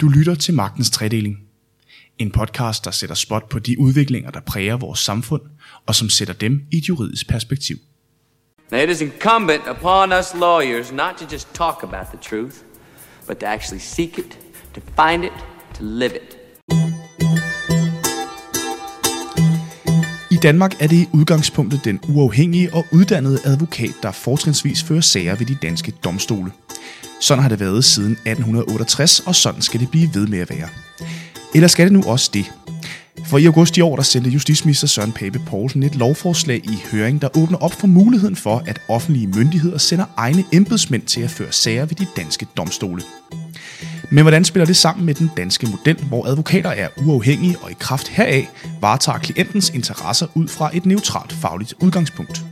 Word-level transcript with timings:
Du 0.00 0.08
lytter 0.08 0.34
til 0.34 0.54
Magtens 0.54 0.90
Tredeling. 0.90 1.38
En 2.18 2.30
podcast, 2.30 2.84
der 2.84 2.90
sætter 2.90 3.14
spot 3.14 3.48
på 3.48 3.58
de 3.58 3.78
udviklinger, 3.78 4.30
der 4.30 4.40
præger 4.40 4.76
vores 4.76 4.98
samfund, 4.98 5.42
og 5.86 5.94
som 5.94 6.08
sætter 6.08 6.34
dem 6.34 6.62
i 6.72 6.76
et 6.76 6.88
juridisk 6.88 7.28
perspektiv. 7.28 7.76
Now, 8.70 8.80
it 8.80 8.90
is 8.90 9.00
incumbent 9.00 9.62
upon 9.70 10.12
us 10.12 10.34
lawyers 10.34 10.92
not 10.92 11.14
to 11.18 11.24
just 11.32 11.48
talk 11.54 11.76
about 11.82 12.06
the 12.06 12.18
truth, 12.22 12.54
but 13.26 13.36
to 13.36 13.46
actually 13.46 13.80
seek 13.80 14.18
it, 14.18 14.38
to 14.74 14.80
find 14.80 15.24
it, 15.24 15.32
to 15.74 15.84
live 15.84 16.12
it. 16.16 16.36
I 20.30 20.36
Danmark 20.42 20.82
er 20.82 20.86
det 20.86 20.96
i 20.96 21.06
udgangspunktet 21.14 21.84
den 21.84 22.00
uafhængige 22.08 22.74
og 22.74 22.86
uddannede 22.92 23.38
advokat, 23.44 23.94
der 24.02 24.12
fortrinsvis 24.12 24.82
fører 24.82 25.00
sager 25.00 25.36
ved 25.36 25.46
de 25.46 25.56
danske 25.62 25.92
domstole. 26.04 26.52
Sådan 27.22 27.42
har 27.42 27.48
det 27.48 27.60
været 27.60 27.84
siden 27.84 28.12
1868, 28.12 29.20
og 29.20 29.34
sådan 29.34 29.62
skal 29.62 29.80
det 29.80 29.90
blive 29.90 30.10
ved 30.14 30.26
med 30.26 30.38
at 30.38 30.50
være. 30.50 30.68
Eller 31.54 31.68
skal 31.68 31.84
det 31.84 31.92
nu 31.92 32.02
også 32.06 32.30
det? 32.34 32.52
For 33.26 33.38
i 33.38 33.46
august 33.46 33.76
i 33.76 33.80
år, 33.80 33.96
der 33.96 34.02
sendte 34.02 34.30
justitsminister 34.30 34.86
Søren 34.86 35.12
Pape 35.12 35.38
Poulsen 35.46 35.82
et 35.82 35.94
lovforslag 35.94 36.56
i 36.64 36.78
høring, 36.92 37.22
der 37.22 37.38
åbner 37.38 37.58
op 37.58 37.72
for 37.72 37.86
muligheden 37.86 38.36
for, 38.36 38.62
at 38.66 38.80
offentlige 38.88 39.26
myndigheder 39.26 39.78
sender 39.78 40.04
egne 40.16 40.44
embedsmænd 40.52 41.02
til 41.02 41.20
at 41.20 41.30
føre 41.30 41.52
sager 41.52 41.84
ved 41.84 41.96
de 41.96 42.06
danske 42.16 42.46
domstole. 42.56 43.02
Men 44.10 44.22
hvordan 44.24 44.44
spiller 44.44 44.66
det 44.66 44.76
sammen 44.76 45.06
med 45.06 45.14
den 45.14 45.30
danske 45.36 45.66
model, 45.66 46.04
hvor 46.04 46.26
advokater 46.26 46.70
er 46.70 46.88
uafhængige 47.06 47.58
og 47.62 47.70
i 47.70 47.76
kraft 47.78 48.08
heraf 48.08 48.48
varetager 48.80 49.18
klientens 49.18 49.70
interesser 49.70 50.26
ud 50.34 50.48
fra 50.48 50.70
et 50.76 50.86
neutralt 50.86 51.32
fagligt 51.32 51.74
udgangspunkt? 51.80 52.44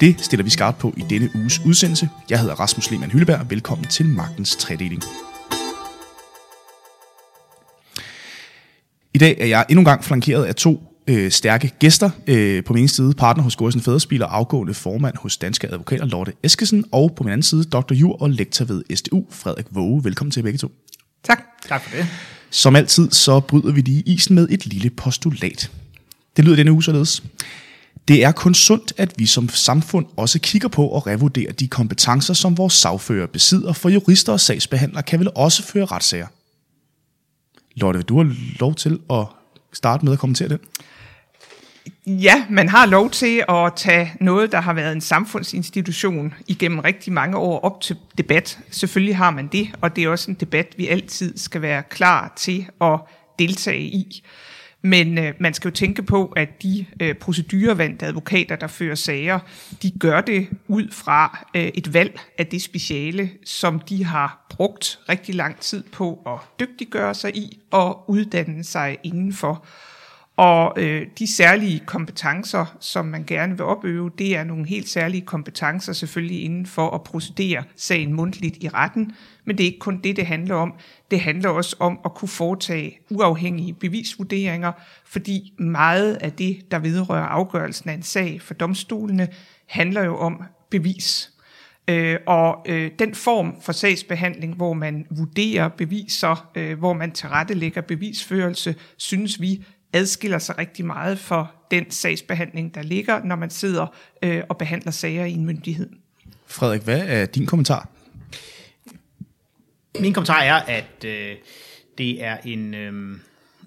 Det 0.00 0.16
stiller 0.20 0.44
vi 0.44 0.50
skarpt 0.50 0.78
på 0.78 0.94
i 0.96 1.04
denne 1.10 1.30
uges 1.34 1.60
udsendelse. 1.66 2.08
Jeg 2.30 2.40
hedder 2.40 2.54
Rasmus 2.54 2.90
Lehmann 2.90 3.12
Hylleberg. 3.12 3.50
Velkommen 3.50 3.86
til 3.86 4.06
Magtens 4.06 4.56
Tredeling. 4.56 5.02
I 9.14 9.18
dag 9.18 9.36
er 9.40 9.46
jeg 9.46 9.66
endnu 9.68 9.80
en 9.80 9.84
gang 9.84 10.04
flankeret 10.04 10.44
af 10.44 10.54
to 10.54 10.82
øh, 11.06 11.30
stærke 11.30 11.72
gæster. 11.78 12.10
Øh, 12.26 12.64
på 12.64 12.72
min 12.72 12.80
ene 12.80 12.88
side 12.88 13.14
partner 13.14 13.44
hos 13.44 13.56
Gorsen 13.56 13.80
Fæderspil 13.80 14.22
og 14.22 14.36
afgående 14.36 14.74
formand 14.74 15.16
hos 15.16 15.36
Danske 15.36 15.66
Advokater 15.66 16.04
Lotte 16.04 16.32
Eskesen, 16.42 16.84
og 16.92 17.14
på 17.16 17.22
min 17.22 17.32
anden 17.32 17.42
side 17.42 17.64
Dr. 17.64 17.94
Jur 17.94 18.22
og 18.22 18.30
lektor 18.30 18.64
ved 18.64 18.96
SDU 18.96 19.24
Frederik 19.30 19.66
Våge. 19.70 20.04
Velkommen 20.04 20.30
til 20.30 20.42
begge 20.42 20.58
to. 20.58 20.72
Tak. 21.24 21.42
Tak 21.68 21.82
for 21.82 21.96
det. 21.96 22.06
Som 22.50 22.76
altid, 22.76 23.10
så 23.10 23.40
bryder 23.40 23.72
vi 23.72 23.80
lige 23.80 24.02
isen 24.02 24.34
med 24.34 24.48
et 24.50 24.66
lille 24.66 24.90
postulat. 24.90 25.70
Det 26.36 26.44
lyder 26.44 26.56
denne 26.56 26.72
uge 26.72 26.82
således. 26.82 27.22
Det 28.08 28.24
er 28.24 28.32
kun 28.32 28.54
sundt, 28.54 28.92
at 28.96 29.12
vi 29.16 29.26
som 29.26 29.48
samfund 29.48 30.06
også 30.16 30.38
kigger 30.38 30.68
på 30.68 30.88
og 30.88 31.06
revurderer 31.06 31.52
de 31.52 31.68
kompetencer, 31.68 32.34
som 32.34 32.58
vores 32.58 32.72
sagfører 32.72 33.26
besidder, 33.26 33.72
for 33.72 33.88
jurister 33.88 34.32
og 34.32 34.40
sagsbehandlere 34.40 35.02
kan 35.02 35.20
vel 35.20 35.28
også 35.34 35.62
føre 35.62 35.84
retssager. 35.84 36.26
Lotte, 37.74 38.02
du 38.02 38.16
har 38.16 38.34
lov 38.60 38.74
til 38.74 38.98
at 39.10 39.26
starte 39.72 40.04
med 40.04 40.12
at 40.12 40.18
kommentere 40.18 40.48
den? 40.48 40.58
Ja, 42.06 42.46
man 42.50 42.68
har 42.68 42.86
lov 42.86 43.10
til 43.10 43.44
at 43.48 43.72
tage 43.76 44.12
noget, 44.20 44.52
der 44.52 44.60
har 44.60 44.72
været 44.72 44.92
en 44.92 45.00
samfundsinstitution 45.00 46.34
igennem 46.46 46.78
rigtig 46.78 47.12
mange 47.12 47.36
år 47.36 47.60
op 47.60 47.80
til 47.80 47.96
debat. 48.18 48.58
Selvfølgelig 48.70 49.16
har 49.16 49.30
man 49.30 49.46
det, 49.46 49.68
og 49.80 49.96
det 49.96 50.04
er 50.04 50.08
også 50.08 50.30
en 50.30 50.36
debat, 50.40 50.74
vi 50.76 50.88
altid 50.88 51.38
skal 51.38 51.62
være 51.62 51.82
klar 51.82 52.32
til 52.36 52.66
at 52.80 53.00
deltage 53.38 53.82
i. 53.82 54.24
Men 54.86 55.18
øh, 55.18 55.34
man 55.38 55.54
skal 55.54 55.68
jo 55.68 55.74
tænke 55.74 56.02
på, 56.02 56.32
at 56.36 56.62
de 56.62 56.86
øh, 57.00 57.14
procedurevandte 57.14 58.06
advokater, 58.06 58.56
der 58.56 58.66
fører 58.66 58.94
sager, 58.94 59.38
de 59.82 59.90
gør 59.90 60.20
det 60.20 60.48
ud 60.68 60.88
fra 60.92 61.46
øh, 61.56 61.62
et 61.74 61.94
valg 61.94 62.20
af 62.38 62.46
det 62.46 62.62
speciale, 62.62 63.30
som 63.44 63.80
de 63.80 64.04
har 64.04 64.46
brugt 64.50 64.98
rigtig 65.08 65.34
lang 65.34 65.60
tid 65.60 65.82
på 65.92 66.22
at 66.26 66.60
dygtiggøre 66.60 67.14
sig 67.14 67.36
i 67.36 67.58
og 67.70 68.10
uddanne 68.10 68.64
sig 68.64 68.98
indenfor. 69.02 69.66
Og 70.36 70.72
øh, 70.76 71.06
de 71.18 71.34
særlige 71.34 71.82
kompetencer, 71.86 72.76
som 72.80 73.06
man 73.06 73.24
gerne 73.26 73.56
vil 73.56 73.64
opøve, 73.64 74.10
det 74.18 74.36
er 74.36 74.44
nogle 74.44 74.66
helt 74.66 74.88
særlige 74.88 75.20
kompetencer 75.20 75.92
selvfølgelig 75.92 76.44
inden 76.44 76.66
for 76.66 76.90
at 76.90 77.02
procedere 77.02 77.64
sagen 77.76 78.12
mundtligt 78.12 78.56
i 78.60 78.68
retten. 78.68 79.12
Men 79.44 79.58
det 79.58 79.64
er 79.64 79.68
ikke 79.68 79.78
kun 79.78 80.00
det, 80.04 80.16
det 80.16 80.26
handler 80.26 80.54
om. 80.54 80.74
Det 81.10 81.20
handler 81.20 81.48
også 81.48 81.76
om 81.78 81.98
at 82.04 82.14
kunne 82.14 82.28
foretage 82.28 82.98
uafhængige 83.10 83.72
bevisvurderinger, 83.72 84.72
fordi 85.06 85.52
meget 85.58 86.14
af 86.14 86.32
det, 86.32 86.70
der 86.70 86.78
vedrører 86.78 87.26
afgørelsen 87.26 87.90
af 87.90 87.94
en 87.94 88.02
sag 88.02 88.42
for 88.42 88.54
domstolene, 88.54 89.28
handler 89.66 90.04
jo 90.04 90.16
om 90.16 90.42
bevis. 90.70 91.30
Øh, 91.88 92.18
og 92.26 92.66
øh, 92.68 92.90
den 92.98 93.14
form 93.14 93.60
for 93.60 93.72
sagsbehandling, 93.72 94.54
hvor 94.54 94.72
man 94.72 95.06
vurderer 95.10 95.68
beviser, 95.68 96.50
øh, 96.54 96.78
hvor 96.78 96.92
man 96.92 97.12
tilrettelægger 97.12 97.80
bevisførelse, 97.80 98.74
synes 98.96 99.40
vi 99.40 99.64
adskiller 99.96 100.38
sig 100.38 100.58
rigtig 100.58 100.84
meget 100.84 101.18
for 101.18 101.52
den 101.70 101.90
sagsbehandling, 101.90 102.74
der 102.74 102.82
ligger, 102.82 103.24
når 103.24 103.36
man 103.36 103.50
sidder 103.50 103.86
øh, 104.22 104.42
og 104.48 104.58
behandler 104.58 104.92
sager 104.92 105.24
i 105.24 105.32
en 105.32 105.46
myndighed. 105.46 105.88
Frederik, 106.46 106.82
hvad 106.82 107.02
er 107.06 107.26
din 107.26 107.46
kommentar? 107.46 107.88
Min 110.00 110.12
kommentar 110.12 110.40
er, 110.40 110.54
at 110.54 111.04
øh, 111.04 111.36
det 111.98 112.24
er 112.24 112.36
en, 112.44 112.74
øhm, 112.74 113.20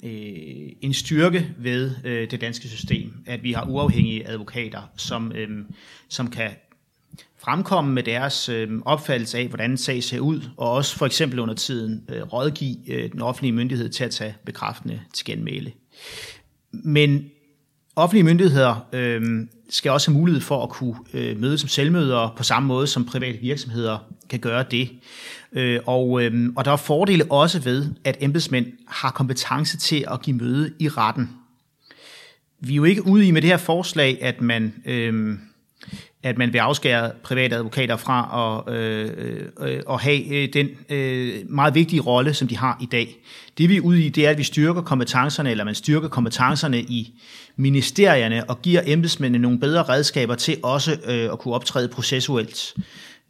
øh, 0.03 0.71
en 0.81 0.93
styrke 0.93 1.49
ved 1.57 1.95
øh, 2.03 2.31
det 2.31 2.41
danske 2.41 2.67
system, 2.67 3.13
at 3.25 3.43
vi 3.43 3.51
har 3.51 3.65
uafhængige 3.65 4.27
advokater, 4.27 4.81
som, 4.97 5.31
øh, 5.31 5.65
som 6.09 6.29
kan 6.29 6.51
fremkomme 7.37 7.93
med 7.93 8.03
deres 8.03 8.49
øh, 8.49 8.69
opfattelse 8.85 9.37
af, 9.37 9.47
hvordan 9.47 9.71
en 9.71 9.77
sag 9.77 10.03
ser 10.03 10.19
ud, 10.19 10.41
og 10.57 10.71
også 10.71 10.97
for 10.97 11.05
eksempel 11.05 11.39
under 11.39 11.55
tiden 11.55 12.05
øh, 12.09 12.21
rådgive 12.21 12.77
øh, 12.87 13.11
den 13.11 13.21
offentlige 13.21 13.53
myndighed 13.53 13.89
til 13.89 14.03
at 14.03 14.11
tage 14.11 14.35
bekræftende 14.45 15.01
til 15.13 15.25
genmæle. 15.25 15.71
Men 16.71 17.29
offentlige 17.95 18.23
myndigheder 18.23 18.87
øh, 18.93 19.47
skal 19.69 19.91
også 19.91 20.11
have 20.11 20.19
mulighed 20.19 20.41
for 20.41 20.63
at 20.63 20.69
kunne 20.69 20.95
øh, 21.13 21.39
møde 21.39 21.57
som 21.57 21.69
selvmødere 21.69 22.31
på 22.37 22.43
samme 22.43 22.67
måde, 22.67 22.87
som 22.87 23.05
private 23.05 23.37
virksomheder 23.37 23.97
kan 24.29 24.39
gøre 24.39 24.65
det. 24.71 24.89
Øh, 25.53 25.79
og, 25.85 26.23
øh, 26.23 26.49
og 26.55 26.65
der 26.65 26.71
er 26.71 26.75
fordele 26.75 27.25
også 27.31 27.59
ved, 27.59 27.85
at 28.03 28.17
embedsmænd 28.19 28.65
har 28.87 29.11
kompetence 29.11 29.77
til 29.77 30.05
at 30.11 30.21
give 30.21 30.37
møde 30.37 30.73
i 30.79 30.87
retten. 30.87 31.29
Vi 32.59 32.73
er 32.73 32.75
jo 32.75 32.83
ikke 32.83 33.05
ude 33.07 33.27
i 33.27 33.31
med 33.31 33.41
det 33.41 33.49
her 33.49 33.57
forslag, 33.57 34.17
at 34.21 34.41
man... 34.41 34.73
Øh, 34.85 35.37
at 36.23 36.37
man 36.37 36.53
vil 36.53 36.59
afskære 36.59 37.11
private 37.23 37.55
advokater 37.55 37.97
fra 37.97 38.63
at, 38.67 38.73
øh, 38.73 39.09
øh, 39.17 39.45
øh 39.61 39.81
at 39.89 40.01
have 40.01 40.33
øh, 40.33 40.53
den 40.53 40.69
øh, 40.89 41.33
meget 41.49 41.75
vigtige 41.75 42.01
rolle, 42.01 42.33
som 42.33 42.47
de 42.47 42.57
har 42.57 42.77
i 42.81 42.85
dag. 42.85 43.15
Det 43.57 43.69
vi 43.69 43.77
er 43.77 43.81
ude 43.81 44.05
i, 44.05 44.09
det 44.09 44.25
er, 44.25 44.29
at 44.29 44.37
vi 44.37 44.43
styrker 44.43 44.81
kompetencerne, 44.81 45.51
eller 45.51 45.63
man 45.63 45.75
styrker 45.75 46.07
kompetencerne 46.07 46.81
i 46.81 47.13
ministerierne 47.55 48.49
og 48.49 48.61
giver 48.61 48.81
embedsmændene 48.85 49.41
nogle 49.41 49.59
bedre 49.59 49.83
redskaber 49.83 50.35
til 50.35 50.57
også 50.63 50.97
øh, 51.07 51.31
at 51.31 51.39
kunne 51.39 51.53
optræde 51.53 51.87
processuelt. 51.87 52.73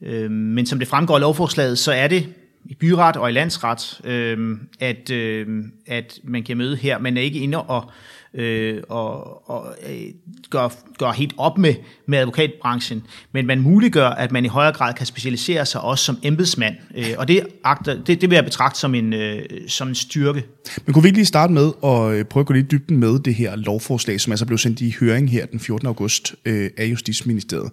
Øh, 0.01 0.31
men 0.31 0.65
som 0.65 0.79
det 0.79 0.87
fremgår 0.87 1.15
af 1.15 1.21
lovforslaget, 1.21 1.79
så 1.79 1.91
er 1.91 2.07
det 2.07 2.27
i 2.65 2.75
byret 2.75 3.17
og 3.17 3.29
i 3.29 3.33
landsret, 3.33 4.01
øh, 4.03 4.57
at, 4.79 5.11
øh, 5.11 5.63
at 5.87 6.19
man 6.23 6.43
kan 6.43 6.57
møde 6.57 6.75
her. 6.75 6.99
Man 6.99 7.17
er 7.17 7.21
ikke 7.21 7.39
inde 7.39 7.61
og 7.61 7.91
øh, 8.33 8.83
og, 8.89 9.49
og 9.49 9.75
øh, 9.89 10.01
gør, 10.49 10.69
gør 10.97 11.11
helt 11.11 11.33
op 11.37 11.57
med, 11.57 11.75
med 12.07 12.17
advokatbranchen, 12.17 13.03
men 13.31 13.47
man 13.47 13.59
muliggør, 13.59 14.07
at 14.07 14.31
man 14.31 14.45
i 14.45 14.47
højere 14.47 14.73
grad 14.73 14.93
kan 14.93 15.05
specialisere 15.05 15.65
sig 15.65 15.81
også 15.81 16.05
som 16.05 16.17
embedsmand, 16.23 16.75
øh, 16.95 17.05
og 17.17 17.27
det, 17.27 17.47
agter, 17.63 18.03
det, 18.03 18.21
det 18.21 18.29
vil 18.29 18.35
jeg 18.35 18.43
betragte 18.43 18.79
som 18.79 18.95
en, 18.95 19.13
øh, 19.13 19.41
som 19.67 19.87
en 19.87 19.95
styrke. 19.95 20.43
Men 20.85 20.93
kunne 20.93 21.03
vi 21.03 21.07
ikke 21.07 21.17
lige 21.17 21.25
starte 21.25 21.53
med 21.53 21.71
at 21.83 22.11
øh, 22.11 22.25
prøve 22.25 22.41
at 22.41 22.47
gå 22.47 22.53
lidt 22.53 22.71
dybden 22.71 22.97
med 22.97 23.19
det 23.19 23.35
her 23.35 23.55
lovforslag, 23.55 24.21
som 24.21 24.31
altså 24.31 24.45
blev 24.45 24.57
sendt 24.57 24.81
i 24.81 24.95
høring 24.99 25.31
her 25.31 25.45
den 25.45 25.59
14. 25.59 25.87
august 25.87 26.35
øh, 26.45 26.69
af 26.77 26.85
Justitsministeriet. 26.85 27.71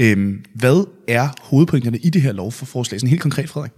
Øh, 0.00 0.34
hvad 0.54 0.86
er 1.08 1.28
hovedpunkterne 1.42 1.98
i 1.98 2.10
det 2.10 2.22
her 2.22 2.32
lovforslag, 2.32 3.00
sådan 3.00 3.10
helt 3.10 3.22
konkret, 3.22 3.48
Frederik? 3.48 3.72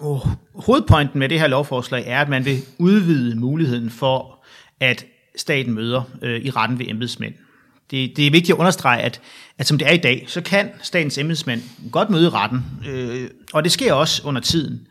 Oh, 0.00 0.20
hovedpointen 0.54 1.18
med 1.18 1.28
det 1.28 1.40
her 1.40 1.46
lovforslag 1.46 2.04
er, 2.06 2.20
at 2.20 2.28
man 2.28 2.44
vil 2.44 2.62
udvide 2.78 3.36
muligheden 3.36 3.90
for, 3.90 4.44
at 4.80 5.06
staten 5.36 5.74
møder 5.74 6.02
øh, 6.22 6.40
i 6.40 6.50
retten 6.50 6.78
ved 6.78 6.86
embedsmænd. 6.88 7.34
Det, 7.90 8.16
det 8.16 8.26
er 8.26 8.30
vigtigt 8.30 8.50
at 8.50 8.58
understrege, 8.58 9.02
at, 9.02 9.20
at 9.58 9.66
som 9.66 9.78
det 9.78 9.88
er 9.88 9.92
i 9.92 9.96
dag, 9.96 10.24
så 10.28 10.40
kan 10.40 10.70
statens 10.82 11.18
embedsmænd 11.18 11.62
godt 11.92 12.10
møde 12.10 12.26
i 12.26 12.28
retten, 12.28 12.64
øh, 12.88 13.30
og 13.52 13.64
det 13.64 13.72
sker 13.72 13.92
også 13.92 14.22
under 14.24 14.40
tiden. 14.40 14.86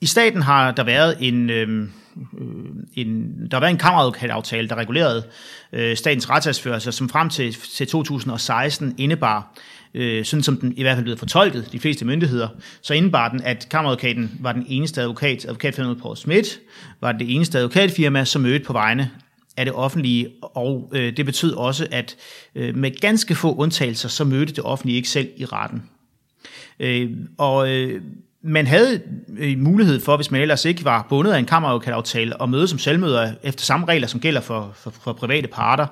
I 0.00 0.06
staten 0.06 0.42
har 0.42 0.70
der 0.70 0.84
været 0.84 1.16
en, 1.20 1.50
øh, 1.50 1.68
øh 1.68 1.88
en, 2.94 3.32
der 3.50 3.56
har 3.56 3.60
været 3.60 3.70
en 3.70 3.78
kammeradvokataftale, 3.78 4.68
der 4.68 4.74
regulerede 4.74 5.22
øh, 5.72 5.96
statens 5.96 6.30
retssagsførelse, 6.30 6.92
som 6.92 7.08
frem 7.08 7.28
til, 7.28 7.52
til 7.52 7.86
2016 7.86 8.94
indebar, 8.98 9.58
øh, 9.94 10.24
sådan 10.24 10.42
som 10.42 10.56
den 10.56 10.74
i 10.76 10.82
hvert 10.82 10.96
fald 10.96 11.04
blev 11.04 11.16
fortolket, 11.16 11.68
de 11.72 11.80
fleste 11.80 12.04
myndigheder, 12.04 12.48
så 12.82 12.94
indebar 12.94 13.28
den, 13.28 13.42
at 13.42 13.66
kammeradvokaten 13.70 14.38
var 14.40 14.52
den 14.52 14.66
eneste 14.68 15.00
advokat, 15.00 15.44
advokatfirmaet 15.44 16.00
Paul 16.02 16.16
Schmidt, 16.16 16.60
var 17.00 17.12
det 17.12 17.34
eneste 17.34 17.58
advokatfirma, 17.58 18.24
som 18.24 18.42
mødte 18.42 18.64
på 18.64 18.72
vegne 18.72 19.10
af 19.60 19.66
det 19.66 19.74
offentlige, 19.74 20.28
og 20.42 20.90
øh, 20.94 21.16
det 21.16 21.26
betød 21.26 21.52
også, 21.52 21.86
at 21.90 22.16
øh, 22.54 22.76
med 22.76 23.00
ganske 23.00 23.34
få 23.34 23.54
undtagelser, 23.54 24.08
så 24.08 24.24
mødte 24.24 24.52
det 24.54 24.64
offentlige 24.64 24.96
ikke 24.96 25.08
selv 25.08 25.28
i 25.36 25.44
retten. 25.44 25.82
Øh, 26.80 27.10
og 27.38 27.70
øh, 27.70 28.02
man 28.42 28.66
havde 28.66 29.00
øh, 29.38 29.58
mulighed 29.58 30.00
for, 30.00 30.16
hvis 30.16 30.30
man 30.30 30.40
ellers 30.40 30.64
ikke 30.64 30.84
var 30.84 31.06
bundet 31.08 31.32
af 31.32 31.38
en 31.38 31.44
kammeradvokataftale, 31.44 32.42
at 32.42 32.48
møde 32.48 32.68
som 32.68 32.78
selvmøder 32.78 33.32
efter 33.42 33.64
samme 33.64 33.86
regler, 33.86 34.06
som 34.06 34.20
gælder 34.20 34.40
for, 34.40 34.72
for, 34.74 34.90
for 34.90 35.12
private 35.12 35.48
parter. 35.48 35.86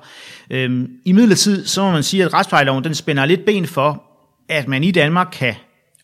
Øhm, 0.49 0.91
I 1.05 1.11
midlertid, 1.11 1.65
så 1.65 1.83
må 1.83 1.91
man 1.91 2.03
sige, 2.03 2.23
at 2.23 2.33
retsplejeloven 2.33 2.83
den 2.83 2.95
spænder 2.95 3.25
lidt 3.25 3.45
ben 3.45 3.65
for, 3.65 4.03
at 4.49 4.67
man 4.67 4.83
i 4.83 4.91
Danmark 4.91 5.27
kan 5.31 5.55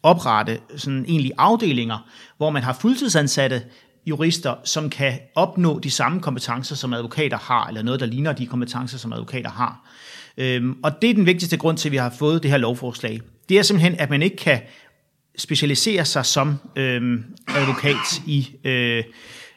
oprette 0.03 0.59
sådan 0.75 1.06
egentlig 1.07 1.31
afdelinger, 1.38 2.09
hvor 2.38 2.50
man 2.50 2.63
har 2.63 2.73
fuldtidsansatte 2.73 3.62
jurister, 4.05 4.55
som 4.63 4.89
kan 4.89 5.19
opnå 5.35 5.79
de 5.79 5.91
samme 5.91 6.21
kompetencer, 6.21 6.75
som 6.75 6.93
advokater 6.93 7.37
har, 7.37 7.67
eller 7.67 7.81
noget, 7.81 7.99
der 7.99 8.05
ligner 8.05 8.33
de 8.33 8.45
kompetencer, 8.45 8.97
som 8.97 9.13
advokater 9.13 9.49
har. 9.49 9.89
Øhm, 10.37 10.77
og 10.83 11.01
det 11.01 11.09
er 11.09 11.13
den 11.13 11.25
vigtigste 11.25 11.57
grund 11.57 11.77
til, 11.77 11.89
at 11.89 11.91
vi 11.91 11.97
har 11.97 12.09
fået 12.19 12.43
det 12.43 12.51
her 12.51 12.57
lovforslag. 12.57 13.21
Det 13.49 13.59
er 13.59 13.61
simpelthen, 13.61 13.95
at 13.99 14.09
man 14.09 14.21
ikke 14.21 14.35
kan 14.35 14.59
specialisere 15.37 16.05
sig 16.05 16.25
som 16.25 16.55
øhm, 16.75 17.23
advokat 17.47 18.21
i, 18.25 18.49
øh, 18.63 19.03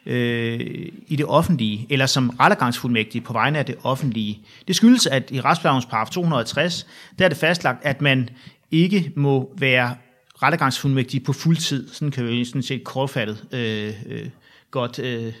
øh, 0.05 0.59
i 1.07 1.15
det 1.15 1.25
offentlige, 1.25 1.87
eller 1.89 2.05
som 2.05 2.29
rettergangsfuldmægtig 2.29 3.23
på 3.23 3.33
vegne 3.33 3.59
af 3.59 3.65
det 3.65 3.75
offentlige. 3.83 4.39
Det 4.67 4.75
skyldes, 4.75 5.07
at 5.07 5.31
i 5.31 5.41
retsplejelovens 5.41 5.85
paragraf 5.85 6.09
260, 6.09 6.87
der 7.19 7.25
er 7.25 7.29
det 7.29 7.37
fastlagt, 7.37 7.85
at 7.85 8.01
man 8.01 8.29
ikke 8.71 9.11
må 9.15 9.53
være 9.57 9.95
rettergangsfuldmægtig 10.43 11.23
på 11.23 11.33
fuld 11.33 11.57
tid. 11.57 11.89
Sådan 11.89 12.11
kan 12.11 12.27
vi 12.27 12.45
sådan 12.45 12.63
set 12.63 12.83
kortfattet 12.83 13.45
øh, 13.51 13.93
øh, 14.05 14.29
godt 14.71 14.99
øh, 14.99 15.33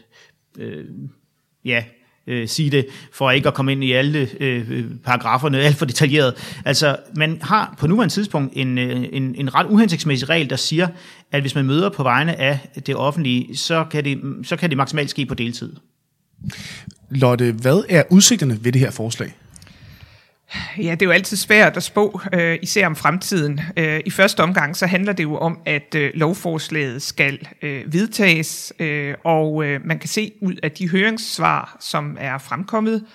øh, 0.57 0.85
ja, 1.65 1.83
øh, 2.27 2.47
sige 2.47 2.69
det, 2.69 2.85
for 3.13 3.31
ikke 3.31 3.47
at 3.47 3.53
komme 3.53 3.71
ind 3.71 3.83
i 3.83 3.91
alle 3.91 4.29
øh, 4.39 4.71
øh, 4.71 4.85
paragraferne 5.03 5.59
alt 5.59 5.75
for 5.75 5.85
detaljeret. 5.85 6.59
Altså, 6.65 6.97
man 7.15 7.39
har 7.41 7.75
på 7.77 7.87
nuværende 7.87 8.13
tidspunkt 8.13 8.53
en, 8.55 8.77
øh, 8.77 9.07
en, 9.11 9.35
en 9.35 9.55
ret 9.55 9.67
uhensigtsmæssig 9.69 10.29
regel, 10.29 10.49
der 10.49 10.55
siger, 10.55 10.87
at 11.31 11.41
hvis 11.41 11.55
man 11.55 11.65
møder 11.65 11.89
på 11.89 12.03
vegne 12.03 12.39
af 12.39 12.59
det 12.85 12.95
offentlige, 12.95 13.57
så 13.57 13.85
kan 13.91 14.05
det, 14.05 14.19
så 14.43 14.55
kan 14.55 14.69
det 14.69 14.77
maksimalt 14.77 15.09
ske 15.09 15.25
på 15.25 15.35
deltid. 15.35 15.73
Lotte, 17.09 17.51
hvad 17.51 17.83
er 17.89 18.03
udsigterne 18.09 18.59
ved 18.63 18.71
det 18.71 18.81
her 18.81 18.91
forslag? 18.91 19.33
Ja, 20.77 20.91
det 20.91 21.01
er 21.01 21.05
jo 21.05 21.11
altid 21.11 21.37
svært 21.37 21.77
at 21.77 21.83
spå, 21.83 22.21
øh, 22.33 22.59
især 22.61 22.85
om 22.85 22.95
fremtiden. 22.95 23.61
Øh, 23.77 23.99
I 24.05 24.09
første 24.09 24.43
omgang 24.43 24.75
så 24.75 24.85
handler 24.85 25.13
det 25.13 25.23
jo 25.23 25.37
om, 25.37 25.59
at 25.65 25.95
øh, 25.95 26.11
lovforslaget 26.13 27.01
skal 27.01 27.47
øh, 27.61 27.93
vedtages, 27.93 28.73
øh, 28.79 29.15
og 29.23 29.65
øh, 29.65 29.85
man 29.85 29.99
kan 29.99 30.09
se 30.09 30.31
ud 30.41 30.55
af 30.63 30.71
de 30.71 30.89
høringssvar, 30.89 31.77
som 31.79 32.17
er 32.19 32.37
fremkommet, 32.37 33.05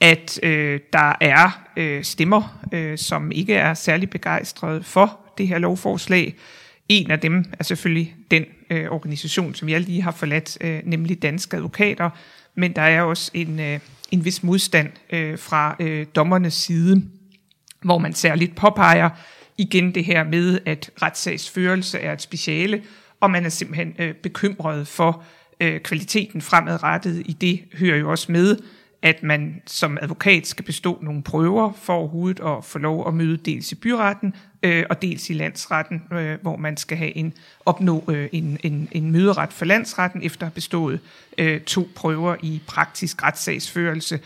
at 0.00 0.40
øh, 0.42 0.80
der 0.92 1.12
er 1.20 1.62
øh, 1.76 2.04
stemmer, 2.04 2.60
øh, 2.72 2.98
som 2.98 3.32
ikke 3.32 3.54
er 3.54 3.74
særlig 3.74 4.10
begejstrede 4.10 4.82
for 4.82 5.20
det 5.38 5.48
her 5.48 5.58
lovforslag. 5.58 6.34
En 6.88 7.10
af 7.10 7.20
dem 7.20 7.44
er 7.58 7.64
selvfølgelig 7.64 8.14
den 8.30 8.44
øh, 8.70 8.90
organisation, 8.90 9.54
som 9.54 9.68
jeg 9.68 9.80
lige 9.80 10.02
har 10.02 10.10
forladt, 10.10 10.58
øh, 10.60 10.80
nemlig 10.84 11.22
Danske 11.22 11.56
Advokater, 11.56 12.10
men 12.56 12.72
der 12.76 12.82
er 12.82 13.02
også 13.02 13.30
en... 13.34 13.60
Øh, 13.60 13.80
en 14.10 14.24
vis 14.24 14.42
modstand 14.42 14.90
øh, 15.10 15.38
fra 15.38 15.76
øh, 15.80 16.06
dommernes 16.16 16.54
side, 16.54 17.02
hvor 17.84 17.98
man 17.98 18.14
særligt 18.14 18.56
påpeger 18.56 19.10
igen 19.58 19.94
det 19.94 20.04
her 20.04 20.24
med, 20.24 20.58
at 20.66 20.90
retssagsførelse 21.02 21.98
er 21.98 22.12
et 22.12 22.22
speciale, 22.22 22.82
og 23.20 23.30
man 23.30 23.44
er 23.44 23.48
simpelthen 23.48 23.94
øh, 23.98 24.14
bekymret 24.14 24.88
for 24.88 25.24
øh, 25.60 25.80
kvaliteten 25.80 26.42
fremadrettet. 26.42 27.22
I 27.26 27.32
det 27.32 27.60
hører 27.78 27.96
jo 27.96 28.10
også 28.10 28.32
med, 28.32 28.56
at 29.02 29.22
man 29.22 29.62
som 29.66 29.98
advokat 30.02 30.46
skal 30.46 30.64
bestå 30.64 30.98
nogle 31.02 31.22
prøver 31.22 31.72
for 31.72 31.92
overhovedet 31.92 32.40
at 32.40 32.64
få 32.64 32.78
lov 32.78 33.08
at 33.08 33.14
møde 33.14 33.36
dels 33.36 33.72
i 33.72 33.74
byretten 33.74 34.34
øh, 34.66 34.84
og 34.90 35.02
dels 35.02 35.30
i 35.30 35.32
landsretten, 35.32 36.02
øh, 36.12 36.38
hvor 36.42 36.56
man 36.56 36.76
skal 36.76 36.98
have 36.98 37.16
en 37.16 37.32
opnå 37.66 38.04
øh, 38.08 38.28
en, 38.32 38.58
en, 38.62 38.88
en 38.92 39.10
møderet 39.10 39.52
for 39.52 39.64
landsretten 39.64 40.22
efter 40.22 40.42
at 40.42 40.48
have 40.48 40.54
bestået 40.54 41.00
øh, 41.38 41.60
to 41.60 41.88
prøver 41.94 42.36
i 42.42 42.62
praktisk 42.66 43.22
retssagsførelse. 43.22 44.20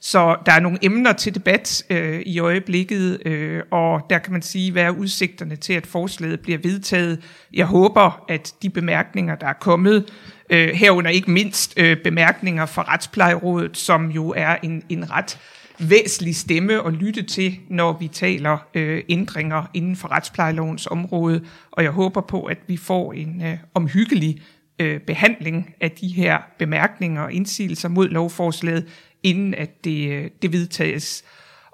Så 0.00 0.36
der 0.46 0.52
er 0.52 0.60
nogle 0.60 0.78
emner 0.82 1.12
til 1.12 1.34
debat 1.34 1.84
øh, 1.90 2.20
i 2.20 2.38
øjeblikket, 2.38 3.26
øh, 3.26 3.62
og 3.70 4.06
der 4.10 4.18
kan 4.18 4.32
man 4.32 4.42
sige, 4.42 4.72
hvad 4.72 4.82
er 4.82 4.90
udsigterne 4.90 5.56
til, 5.56 5.72
at 5.72 5.86
forslaget 5.86 6.40
bliver 6.40 6.58
vedtaget. 6.58 7.22
Jeg 7.54 7.66
håber, 7.66 8.24
at 8.28 8.54
de 8.62 8.70
bemærkninger, 8.70 9.34
der 9.34 9.46
er 9.46 9.52
kommet, 9.52 10.12
øh, 10.50 10.68
herunder 10.68 11.10
ikke 11.10 11.30
mindst 11.30 11.74
øh, 11.76 11.96
bemærkninger 12.04 12.66
fra 12.66 12.82
Retsplejerådet, 12.82 13.76
som 13.76 14.10
jo 14.10 14.28
er 14.36 14.56
en, 14.62 14.82
en 14.88 15.10
ret 15.10 15.38
væsentlig 15.78 16.36
stemme 16.36 16.86
at 16.86 16.92
lytte 16.92 17.22
til, 17.22 17.58
når 17.68 17.98
vi 17.98 18.08
taler 18.08 18.58
øh, 18.74 19.02
ændringer 19.08 19.64
inden 19.74 19.96
for 19.96 20.08
retsplejelovens 20.12 20.86
område. 20.86 21.44
Og 21.70 21.82
jeg 21.82 21.90
håber 21.90 22.20
på, 22.20 22.44
at 22.44 22.58
vi 22.66 22.76
får 22.76 23.12
en 23.12 23.42
øh, 23.42 23.58
omhyggelig 23.74 24.42
øh, 24.78 25.00
behandling 25.00 25.74
af 25.80 25.90
de 25.90 26.08
her 26.08 26.38
bemærkninger 26.58 27.22
og 27.22 27.32
indsigelser 27.32 27.88
mod 27.88 28.08
lovforslaget, 28.08 28.86
inden 29.22 29.54
at 29.54 29.84
det, 29.84 30.10
øh, 30.10 30.30
det 30.42 30.52
vedtages. 30.52 31.24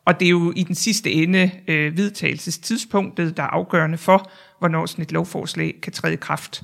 Og 0.04 0.20
det 0.20 0.26
er 0.26 0.30
jo 0.30 0.52
i 0.56 0.62
den 0.62 0.74
sidste 0.74 1.12
ende 1.12 1.50
øh, 1.68 1.96
vedtagelsestidspunktet, 1.96 3.36
der 3.36 3.42
er 3.42 3.46
afgørende 3.46 3.98
for, 3.98 4.30
hvornår 4.58 4.86
sådan 4.86 5.02
et 5.02 5.12
lovforslag 5.12 5.74
kan 5.82 5.92
træde 5.92 6.14
i 6.14 6.16
kraft. 6.16 6.62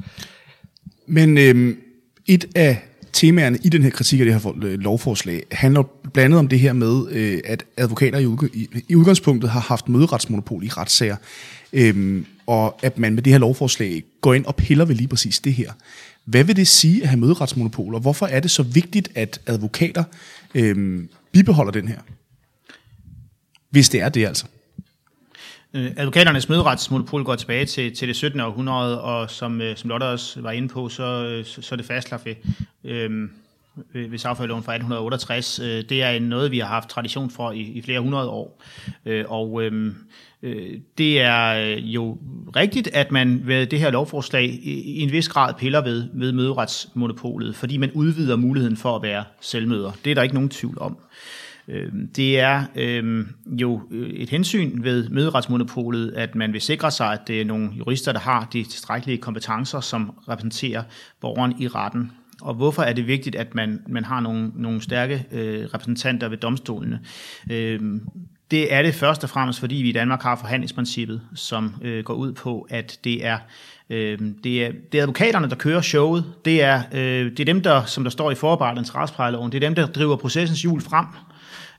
Men 1.07 1.39
øh, 1.39 1.77
et 2.27 2.57
af 2.57 2.88
temaerne 3.13 3.59
i 3.65 3.69
den 3.69 3.83
her 3.83 3.91
kritik 3.91 4.21
af 4.21 4.27
det 4.27 4.41
her 4.41 4.53
øh, 4.63 4.79
lovforslag 4.79 5.43
handler 5.53 5.83
blandt 6.13 6.25
andet 6.25 6.39
om 6.39 6.49
det 6.49 6.61
her 6.61 6.73
med, 6.73 7.11
øh, 7.11 7.41
at 7.45 7.65
advokater 7.77 8.19
i 8.89 8.95
udgangspunktet 8.95 9.51
har 9.51 9.61
haft 9.61 9.89
møderetsmonopol 9.89 10.65
i 10.65 10.69
retssager, 10.69 11.17
øhm, 11.73 12.27
og 12.47 12.79
at 12.83 12.99
man 12.99 13.15
med 13.15 13.23
det 13.23 13.33
her 13.33 13.41
lovforslag 13.41 14.03
går 14.21 14.35
ind 14.35 14.45
og 14.45 14.57
piller 14.57 14.85
ved 14.85 14.95
lige 14.95 15.09
præcis 15.09 15.39
det 15.39 15.55
her. 15.55 15.73
Hvad 16.25 16.45
vil 16.45 16.57
det 16.57 16.69
sige 16.69 17.03
at 17.03 17.09
have 17.09 17.21
møderetsmonopol, 17.21 17.95
og 17.95 18.01
hvorfor 18.01 18.27
er 18.27 18.41
det 18.41 18.51
så 18.51 18.63
vigtigt, 18.63 19.09
at 19.15 19.41
advokater 19.47 20.05
øhm, 20.55 21.09
bibeholder 21.33 21.73
den 21.73 21.89
her? 21.89 21.99
Hvis 23.71 23.89
det 23.89 24.01
er 24.01 24.09
det 24.09 24.27
altså. 24.27 24.47
Øh, 25.75 25.91
advokaternes 25.97 26.49
møderetsmonopol 26.49 27.25
går 27.25 27.37
tilbage 27.37 27.67
til, 27.67 27.95
til 27.95 28.09
det 28.09 28.17
17. 28.17 28.41
århundrede, 28.41 29.01
og 29.01 29.31
som, 29.31 29.61
øh, 29.61 29.77
som 29.77 29.91
Lotte 29.91 30.05
også 30.05 30.41
var 30.41 30.51
inde 30.51 30.69
på, 30.69 30.89
så, 30.89 31.03
øh, 31.03 31.45
så, 31.45 31.63
så 31.63 31.75
er 31.75 31.77
det 31.77 31.87
fastlagt 31.87 32.27
øh, 32.27 32.37
ved, 32.85 33.27
øh, 33.95 34.13
ved 34.13 34.19
sagførerloven 34.19 34.63
fra 34.63 34.73
1868. 34.73 35.59
Øh, 35.59 35.67
det 35.67 36.03
er 36.03 36.21
noget, 36.21 36.51
vi 36.51 36.59
har 36.59 36.67
haft 36.67 36.89
tradition 36.89 37.31
for 37.31 37.53
i, 37.53 37.61
i 37.61 37.83
flere 37.83 38.01
hundrede 38.01 38.29
år. 38.29 38.63
Øh, 39.07 39.25
og 39.29 39.63
øh, 39.63 39.93
øh 40.43 40.79
det 40.99 41.21
er 41.21 41.55
øh, 41.55 41.95
jo 41.95 42.19
rigtigt, 42.57 42.89
at 42.93 43.13
man 43.13 43.43
ved 43.45 43.67
det 43.67 43.81
her 43.81 43.91
lovforslag 43.91 44.45
i, 44.45 44.99
i 44.99 45.01
en 45.01 45.13
vis 45.13 45.29
grad 45.29 45.55
piller 45.55 45.81
ved, 45.81 46.09
ved 46.15 46.33
møderetsmonopolet, 46.33 47.57
fordi 47.57 47.77
man 47.77 47.91
udvider 47.93 48.37
muligheden 48.37 48.77
for 48.77 48.97
at 48.97 49.03
være 49.03 49.25
selvmøder. 49.41 49.93
Det 50.05 50.11
er 50.11 50.15
der 50.15 50.23
ikke 50.23 50.35
nogen 50.35 50.51
tvivl 50.51 50.79
om. 50.81 50.99
Øhm, 51.69 52.09
det 52.17 52.41
er 52.41 52.65
øhm, 52.77 53.21
øh, 53.21 53.27
jo 53.61 53.83
et 53.91 54.31
hensyn 54.31 54.83
ved 54.83 55.09
møderetsmonopolet, 55.09 56.13
at 56.13 56.35
man 56.35 56.53
vil 56.53 56.61
sikre 56.61 56.91
sig, 56.91 57.13
at 57.13 57.21
det 57.27 57.41
er 57.41 57.45
nogle 57.45 57.71
jurister, 57.79 58.13
der 58.13 58.21
har 58.21 58.49
de 58.53 58.63
tilstrækkelige 58.65 59.19
kompetencer, 59.19 59.81
som 59.81 60.11
repræsenterer 60.29 60.83
borgeren 61.21 61.55
i 61.59 61.69
retten. 61.69 62.13
Og 62.43 62.55
hvorfor 62.55 62.83
er 62.83 62.93
det 62.93 63.07
vigtigt, 63.07 63.37
at 63.37 63.55
man, 63.55 63.83
man 63.89 64.05
har 64.05 64.21
nogle, 64.21 64.53
nogle 64.55 64.81
stærke 64.81 65.27
øh, 65.33 65.65
repræsentanter 65.75 66.29
ved 66.29 66.37
domstolene? 66.37 67.01
Øh, 67.51 67.81
det 68.51 68.75
er 68.75 68.83
det 68.83 68.95
først 68.95 69.25
og 69.25 69.31
fremmest, 69.31 69.61
fordi 69.61 69.75
vi 69.75 69.89
i 69.89 69.93
Danmark 69.93 70.23
har 70.23 70.37
forhandlingsprincippet, 70.37 71.21
som 71.35 71.75
øh, 71.83 72.05
går 72.05 72.15
ud 72.15 72.33
på, 72.33 72.67
at 72.71 72.99
det 73.05 73.27
er, 73.27 73.39
øh, 73.91 74.19
det, 74.45 74.65
er, 74.65 74.73
det 74.93 74.99
er 74.99 75.03
advokaterne, 75.03 75.49
der 75.49 75.57
kører 75.57 75.81
showet. 75.81 76.25
Det 76.45 76.63
er, 76.63 76.83
øh, 76.93 77.31
det 77.31 77.41
er 77.41 77.45
dem, 77.45 77.63
der, 77.63 77.85
som 77.85 78.05
der 78.05 78.11
står 78.11 78.31
i 78.31 78.35
forarbejdet 78.35 78.87
til 78.87 78.95
retsplejeloven, 78.95 79.53
det 79.53 79.65
er 79.65 79.69
dem, 79.69 79.75
der 79.75 79.87
driver 79.87 80.17
processens 80.17 80.63
hjul 80.63 80.81
frem. 80.81 81.07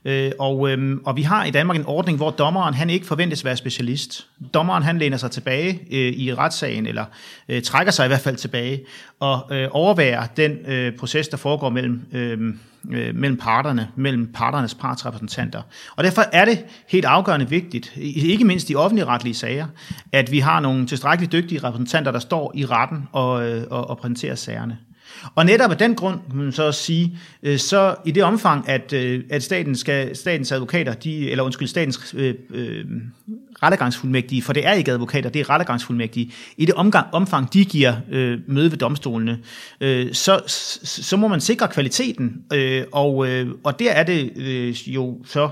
Øh, 0.04 0.32
og, 0.38 0.70
øhm, 0.70 1.02
og 1.04 1.16
vi 1.16 1.22
har 1.22 1.44
i 1.44 1.50
Danmark 1.50 1.76
en 1.76 1.86
ordning, 1.86 2.16
hvor 2.16 2.30
dommeren 2.30 2.74
han 2.74 2.90
ikke 2.90 3.06
forventes 3.06 3.40
at 3.40 3.44
være 3.44 3.56
specialist. 3.56 4.26
Dommeren 4.54 4.82
han 4.82 4.98
læner 4.98 5.16
sig 5.16 5.30
tilbage 5.30 5.80
øh, 5.90 6.12
i 6.12 6.34
retssagen, 6.34 6.86
eller 6.86 7.04
øh, 7.48 7.62
trækker 7.62 7.92
sig 7.92 8.04
i 8.04 8.08
hvert 8.08 8.20
fald 8.20 8.36
tilbage, 8.36 8.80
og 9.20 9.46
øh, 9.50 9.68
overværer 9.70 10.26
den 10.26 10.52
øh, 10.66 10.96
proces, 10.96 11.28
der 11.28 11.36
foregår 11.36 11.70
mellem, 11.70 12.00
øh, 12.12 12.54
øh, 12.90 13.14
mellem 13.14 13.38
parterne, 13.38 13.88
mellem 13.96 14.32
parternes 14.32 14.74
partsrepræsentanter. 14.74 15.62
Og 15.96 16.04
derfor 16.04 16.22
er 16.32 16.44
det 16.44 16.64
helt 16.88 17.04
afgørende 17.04 17.48
vigtigt, 17.48 17.92
ikke 17.96 18.44
mindst 18.44 18.70
i 18.70 18.74
offentlige 18.74 19.06
retlige 19.06 19.34
sager, 19.34 19.66
at 20.12 20.30
vi 20.30 20.38
har 20.38 20.60
nogle 20.60 20.86
tilstrækkeligt 20.86 21.32
dygtige 21.32 21.64
repræsentanter, 21.64 22.12
der 22.12 22.18
står 22.18 22.52
i 22.54 22.66
retten 22.66 23.08
og, 23.12 23.48
øh, 23.48 23.64
og, 23.70 23.90
og 23.90 23.98
præsenterer 23.98 24.34
sagerne. 24.34 24.78
Og 25.34 25.46
netop 25.46 25.70
af 25.70 25.78
den 25.78 25.94
grund, 25.94 26.20
kan 26.30 26.38
man 26.38 26.52
så 26.52 26.72
sige, 26.72 27.18
øh, 27.42 27.58
så 27.58 27.94
i 28.04 28.10
det 28.10 28.24
omfang, 28.24 28.68
at, 28.68 28.92
øh, 28.92 29.24
at 29.30 29.42
staten 29.42 29.76
skal, 29.76 30.16
statens 30.16 30.52
advokater, 30.52 30.94
de, 30.94 31.30
eller 31.30 31.44
undskyld, 31.44 31.68
statens 31.68 32.14
øh, 32.16 32.34
øh, 32.50 32.84
rettergangsfuldmægtige, 33.62 34.42
for 34.42 34.52
det 34.52 34.66
er 34.66 34.72
ikke 34.72 34.92
advokater, 34.92 35.30
det 35.30 35.40
er 35.40 35.50
rettergangsfuldmægtige, 35.50 36.32
i 36.56 36.66
det 36.66 36.74
omgang, 36.74 37.06
omfang, 37.12 37.52
de 37.52 37.64
giver 37.64 37.94
øh, 38.10 38.38
møde 38.46 38.70
ved 38.70 38.78
domstolene, 38.78 39.38
øh, 39.80 40.14
så, 40.14 40.42
så 40.84 41.16
må 41.16 41.28
man 41.28 41.40
sikre 41.40 41.68
kvaliteten, 41.68 42.44
øh, 42.52 42.84
og, 42.92 43.28
øh, 43.28 43.48
og 43.64 43.78
der 43.78 43.92
er 43.92 44.02
det 44.02 44.32
øh, 44.36 44.94
jo 44.94 45.18
så 45.24 45.44
øh, 45.44 45.50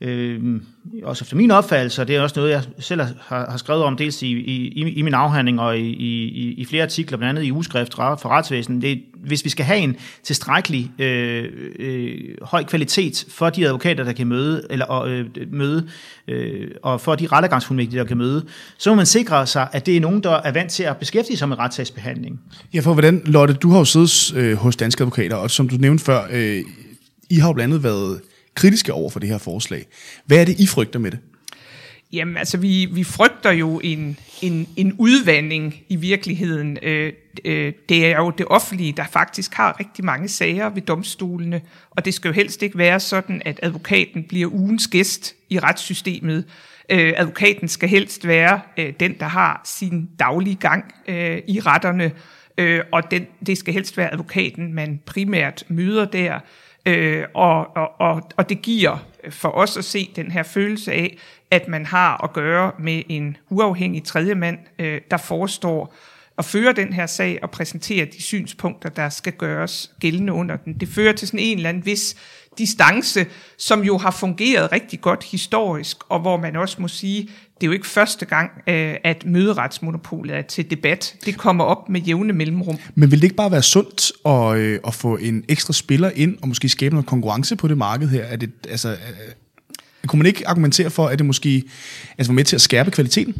øh, 0.00 0.60
også 1.02 1.24
efter 1.24 1.36
min 1.36 1.50
opfattelse, 1.50 2.02
og 2.02 2.08
det 2.08 2.16
er 2.16 2.20
også 2.20 2.40
noget, 2.40 2.50
jeg 2.50 2.62
selv 2.78 3.00
har, 3.00 3.50
har 3.50 3.56
skrevet 3.56 3.84
om, 3.84 3.96
dels 3.96 4.22
i, 4.22 4.26
i, 4.26 4.92
i 4.92 5.02
min 5.02 5.14
afhandling 5.14 5.60
og 5.60 5.78
i, 5.78 5.92
i, 5.92 6.52
i 6.52 6.64
flere 6.64 6.82
artikler, 6.82 7.18
blandt 7.18 7.38
andet 7.38 7.48
i 7.48 7.52
ugeskrift 7.52 7.94
for 7.94 8.26
retsvæsenet, 8.26 8.82
det, 8.82 9.02
hvis 9.26 9.44
vi 9.44 9.50
skal 9.50 9.64
have 9.64 9.78
en 9.78 9.96
tilstrækkelig 10.22 10.90
øh, 10.98 11.44
øh, 11.78 12.18
høj 12.42 12.64
kvalitet 12.64 13.24
for 13.28 13.50
de 13.50 13.66
advokater, 13.66 14.04
der 14.04 14.12
kan 14.12 14.26
møde, 14.26 14.66
eller 14.70 15.02
øh, 15.02 15.24
møde 15.52 15.88
øh, 16.28 16.70
og 16.82 17.00
for 17.00 17.14
de 17.14 17.26
rettergangsfuldmægtige, 17.26 18.00
der 18.00 18.06
kan 18.06 18.18
møde, 18.18 18.44
så 18.78 18.90
må 18.90 18.96
man 18.96 19.06
sikre 19.06 19.46
sig, 19.46 19.68
at 19.72 19.86
det 19.86 19.96
er 19.96 20.00
nogen, 20.00 20.22
der 20.22 20.30
er 20.30 20.52
vant 20.52 20.70
til 20.70 20.82
at 20.82 20.96
beskæftige 20.96 21.36
sig 21.36 21.48
med 21.48 21.58
retssagsbehandling. 21.58 22.40
Ja, 22.74 22.80
for 22.80 22.92
hvordan, 22.92 23.22
Lotte, 23.24 23.54
du 23.54 23.70
har 23.70 23.78
jo 23.78 23.84
siddet 23.84 24.34
øh, 24.36 24.56
hos 24.56 24.76
danske 24.76 25.02
advokater, 25.02 25.36
og 25.36 25.50
som 25.50 25.68
du 25.68 25.76
nævnte 25.76 26.04
før, 26.04 26.26
øh, 26.30 26.62
I 27.30 27.34
har 27.34 27.48
jo 27.48 27.52
blandt 27.52 27.74
andet 27.74 27.84
været 27.84 28.20
kritiske 28.58 28.92
over 28.92 29.10
for 29.10 29.20
det 29.20 29.28
her 29.28 29.38
forslag. 29.38 29.86
Hvad 30.26 30.38
er 30.38 30.44
det, 30.44 30.60
I 30.60 30.66
frygter 30.66 30.98
med 30.98 31.10
det? 31.10 31.18
Jamen, 32.12 32.36
altså, 32.36 32.58
vi, 32.58 32.88
vi 32.92 33.04
frygter 33.04 33.50
jo 33.50 33.80
en, 33.84 34.18
en, 34.42 34.68
en 34.76 34.92
udvandring 34.98 35.74
i 35.88 35.96
virkeligheden. 35.96 36.78
Øh, 36.82 37.12
øh, 37.44 37.72
det 37.88 38.06
er 38.06 38.16
jo 38.16 38.30
det 38.30 38.46
offentlige, 38.46 38.92
der 38.92 39.04
faktisk 39.12 39.54
har 39.54 39.80
rigtig 39.80 40.04
mange 40.04 40.28
sager 40.28 40.68
ved 40.68 40.82
domstolene, 40.82 41.60
og 41.90 42.04
det 42.04 42.14
skal 42.14 42.28
jo 42.28 42.32
helst 42.32 42.62
ikke 42.62 42.78
være 42.78 43.00
sådan, 43.00 43.42
at 43.44 43.60
advokaten 43.62 44.24
bliver 44.28 44.48
ugens 44.52 44.88
gæst 44.88 45.34
i 45.48 45.58
retssystemet. 45.58 46.44
Øh, 46.90 47.12
advokaten 47.16 47.68
skal 47.68 47.88
helst 47.88 48.26
være 48.26 48.60
øh, 48.78 48.92
den, 49.00 49.14
der 49.20 49.26
har 49.26 49.62
sin 49.64 50.08
daglige 50.18 50.56
gang 50.56 50.94
øh, 51.08 51.38
i 51.48 51.60
retterne, 51.60 52.12
øh, 52.58 52.80
og 52.92 53.10
den, 53.10 53.26
det 53.46 53.58
skal 53.58 53.74
helst 53.74 53.96
være 53.96 54.12
advokaten, 54.12 54.74
man 54.74 55.00
primært 55.06 55.64
møder 55.68 56.04
der. 56.04 56.40
Øh, 56.88 57.24
og, 57.34 57.76
og, 57.76 58.00
og, 58.00 58.22
og 58.36 58.48
det 58.48 58.62
giver 58.62 58.98
for 59.30 59.48
os 59.48 59.76
at 59.76 59.84
se 59.84 60.10
den 60.16 60.30
her 60.30 60.42
følelse 60.42 60.92
af, 60.92 61.18
at 61.50 61.68
man 61.68 61.86
har 61.86 62.24
at 62.24 62.32
gøre 62.32 62.72
med 62.78 63.02
en 63.08 63.36
uafhængig 63.50 64.04
tredjemand, 64.04 64.58
øh, 64.78 65.00
der 65.10 65.16
forestår 65.16 65.94
at 66.38 66.44
føre 66.44 66.72
den 66.72 66.92
her 66.92 67.06
sag 67.06 67.38
og 67.42 67.50
præsentere 67.50 68.04
de 68.04 68.22
synspunkter, 68.22 68.88
der 68.88 69.08
skal 69.08 69.32
gøres 69.32 69.90
gældende 70.00 70.32
under 70.32 70.56
den. 70.56 70.74
Det 70.80 70.88
fører 70.88 71.12
til 71.12 71.28
sådan 71.28 71.40
en 71.40 71.56
eller 71.56 71.68
anden 71.68 71.86
vis 71.86 72.16
distance, 72.58 73.26
som 73.58 73.84
jo 73.84 73.98
har 73.98 74.10
fungeret 74.10 74.72
rigtig 74.72 75.00
godt 75.00 75.24
historisk, 75.24 75.96
og 76.08 76.20
hvor 76.20 76.36
man 76.36 76.56
også 76.56 76.82
må 76.82 76.88
sige, 76.88 77.28
det 77.60 77.66
er 77.66 77.68
jo 77.68 77.72
ikke 77.72 77.86
første 77.86 78.24
gang, 78.26 78.50
øh, 78.66 78.94
at 79.04 79.26
møderetsmonopolet 79.26 80.36
er 80.36 80.42
til 80.42 80.70
debat. 80.70 81.14
Det 81.24 81.38
kommer 81.38 81.64
op 81.64 81.88
med 81.88 82.00
jævne 82.00 82.32
mellemrum. 82.32 82.78
Men 82.94 83.10
vil 83.10 83.18
det 83.18 83.24
ikke 83.24 83.36
bare 83.36 83.50
være 83.50 83.62
sundt 83.62 84.12
at, 84.26 84.56
øh, 84.56 84.80
at 84.86 84.94
få 84.94 85.16
en 85.16 85.44
ekstra 85.48 85.72
spiller 85.72 86.10
ind, 86.14 86.38
og 86.42 86.48
måske 86.48 86.68
skabe 86.68 86.94
noget 86.94 87.06
konkurrence 87.06 87.56
på 87.56 87.68
det 87.68 87.78
marked 87.78 88.08
her? 88.08 88.24
Er 88.24 88.36
det, 88.36 88.50
altså, 88.68 88.96
kunne 90.06 90.18
man 90.18 90.26
ikke 90.26 90.48
argumentere 90.48 90.90
for, 90.90 91.06
at 91.06 91.18
det 91.18 91.26
måske 91.26 91.62
altså, 92.18 92.32
var 92.32 92.34
med 92.34 92.44
til 92.44 92.56
at 92.56 92.60
skærpe 92.60 92.90
kvaliteten? 92.90 93.34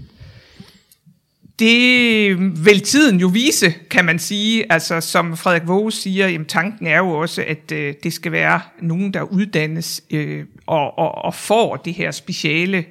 Det 1.58 2.36
vil 2.64 2.80
tiden 2.80 3.20
jo 3.20 3.26
vise, 3.26 3.74
kan 3.90 4.04
man 4.04 4.18
sige. 4.18 4.72
Altså, 4.72 5.00
som 5.00 5.36
Frederik 5.36 5.66
Våge 5.66 5.92
siger, 5.92 6.28
jamen, 6.28 6.46
tanken 6.46 6.86
er 6.86 6.98
jo 6.98 7.10
også, 7.10 7.44
at 7.46 7.72
øh, 7.72 7.94
det 8.02 8.12
skal 8.12 8.32
være 8.32 8.60
nogen, 8.82 9.14
der 9.14 9.22
uddannes 9.22 10.02
øh, 10.10 10.44
og, 10.66 10.98
og, 10.98 11.24
og 11.24 11.34
får 11.34 11.76
det 11.76 11.94
her 11.94 12.10
speciale 12.10 12.84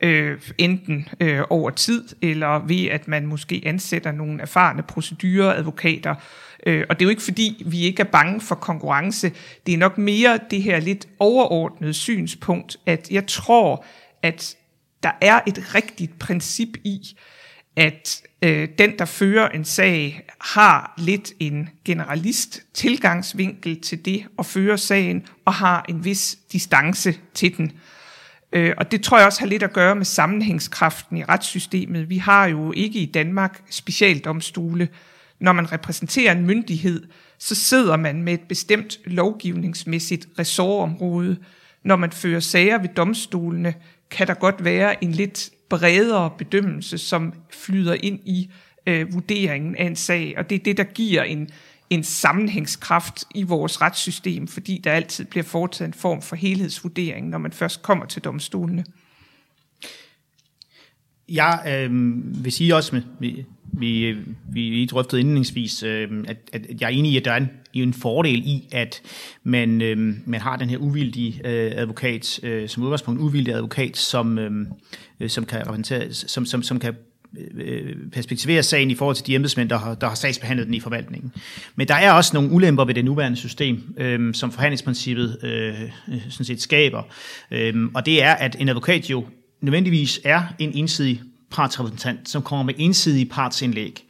øh, 0.00 0.40
enten 0.58 1.08
øh, 1.20 1.42
over 1.50 1.70
tid, 1.70 2.04
eller 2.22 2.66
ved 2.66 2.86
at 2.86 3.08
man 3.08 3.26
måske 3.26 3.62
ansætter 3.66 4.12
nogle 4.12 4.42
erfarne 4.42 4.82
procedureadvokater. 4.82 6.14
Øh, 6.66 6.84
og 6.88 6.98
det 6.98 7.04
er 7.04 7.06
jo 7.06 7.10
ikke 7.10 7.22
fordi, 7.22 7.62
vi 7.66 7.80
ikke 7.80 8.00
er 8.00 8.10
bange 8.12 8.40
for 8.40 8.54
konkurrence. 8.54 9.32
Det 9.66 9.74
er 9.74 9.78
nok 9.78 9.98
mere 9.98 10.38
det 10.50 10.62
her 10.62 10.80
lidt 10.80 11.08
overordnede 11.18 11.94
synspunkt, 11.94 12.76
at 12.86 13.10
jeg 13.10 13.26
tror, 13.26 13.84
at 14.22 14.56
der 15.02 15.12
er 15.20 15.40
et 15.46 15.74
rigtigt 15.74 16.18
princip 16.18 16.76
i, 16.84 17.00
at 17.76 18.22
øh, 18.42 18.68
den, 18.78 18.98
der 18.98 19.04
fører 19.04 19.48
en 19.48 19.64
sag, 19.64 20.22
har 20.40 20.94
lidt 20.98 21.32
en 21.40 21.68
generalist 21.84 22.62
tilgangsvinkel 22.74 23.80
til 23.80 24.04
det 24.04 24.26
at 24.38 24.46
føre 24.46 24.78
sagen, 24.78 25.26
og 25.44 25.54
har 25.54 25.84
en 25.88 26.04
vis 26.04 26.38
distance 26.52 27.14
til 27.34 27.56
den. 27.56 27.72
Øh, 28.52 28.74
og 28.76 28.92
det 28.92 29.02
tror 29.02 29.18
jeg 29.18 29.26
også 29.26 29.40
har 29.40 29.46
lidt 29.46 29.62
at 29.62 29.72
gøre 29.72 29.96
med 29.96 30.04
sammenhængskraften 30.04 31.16
i 31.16 31.24
retssystemet. 31.24 32.10
Vi 32.10 32.16
har 32.16 32.46
jo 32.46 32.72
ikke 32.76 32.98
i 32.98 33.06
Danmark 33.06 33.62
specialdomstole. 33.70 34.88
Når 35.38 35.52
man 35.52 35.72
repræsenterer 35.72 36.32
en 36.32 36.46
myndighed, 36.46 37.06
så 37.38 37.54
sidder 37.54 37.96
man 37.96 38.22
med 38.22 38.32
et 38.32 38.40
bestemt 38.48 38.98
lovgivningsmæssigt 39.04 40.28
ressortområde. 40.38 41.36
Når 41.82 41.96
man 41.96 42.12
fører 42.12 42.40
sager 42.40 42.78
ved 42.78 42.88
domstolene, 42.96 43.74
kan 44.10 44.26
der 44.26 44.34
godt 44.34 44.64
være 44.64 45.04
en 45.04 45.12
lidt 45.12 45.50
bredere 45.68 46.30
bedømmelse, 46.38 46.98
som 46.98 47.32
flyder 47.50 47.96
ind 48.02 48.20
i 48.24 48.50
øh, 48.86 49.12
vurderingen 49.12 49.76
af 49.76 49.84
en 49.84 49.96
sag, 49.96 50.34
og 50.38 50.50
det 50.50 50.56
er 50.60 50.64
det, 50.64 50.76
der 50.76 50.84
giver 50.84 51.22
en, 51.22 51.50
en 51.90 52.04
sammenhængskraft 52.04 53.24
i 53.34 53.42
vores 53.42 53.80
retssystem, 53.80 54.48
fordi 54.48 54.80
der 54.84 54.92
altid 54.92 55.24
bliver 55.24 55.44
foretaget 55.44 55.88
en 55.88 55.94
form 55.94 56.22
for 56.22 56.36
helhedsvurdering, 56.36 57.28
når 57.28 57.38
man 57.38 57.52
først 57.52 57.82
kommer 57.82 58.06
til 58.06 58.22
domstolene. 58.22 58.84
Jeg 61.28 61.62
øh, 61.68 62.44
vil 62.44 62.52
sige 62.52 62.76
også, 62.76 62.94
med, 62.94 63.02
vi, 63.72 64.16
vi, 64.52 64.70
vi 64.70 64.86
drøftede 64.86 65.20
indledningsvis, 65.20 65.82
øh, 65.82 66.24
at, 66.28 66.36
at 66.52 66.80
jeg 66.80 66.86
er 66.86 66.90
enig 66.90 67.12
i, 67.12 67.16
at 67.16 67.24
der 67.24 67.32
er 67.32 67.36
en, 67.36 67.50
en 67.72 67.94
fordel 67.94 68.42
i, 68.46 68.68
at 68.72 69.02
man, 69.42 69.82
øh, 69.82 70.14
man 70.26 70.40
har 70.40 70.56
den 70.56 70.70
her 70.70 70.78
uvildige 70.78 71.40
øh, 71.44 71.72
advokat, 71.74 72.40
øh, 72.42 72.68
som 72.68 72.82
udgangspunkt 72.82 73.20
uvildig 73.20 73.54
advokat, 73.54 73.96
som, 73.96 74.38
øh, 74.38 74.66
øh 75.20 75.28
som 75.28 75.44
kan 75.44 75.84
som, 76.12 76.46
som, 76.46 76.62
som 76.62 76.78
kan 76.78 76.94
Øh, 77.54 77.96
perspektivere 78.12 78.62
sagen 78.62 78.90
i 78.90 78.94
forhold 78.94 79.16
til 79.16 79.26
de 79.26 79.34
embedsmænd, 79.34 79.68
der 79.68 79.78
har, 79.78 79.94
der 79.94 80.08
har 80.08 80.14
sagsbehandlet 80.14 80.66
den 80.66 80.74
i 80.74 80.80
forvaltningen. 80.80 81.32
Men 81.76 81.88
der 81.88 81.94
er 81.94 82.12
også 82.12 82.30
nogle 82.34 82.50
ulemper 82.50 82.84
ved 82.84 82.94
det 82.94 83.04
nuværende 83.04 83.36
system, 83.36 83.94
øh, 83.96 84.34
som 84.34 84.52
forhandlingsprincippet 84.52 85.38
øh, 85.42 85.82
øh, 86.08 86.20
sådan 86.28 86.44
set 86.44 86.62
skaber. 86.62 87.02
Øh, 87.50 87.74
og 87.94 88.06
det 88.06 88.22
er, 88.22 88.32
at 88.32 88.56
en 88.58 88.68
advokat 88.68 89.10
jo 89.10 89.24
nødvendigvis 89.60 90.20
er 90.24 90.42
en 90.58 90.72
ensidig 90.74 91.20
partsrepræsentant, 91.50 92.28
som 92.28 92.42
kommer 92.42 92.64
med 92.64 92.74
ensidige 92.78 93.26
partsindlæg. 93.26 94.04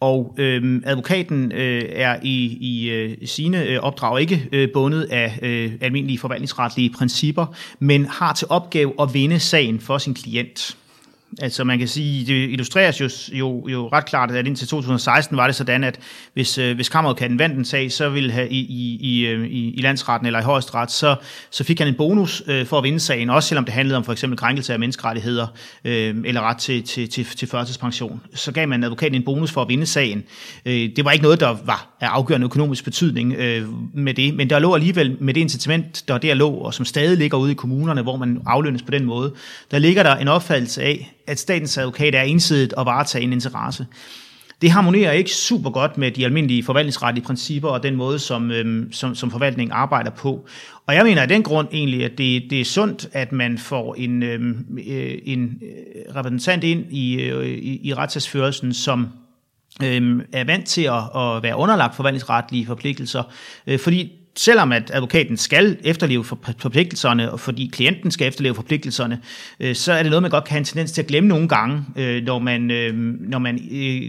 Og 0.00 0.34
øhm, 0.38 0.82
advokaten 0.86 1.52
øh, 1.52 1.84
er 1.88 2.16
i, 2.22 2.58
i 2.60 2.90
øh, 2.90 3.16
sine 3.24 3.64
øh, 3.64 3.80
opdrag 3.80 4.20
ikke 4.20 4.48
øh, 4.52 4.68
bundet 4.72 5.02
af 5.02 5.38
øh, 5.42 5.72
almindelige 5.80 6.18
forvaltningsretlige 6.18 6.90
principper, 6.90 7.46
men 7.78 8.06
har 8.06 8.32
til 8.32 8.46
opgave 8.50 8.92
at 9.00 9.14
vinde 9.14 9.40
sagen 9.40 9.80
for 9.80 9.98
sin 9.98 10.14
klient. 10.14 10.76
Altså 11.42 11.64
man 11.64 11.78
kan 11.78 11.88
sige, 11.88 12.26
det 12.26 12.50
illustreres 12.50 13.00
jo, 13.00 13.08
jo, 13.32 13.68
jo 13.68 13.88
ret 13.88 14.06
klart, 14.06 14.30
at 14.30 14.46
indtil 14.46 14.68
2016 14.68 15.36
var 15.36 15.46
det 15.46 15.56
sådan, 15.56 15.84
at 15.84 15.98
hvis, 16.34 16.58
øh, 16.58 16.74
hvis 16.74 16.88
kammeradvokaten 16.88 17.38
vandt 17.38 17.58
en 17.58 17.64
sag, 17.64 17.92
så 17.92 18.08
ville 18.08 18.32
have 18.32 18.48
i, 18.48 18.96
i, 19.00 19.26
øh, 19.26 19.46
i, 19.46 19.70
i 19.70 19.80
landsretten 19.80 20.26
eller 20.26 20.40
i 20.40 20.42
højesteret, 20.42 20.90
så, 20.90 21.16
så 21.50 21.64
fik 21.64 21.78
han 21.78 21.88
en 21.88 21.94
bonus 21.94 22.42
øh, 22.46 22.66
for 22.66 22.78
at 22.78 22.84
vinde 22.84 23.00
sagen, 23.00 23.30
også 23.30 23.48
selvom 23.48 23.64
det 23.64 23.74
handlede 23.74 23.96
om 23.96 24.04
for 24.04 24.12
eksempel 24.12 24.38
krænkelse 24.38 24.72
af 24.72 24.78
menneskerettigheder 24.78 25.46
øh, 25.84 26.14
eller 26.24 26.40
ret 26.40 26.58
til, 26.58 26.82
til, 26.82 27.08
til, 27.08 27.24
til 27.24 27.48
førtidspension. 27.48 28.20
Så 28.34 28.52
gav 28.52 28.68
man 28.68 28.84
advokaten 28.84 29.14
en 29.14 29.24
bonus 29.24 29.50
for 29.50 29.62
at 29.62 29.68
vinde 29.68 29.86
sagen. 29.86 30.24
Øh, 30.66 30.90
det 30.96 31.04
var 31.04 31.10
ikke 31.10 31.22
noget, 31.22 31.40
der 31.40 31.56
var 31.64 31.96
af 32.00 32.08
afgørende 32.08 32.44
økonomisk 32.44 32.84
betydning 32.84 33.34
øh, 33.34 33.68
med 33.94 34.14
det, 34.14 34.34
men 34.34 34.50
der 34.50 34.58
lå 34.58 34.74
alligevel 34.74 35.16
med 35.20 35.34
det 35.34 35.40
incitament, 35.40 36.04
der 36.08 36.18
der 36.18 36.34
lå, 36.34 36.50
og 36.50 36.74
som 36.74 36.84
stadig 36.84 37.18
ligger 37.18 37.38
ude 37.38 37.52
i 37.52 37.54
kommunerne, 37.54 38.02
hvor 38.02 38.16
man 38.16 38.42
aflønnes 38.46 38.82
på 38.82 38.90
den 38.90 39.04
måde, 39.04 39.34
der 39.70 39.78
ligger 39.78 40.02
der 40.02 40.16
en 40.16 40.28
opfattelse 40.28 40.82
af, 40.82 41.12
at 41.26 41.38
statens 41.38 41.78
advokat 41.78 42.14
er 42.14 42.22
ensidigt 42.22 42.74
at 42.78 42.86
varetage 42.86 43.24
en 43.24 43.32
interesse. 43.32 43.86
Det 44.62 44.70
harmonerer 44.70 45.12
ikke 45.12 45.30
super 45.30 45.70
godt 45.70 45.98
med 45.98 46.10
de 46.10 46.24
almindelige 46.24 46.64
forvaltningsretlige 46.64 47.24
principper 47.24 47.68
og 47.68 47.82
den 47.82 47.96
måde, 47.96 48.18
som, 48.18 48.50
øhm, 48.50 48.92
som, 48.92 49.14
som 49.14 49.30
forvaltningen 49.30 49.72
arbejder 49.72 50.10
på. 50.10 50.46
Og 50.86 50.94
jeg 50.94 51.04
mener 51.04 51.22
af 51.22 51.28
den 51.28 51.42
grund 51.42 51.68
egentlig, 51.72 52.04
at 52.04 52.18
det, 52.18 52.42
det 52.50 52.60
er 52.60 52.64
sundt, 52.64 53.08
at 53.12 53.32
man 53.32 53.58
får 53.58 53.94
en, 53.94 54.22
øhm, 54.22 54.78
øh, 54.86 55.18
en 55.24 55.62
øh, 55.62 56.14
repræsentant 56.16 56.64
ind 56.64 56.92
i, 56.92 57.20
øh, 57.22 57.46
i, 57.46 57.88
i 57.88 57.94
retssagsførelsen, 57.94 58.74
som 58.74 59.08
øhm, 59.82 60.20
er 60.32 60.44
vant 60.44 60.66
til 60.66 60.82
at, 60.82 61.22
at 61.22 61.42
være 61.42 61.56
underlagt 61.56 61.96
forvaltningsretlige 61.96 62.66
forpligtelser, 62.66 63.22
øh, 63.66 63.78
fordi 63.78 64.12
selvom 64.36 64.72
at 64.72 64.90
advokaten 64.94 65.36
skal 65.36 65.76
efterleve 65.84 66.24
forpligtelserne, 66.58 67.32
og 67.32 67.40
fordi 67.40 67.70
klienten 67.72 68.10
skal 68.10 68.28
efterleve 68.28 68.54
forpligtelserne, 68.54 69.20
øh, 69.60 69.74
så 69.74 69.92
er 69.92 70.02
det 70.02 70.10
noget, 70.10 70.22
man 70.22 70.30
godt 70.30 70.44
kan 70.44 70.52
have 70.52 70.58
en 70.58 70.64
tendens 70.64 70.92
til 70.92 71.02
at 71.02 71.06
glemme 71.06 71.28
nogle 71.28 71.48
gange, 71.48 71.84
øh, 71.96 72.22
når 72.22 72.38
man, 72.38 72.70
øh, 72.70 72.94
når 73.20 73.38
man 73.38 73.60
øh, 73.70 74.02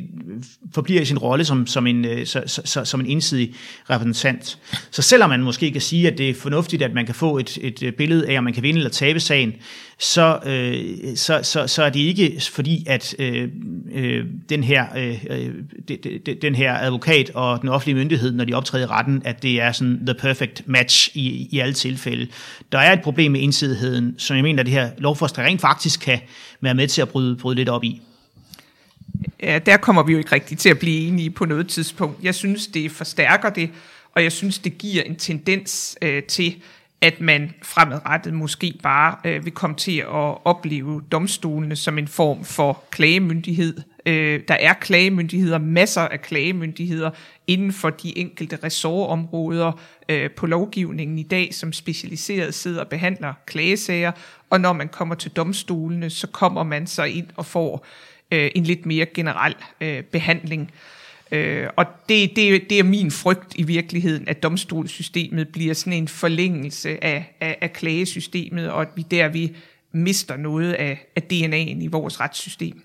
forbliver 0.74 1.02
i 1.02 1.06
sin 1.06 1.18
rolle 1.18 1.46
som, 1.46 1.68
som, 1.68 1.88
en, 1.88 2.06
øh, 2.06 2.26
som 2.66 3.00
en 3.00 3.06
ensidig 3.06 3.54
repræsentant. 3.90 4.60
Så 4.92 5.02
selvom 5.02 5.30
man 5.30 5.44
måske 5.44 5.72
kan 5.72 5.82
sige, 5.82 6.08
at 6.12 6.18
det 6.18 6.30
er 6.30 6.34
fornuftigt, 6.34 6.82
at 6.82 6.94
man 6.94 7.06
kan 7.06 7.16
få 7.16 7.38
et, 7.38 7.58
et 7.62 7.96
billede 7.96 8.30
af, 8.30 8.38
om 8.38 8.44
man 8.44 8.54
kan 8.54 8.64
vinde 8.64 8.78
eller 8.78 8.90
tabe 8.90 9.20
sagen, 9.20 9.54
så, 10.00 10.40
øh, 10.46 11.18
så, 11.18 11.40
så, 11.44 11.68
så 11.68 11.84
er 11.84 11.90
det 11.90 12.00
ikke 12.00 12.42
fordi, 12.52 12.84
at 12.88 13.16
øh, 13.20 13.50
øh, 13.94 14.26
den, 14.50 14.64
her, 14.64 14.86
øh, 14.98 15.26
øh, 15.30 15.54
de, 15.88 15.98
de, 16.26 16.36
den 16.42 16.56
her 16.56 16.74
advokat 16.74 17.30
og 17.30 17.62
den 17.62 17.70
offentlige 17.70 17.96
myndighed, 17.96 18.32
når 18.32 18.46
de 18.46 18.54
optræder 18.54 18.86
i 18.86 18.88
retten, 18.88 19.22
at 19.26 19.44
det 19.44 19.62
er 19.62 19.72
sådan 19.72 20.06
the 20.06 20.14
perfect 20.14 20.64
match 20.66 21.18
i, 21.18 21.48
i 21.52 21.60
alle 21.60 21.74
tilfælde. 21.74 22.28
Der 22.72 22.80
er 22.80 22.94
et 22.94 23.02
problem 23.02 23.32
med 23.32 23.44
ensidigheden, 23.44 24.16
som 24.18 24.36
jeg 24.36 24.44
mener, 24.44 24.60
at 24.60 24.66
det 24.66 24.74
her 24.74 24.90
lovforslag 24.98 25.46
rent 25.46 25.62
faktisk 25.62 26.00
kan 26.00 26.20
være 26.62 26.76
med 26.76 26.88
til 26.88 27.02
at 27.02 27.10
bryde, 27.10 27.36
bryde 27.36 27.56
lidt 27.56 27.70
op 27.70 27.84
i. 27.84 28.02
Ja, 29.44 29.60
der 29.66 29.78
kommer 29.78 30.04
vi 30.04 30.12
jo 30.12 30.18
ikke 30.18 30.32
rigtigt 30.32 30.60
til 30.60 30.70
at 30.70 30.80
blive 30.80 31.08
enige 31.08 31.30
på 31.30 31.46
noget 31.46 31.68
tidspunkt. 31.68 32.24
Jeg 32.24 32.36
synes, 32.36 32.68
det 32.68 32.92
forstærker 32.92 33.50
det, 33.50 33.70
og 34.16 34.24
jeg 34.24 34.32
synes, 34.32 34.60
det 34.60 34.78
giver 34.78 35.04
en 35.04 35.16
tendens 35.16 35.98
øh, 36.02 36.24
til, 36.24 36.56
at 37.02 37.22
man 37.22 37.54
fremadrettet 37.64 38.34
måske 38.34 38.74
bare 38.84 39.16
øh, 39.26 39.46
vil 39.46 39.54
komme 39.54 39.76
til 39.76 39.98
at 39.98 40.46
opleve 40.46 41.02
domstolene 41.12 41.76
som 41.76 41.98
en 41.98 42.08
form 42.08 42.44
for 42.44 42.84
klagemyndighed. 42.92 43.78
Øh, 44.06 44.42
der 44.48 44.54
er 44.54 44.74
klagemyndigheder, 44.74 45.58
masser 45.58 46.02
af 46.02 46.22
klagemyndigheder 46.22 47.10
inden 47.48 47.74
for 47.74 47.90
de 47.90 48.18
enkelte 48.18 48.60
ressortområder 48.64 49.72
øh, 50.10 50.32
på 50.32 50.46
lovgivningen 50.46 51.20
i 51.20 51.24
dag, 51.24 51.54
som 51.54 51.74
specialiseret 51.74 52.54
sidder 52.54 52.82
og 52.82 52.88
behandler 52.88 53.34
klagesager, 53.46 54.12
og 54.50 54.62
når 54.62 54.74
man 54.74 54.88
kommer 54.88 55.16
til 55.16 55.32
domstolene, 55.32 56.10
så 56.10 56.28
kommer 56.28 56.64
man 56.64 56.88
så 56.88 57.04
ind 57.04 57.28
og 57.36 57.46
får 57.46 57.86
øh, 58.32 58.52
en 58.56 58.64
lidt 58.64 58.86
mere 58.86 59.06
generel 59.06 59.56
øh, 59.82 60.04
behandling. 60.04 60.62
Øh, 60.62 60.97
Øh, 61.32 61.68
og 61.76 61.86
det, 62.10 62.36
det, 62.36 62.70
det 62.70 62.80
er 62.80 62.84
min 62.84 63.12
frygt 63.12 63.56
i 63.56 63.64
virkeligheden, 63.64 64.28
at 64.28 64.44
domstolssystemet 64.44 65.48
bliver 65.48 65.74
sådan 65.74 65.94
en 65.94 66.08
forlængelse 66.08 67.04
af, 67.04 67.36
af, 67.40 67.58
af 67.62 67.74
klagesystemet, 67.74 68.70
og 68.70 68.82
at 68.82 68.88
vi 68.96 69.06
der 69.12 69.28
vi 69.28 69.56
mister 69.92 70.38
noget 70.38 70.74
af, 70.74 71.08
af 71.16 71.22
DNA'en 71.34 71.84
i 71.84 71.88
vores 71.88 72.20
retssystem. 72.20 72.84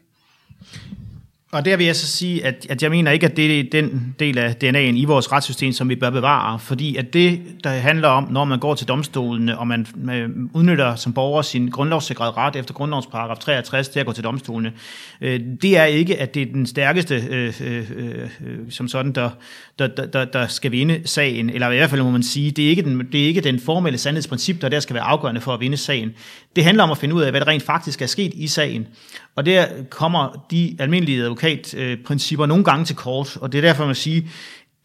Og 1.53 1.65
der 1.65 1.77
vil 1.77 1.87
jeg 1.87 1.97
så 1.97 2.07
sige, 2.07 2.45
at, 2.47 2.67
at 2.71 2.83
jeg 2.83 2.91
mener 2.91 3.11
ikke, 3.11 3.27
at 3.27 3.37
det 3.37 3.61
er 3.61 3.65
den 3.73 4.15
del 4.19 4.39
af 4.39 4.57
DNA'en 4.65 4.97
i 4.97 5.05
vores 5.05 5.33
retssystem, 5.33 5.73
som 5.73 5.89
vi 5.89 5.97
bør 5.97 6.11
bevare, 6.11 6.59
fordi 6.59 6.97
at 6.97 7.13
det, 7.13 7.41
der 7.65 7.71
handler 7.71 8.09
om, 8.09 8.29
når 8.31 8.45
man 8.45 8.59
går 8.59 8.75
til 8.75 8.89
domstolene, 8.89 9.59
og 9.59 9.67
man, 9.67 9.87
man 9.95 10.51
udnytter 10.55 10.95
som 10.95 11.13
borger 11.13 11.43
sin 11.43 11.71
grundlovssikrede 11.71 12.31
ret 12.31 12.57
efter 12.57 12.75
grundlovens 12.75 13.07
paragraf 13.07 13.39
63 13.39 13.89
til 13.89 14.01
at 14.01 14.07
gå 14.07 14.13
til 14.13 14.25
domstolene, 14.25 14.73
øh, 15.21 15.41
det 15.63 15.79
er 15.79 15.85
ikke, 15.85 16.21
at 16.21 16.35
det 16.35 16.43
er 16.43 16.53
den 16.53 16.67
stærkeste, 16.67 17.25
øh, 17.31 17.55
øh, 17.61 17.91
øh, 17.97 18.29
som 18.71 18.89
sådan, 18.89 19.13
der, 19.13 19.31
der, 19.79 19.87
der, 19.87 20.25
der 20.25 20.47
skal 20.47 20.73
vinde 20.73 21.01
sagen, 21.05 21.51
eller 21.51 21.71
i 21.71 21.77
hvert 21.77 21.91
fald 21.91 22.03
må 22.03 22.11
man 22.11 22.23
sige, 22.23 22.51
det 22.51 22.65
er 22.65 22.69
ikke 22.69 22.83
den, 22.83 23.09
det 23.13 23.23
er 23.23 23.27
ikke 23.27 23.41
den 23.41 23.61
formelle 23.61 23.99
sandhedsprincip, 23.99 24.61
der 24.61 24.69
der 24.69 24.81
skal 24.81 24.95
være 24.95 25.05
afgørende 25.05 25.41
for 25.41 25.55
at 25.55 25.61
vinde 25.61 25.77
sagen. 25.77 26.13
Det 26.57 26.65
handler 26.65 26.85
om 26.85 26.91
at 26.91 26.99
finde 26.99 27.15
ud 27.15 27.23
af, 27.23 27.31
hvad 27.31 27.41
der 27.41 27.49
rent 27.49 27.63
faktisk 27.63 28.03
er 28.03 28.07
sket 28.07 28.33
i 28.35 28.47
sagen. 28.47 28.87
Og 29.37 29.47
der 29.47 29.67
kommer 29.91 30.47
de 30.51 30.77
almindelige 30.79 31.23
advokatprincipper 31.23 32.47
nogle 32.47 32.65
gange 32.65 32.85
til 32.85 32.97
kort, 32.97 33.37
og 33.37 33.53
det 33.53 33.59
er 33.59 33.63
derfor, 33.63 33.87
man 33.87 33.95
siger, 33.95 34.23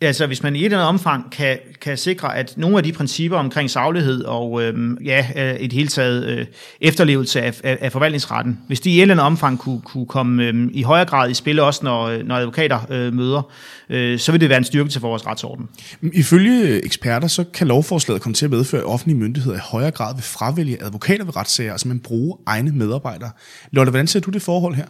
Altså, 0.01 0.27
hvis 0.27 0.43
man 0.43 0.55
i 0.55 0.59
et 0.59 0.65
eller 0.65 0.77
andet 0.77 0.89
omfang 0.89 1.31
kan, 1.31 1.57
kan 1.81 1.97
sikre, 1.97 2.37
at 2.37 2.53
nogle 2.57 2.77
af 2.77 2.83
de 2.83 2.91
principper 2.91 3.37
omkring 3.37 3.69
saglighed 3.69 4.23
og 4.23 4.63
øhm, 4.63 4.97
ja, 5.05 5.27
øh, 5.35 5.55
et 5.55 5.73
helt 5.73 5.91
taget 5.91 6.25
øh, 6.25 6.45
efterlevelse 6.81 7.41
af, 7.41 7.61
af, 7.63 7.77
af 7.81 7.91
forvaltningsretten, 7.91 8.59
hvis 8.67 8.79
de 8.79 8.89
i 8.89 8.97
et 8.97 9.01
eller 9.01 9.13
andet 9.13 9.25
omfang 9.25 9.59
kunne, 9.59 9.81
kunne 9.81 10.05
komme 10.05 10.43
øhm, 10.43 10.69
i 10.73 10.81
højere 10.81 11.05
grad 11.05 11.29
i 11.29 11.33
spil, 11.33 11.59
også 11.59 11.79
når, 11.83 12.03
øh, 12.03 12.25
når 12.25 12.35
advokater 12.35 12.79
øh, 12.89 13.13
møder, 13.13 13.51
øh, 13.89 14.19
så 14.19 14.31
vil 14.31 14.41
det 14.41 14.49
være 14.49 14.57
en 14.57 14.63
styrkelse 14.63 14.99
for 14.99 15.07
vores 15.07 15.27
retsorden. 15.27 15.69
Ifølge 16.13 16.61
øh, 16.61 16.81
eksperter, 16.83 17.27
så 17.27 17.43
kan 17.43 17.67
lovforslaget 17.67 18.21
komme 18.21 18.33
til 18.33 18.45
at 18.45 18.51
medføre, 18.51 18.81
at 18.81 18.87
offentlige 18.87 19.17
myndigheder 19.17 19.57
i 19.57 19.61
højere 19.63 19.91
grad 19.91 20.15
vil 20.15 20.23
fravælge 20.23 20.83
advokater 20.83 21.25
ved 21.25 21.35
retssager, 21.35 21.71
altså 21.71 21.87
man 21.87 21.99
bruger 21.99 22.37
egne 22.45 22.71
medarbejdere. 22.71 23.31
Lotte, 23.71 23.89
hvordan 23.89 24.07
ser 24.07 24.19
du 24.19 24.31
det 24.31 24.41
forhold 24.41 24.75
her? 24.75 24.85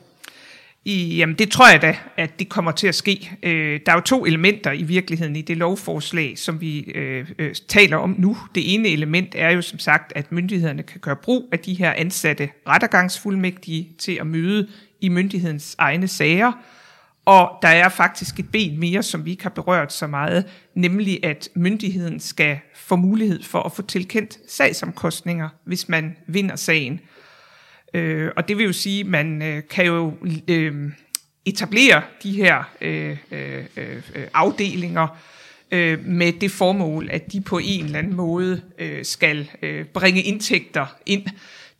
Jamen 0.87 1.35
det 1.35 1.51
tror 1.51 1.71
jeg 1.71 1.81
da, 1.81 1.97
at 2.17 2.39
det 2.39 2.49
kommer 2.49 2.71
til 2.71 2.87
at 2.87 2.95
ske. 2.95 3.31
Øh, 3.43 3.79
der 3.85 3.91
er 3.91 3.95
jo 3.95 4.01
to 4.01 4.25
elementer 4.25 4.71
i 4.71 4.83
virkeligheden 4.83 5.35
i 5.35 5.41
det 5.41 5.57
lovforslag, 5.57 6.37
som 6.37 6.61
vi 6.61 6.79
øh, 6.79 7.29
øh, 7.39 7.55
taler 7.67 7.97
om 7.97 8.15
nu. 8.17 8.37
Det 8.55 8.73
ene 8.73 8.87
element 8.89 9.35
er 9.35 9.49
jo 9.49 9.61
som 9.61 9.79
sagt, 9.79 10.13
at 10.15 10.31
myndighederne 10.31 10.83
kan 10.83 10.99
gøre 10.99 11.15
brug 11.15 11.49
af 11.51 11.59
de 11.59 11.73
her 11.73 11.93
ansatte 11.93 12.49
rettergangsfuldmægtige 12.67 13.89
til 13.97 14.17
at 14.19 14.27
møde 14.27 14.67
i 15.01 15.09
myndighedens 15.09 15.75
egne 15.77 16.07
sager. 16.07 16.51
Og 17.25 17.51
der 17.61 17.67
er 17.67 17.89
faktisk 17.89 18.39
et 18.39 18.51
ben 18.51 18.79
mere, 18.79 19.03
som 19.03 19.25
vi 19.25 19.31
ikke 19.31 19.43
har 19.43 19.49
berørt 19.49 19.93
så 19.93 20.07
meget, 20.07 20.45
nemlig 20.75 21.25
at 21.25 21.49
myndigheden 21.55 22.19
skal 22.19 22.59
få 22.75 22.95
mulighed 22.95 23.43
for 23.43 23.59
at 23.59 23.71
få 23.71 23.81
tilkendt 23.81 24.39
sagsomkostninger, 24.47 25.49
hvis 25.63 25.89
man 25.89 26.15
vinder 26.27 26.55
sagen. 26.55 26.99
Øh, 27.93 28.31
og 28.35 28.47
det 28.47 28.57
vil 28.57 28.65
jo 28.65 28.73
sige, 28.73 28.99
at 28.99 29.05
man 29.05 29.41
øh, 29.41 29.61
kan 29.69 29.85
jo 29.85 30.13
øh, 30.47 30.91
etablere 31.45 32.01
de 32.23 32.31
her 32.31 32.63
øh, 32.81 33.17
øh, 33.31 33.63
øh, 33.77 34.01
afdelinger 34.33 35.07
øh, 35.71 36.05
med 36.05 36.33
det 36.33 36.51
formål, 36.51 37.09
at 37.11 37.31
de 37.31 37.41
på 37.41 37.59
en 37.63 37.85
eller 37.85 37.99
anden 37.99 38.15
måde 38.15 38.61
øh, 38.79 39.05
skal 39.05 39.49
øh, 39.61 39.85
bringe 39.85 40.21
indtægter 40.21 40.85
ind. 41.05 41.23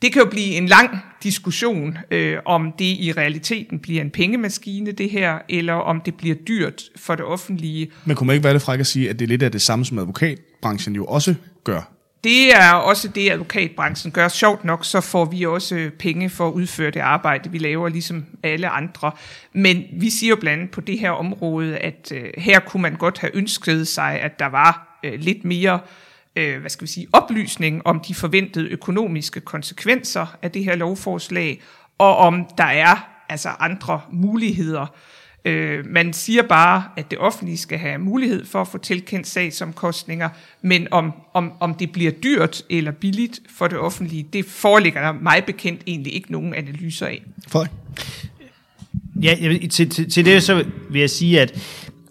Det 0.01 0.13
kan 0.13 0.21
jo 0.21 0.29
blive 0.29 0.55
en 0.55 0.67
lang 0.67 0.97
diskussion, 1.23 1.97
øh, 2.11 2.37
om 2.45 2.73
det 2.79 2.85
i 2.85 3.13
realiteten 3.17 3.79
bliver 3.79 4.01
en 4.01 4.09
pengemaskine, 4.09 4.91
det 4.91 5.09
her, 5.09 5.39
eller 5.49 5.73
om 5.73 6.01
det 6.01 6.15
bliver 6.15 6.35
dyrt 6.35 6.83
for 6.95 7.15
det 7.15 7.25
offentlige. 7.25 7.91
Men 8.05 8.15
kunne 8.15 8.27
man 8.27 8.33
ikke 8.33 8.43
være 8.43 8.53
det 8.53 8.61
fræk 8.61 8.79
at 8.79 8.87
sige, 8.87 9.09
at 9.09 9.19
det 9.19 9.25
er 9.25 9.29
lidt 9.29 9.43
af 9.43 9.51
det 9.51 9.61
samme, 9.61 9.85
som 9.85 9.99
advokatbranchen 9.99 10.95
jo 10.95 11.05
også 11.05 11.35
gør? 11.63 11.96
Det 12.23 12.55
er 12.55 12.73
også 12.73 13.07
det, 13.07 13.31
advokatbranchen 13.31 14.11
gør. 14.11 14.27
Sjovt 14.27 14.63
nok, 14.63 14.85
så 14.85 15.01
får 15.01 15.25
vi 15.25 15.45
også 15.45 15.75
øh, 15.75 15.91
penge 15.91 16.29
for 16.29 16.47
at 16.47 16.53
udføre 16.53 16.91
det 16.91 16.99
arbejde, 16.99 17.51
vi 17.51 17.57
laver, 17.57 17.89
ligesom 17.89 18.25
alle 18.43 18.69
andre. 18.69 19.11
Men 19.53 19.83
vi 19.93 20.09
siger 20.09 20.29
jo 20.29 20.35
blandt 20.35 20.59
andet 20.61 20.71
på 20.71 20.81
det 20.81 20.99
her 20.99 21.11
område, 21.11 21.77
at 21.77 22.11
øh, 22.15 22.29
her 22.37 22.59
kunne 22.59 22.81
man 22.81 22.95
godt 22.95 23.19
have 23.19 23.35
ønsket 23.35 23.87
sig, 23.87 24.19
at 24.21 24.39
der 24.39 24.45
var 24.45 24.99
øh, 25.03 25.19
lidt 25.19 25.45
mere 25.45 25.79
øh, 26.35 26.59
hvad 26.59 26.69
skal 26.69 26.87
vi 26.87 26.91
sige, 26.91 27.07
oplysning 27.13 27.87
om 27.87 27.99
de 27.99 28.15
forventede 28.15 28.69
økonomiske 28.69 29.41
konsekvenser 29.41 30.37
af 30.41 30.51
det 30.51 30.63
her 30.63 30.75
lovforslag, 30.75 31.61
og 31.97 32.17
om 32.17 32.47
der 32.57 32.63
er 32.63 33.09
altså 33.29 33.49
andre 33.49 34.01
muligheder 34.11 34.85
Øh, 35.45 35.85
man 35.85 36.13
siger 36.13 36.43
bare, 36.43 36.83
at 36.97 37.11
det 37.11 37.19
offentlige 37.19 37.57
skal 37.57 37.77
have 37.77 37.97
mulighed 37.97 38.45
for 38.45 38.61
at 38.61 38.67
få 38.67 38.77
tilkendt 38.77 39.27
sagsomkostninger, 39.27 40.29
men 40.61 40.87
om, 40.91 41.11
om, 41.33 41.51
om 41.59 41.73
det 41.73 41.91
bliver 41.91 42.11
dyrt 42.11 42.63
eller 42.69 42.91
billigt 42.91 43.39
for 43.57 43.67
det 43.67 43.77
offentlige, 43.77 44.27
det 44.33 44.45
foreligger 44.45 45.01
der 45.01 45.11
meget 45.11 45.45
bekendt 45.45 45.81
egentlig 45.87 46.13
ikke 46.15 46.31
nogen 46.31 46.53
analyser 46.53 47.05
af. 47.05 47.23
Frederik? 47.47 47.71
Ja, 49.21 49.35
til, 49.71 49.89
til, 49.89 50.09
til 50.09 50.25
det 50.25 50.43
så 50.43 50.65
vil 50.89 50.99
jeg 50.99 51.09
sige, 51.09 51.41
at 51.41 51.59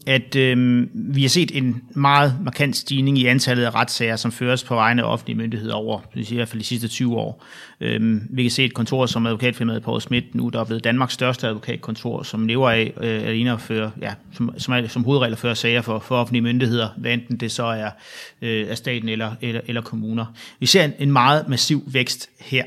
at 0.06 0.36
øh, 0.36 0.86
vi 0.94 1.22
har 1.22 1.28
set 1.28 1.56
en 1.56 1.82
meget 1.94 2.34
markant 2.44 2.76
stigning 2.76 3.18
i 3.18 3.26
antallet 3.26 3.64
af 3.64 3.74
retssager, 3.74 4.16
som 4.16 4.32
føres 4.32 4.64
på 4.64 4.74
vegne 4.74 5.02
af 5.02 5.12
offentlige 5.12 5.36
myndigheder 5.36 5.74
over 5.74 6.00
i 6.14 6.34
hvert 6.34 6.48
fald 6.48 6.60
de 6.60 6.66
sidste 6.66 6.88
20 6.88 7.16
år. 7.16 7.44
Øh, 7.80 8.20
vi 8.30 8.42
kan 8.42 8.50
se 8.50 8.64
et 8.64 8.74
kontor 8.74 9.06
som 9.06 9.26
advokatfirmaet 9.26 9.82
Poul 9.82 10.00
Schmidt 10.00 10.34
nu, 10.34 10.48
der 10.48 10.60
er 10.60 10.64
blevet 10.64 10.84
Danmarks 10.84 11.14
største 11.14 11.46
advokatkontor, 11.46 12.22
som 12.22 12.46
lever 12.46 12.70
af 12.70 12.92
øh, 12.96 13.22
alene 13.22 13.52
at 13.52 13.60
føre, 13.60 13.90
ja, 14.02 14.12
som, 14.32 14.50
som, 14.58 14.74
er, 14.74 14.88
som 14.88 15.04
hovedregel 15.04 15.36
fører 15.36 15.54
sager 15.54 15.82
for, 15.82 15.98
for 15.98 16.16
offentlige 16.16 16.42
myndigheder, 16.42 16.88
hvad 16.96 17.12
enten 17.12 17.36
det 17.36 17.52
så 17.52 17.64
er 17.64 17.90
øh, 18.42 18.66
af 18.70 18.76
staten 18.76 19.08
eller, 19.08 19.32
eller, 19.40 19.60
eller 19.66 19.82
kommuner. 19.82 20.26
Vi 20.60 20.66
ser 20.66 20.84
en, 20.84 20.92
en 20.98 21.12
meget 21.12 21.48
massiv 21.48 21.82
vækst 21.86 22.30
her, 22.40 22.64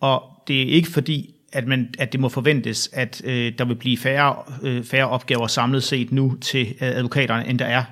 og 0.00 0.22
det 0.48 0.62
er 0.62 0.66
ikke 0.66 0.90
fordi, 0.90 1.34
at, 1.52 1.66
man, 1.66 1.94
at 1.98 2.12
det 2.12 2.20
må 2.20 2.28
forventes, 2.28 2.90
at 2.92 3.22
øh, 3.24 3.52
der 3.58 3.64
vil 3.64 3.74
blive 3.74 3.98
færre, 3.98 4.36
øh, 4.62 4.84
færre 4.84 5.08
opgaver 5.08 5.46
samlet 5.46 5.82
set 5.82 6.12
nu 6.12 6.36
til 6.40 6.66
øh, 6.66 6.88
advokaterne, 6.88 7.48
end 7.48 7.58
der 7.58 7.64
er 7.64 7.84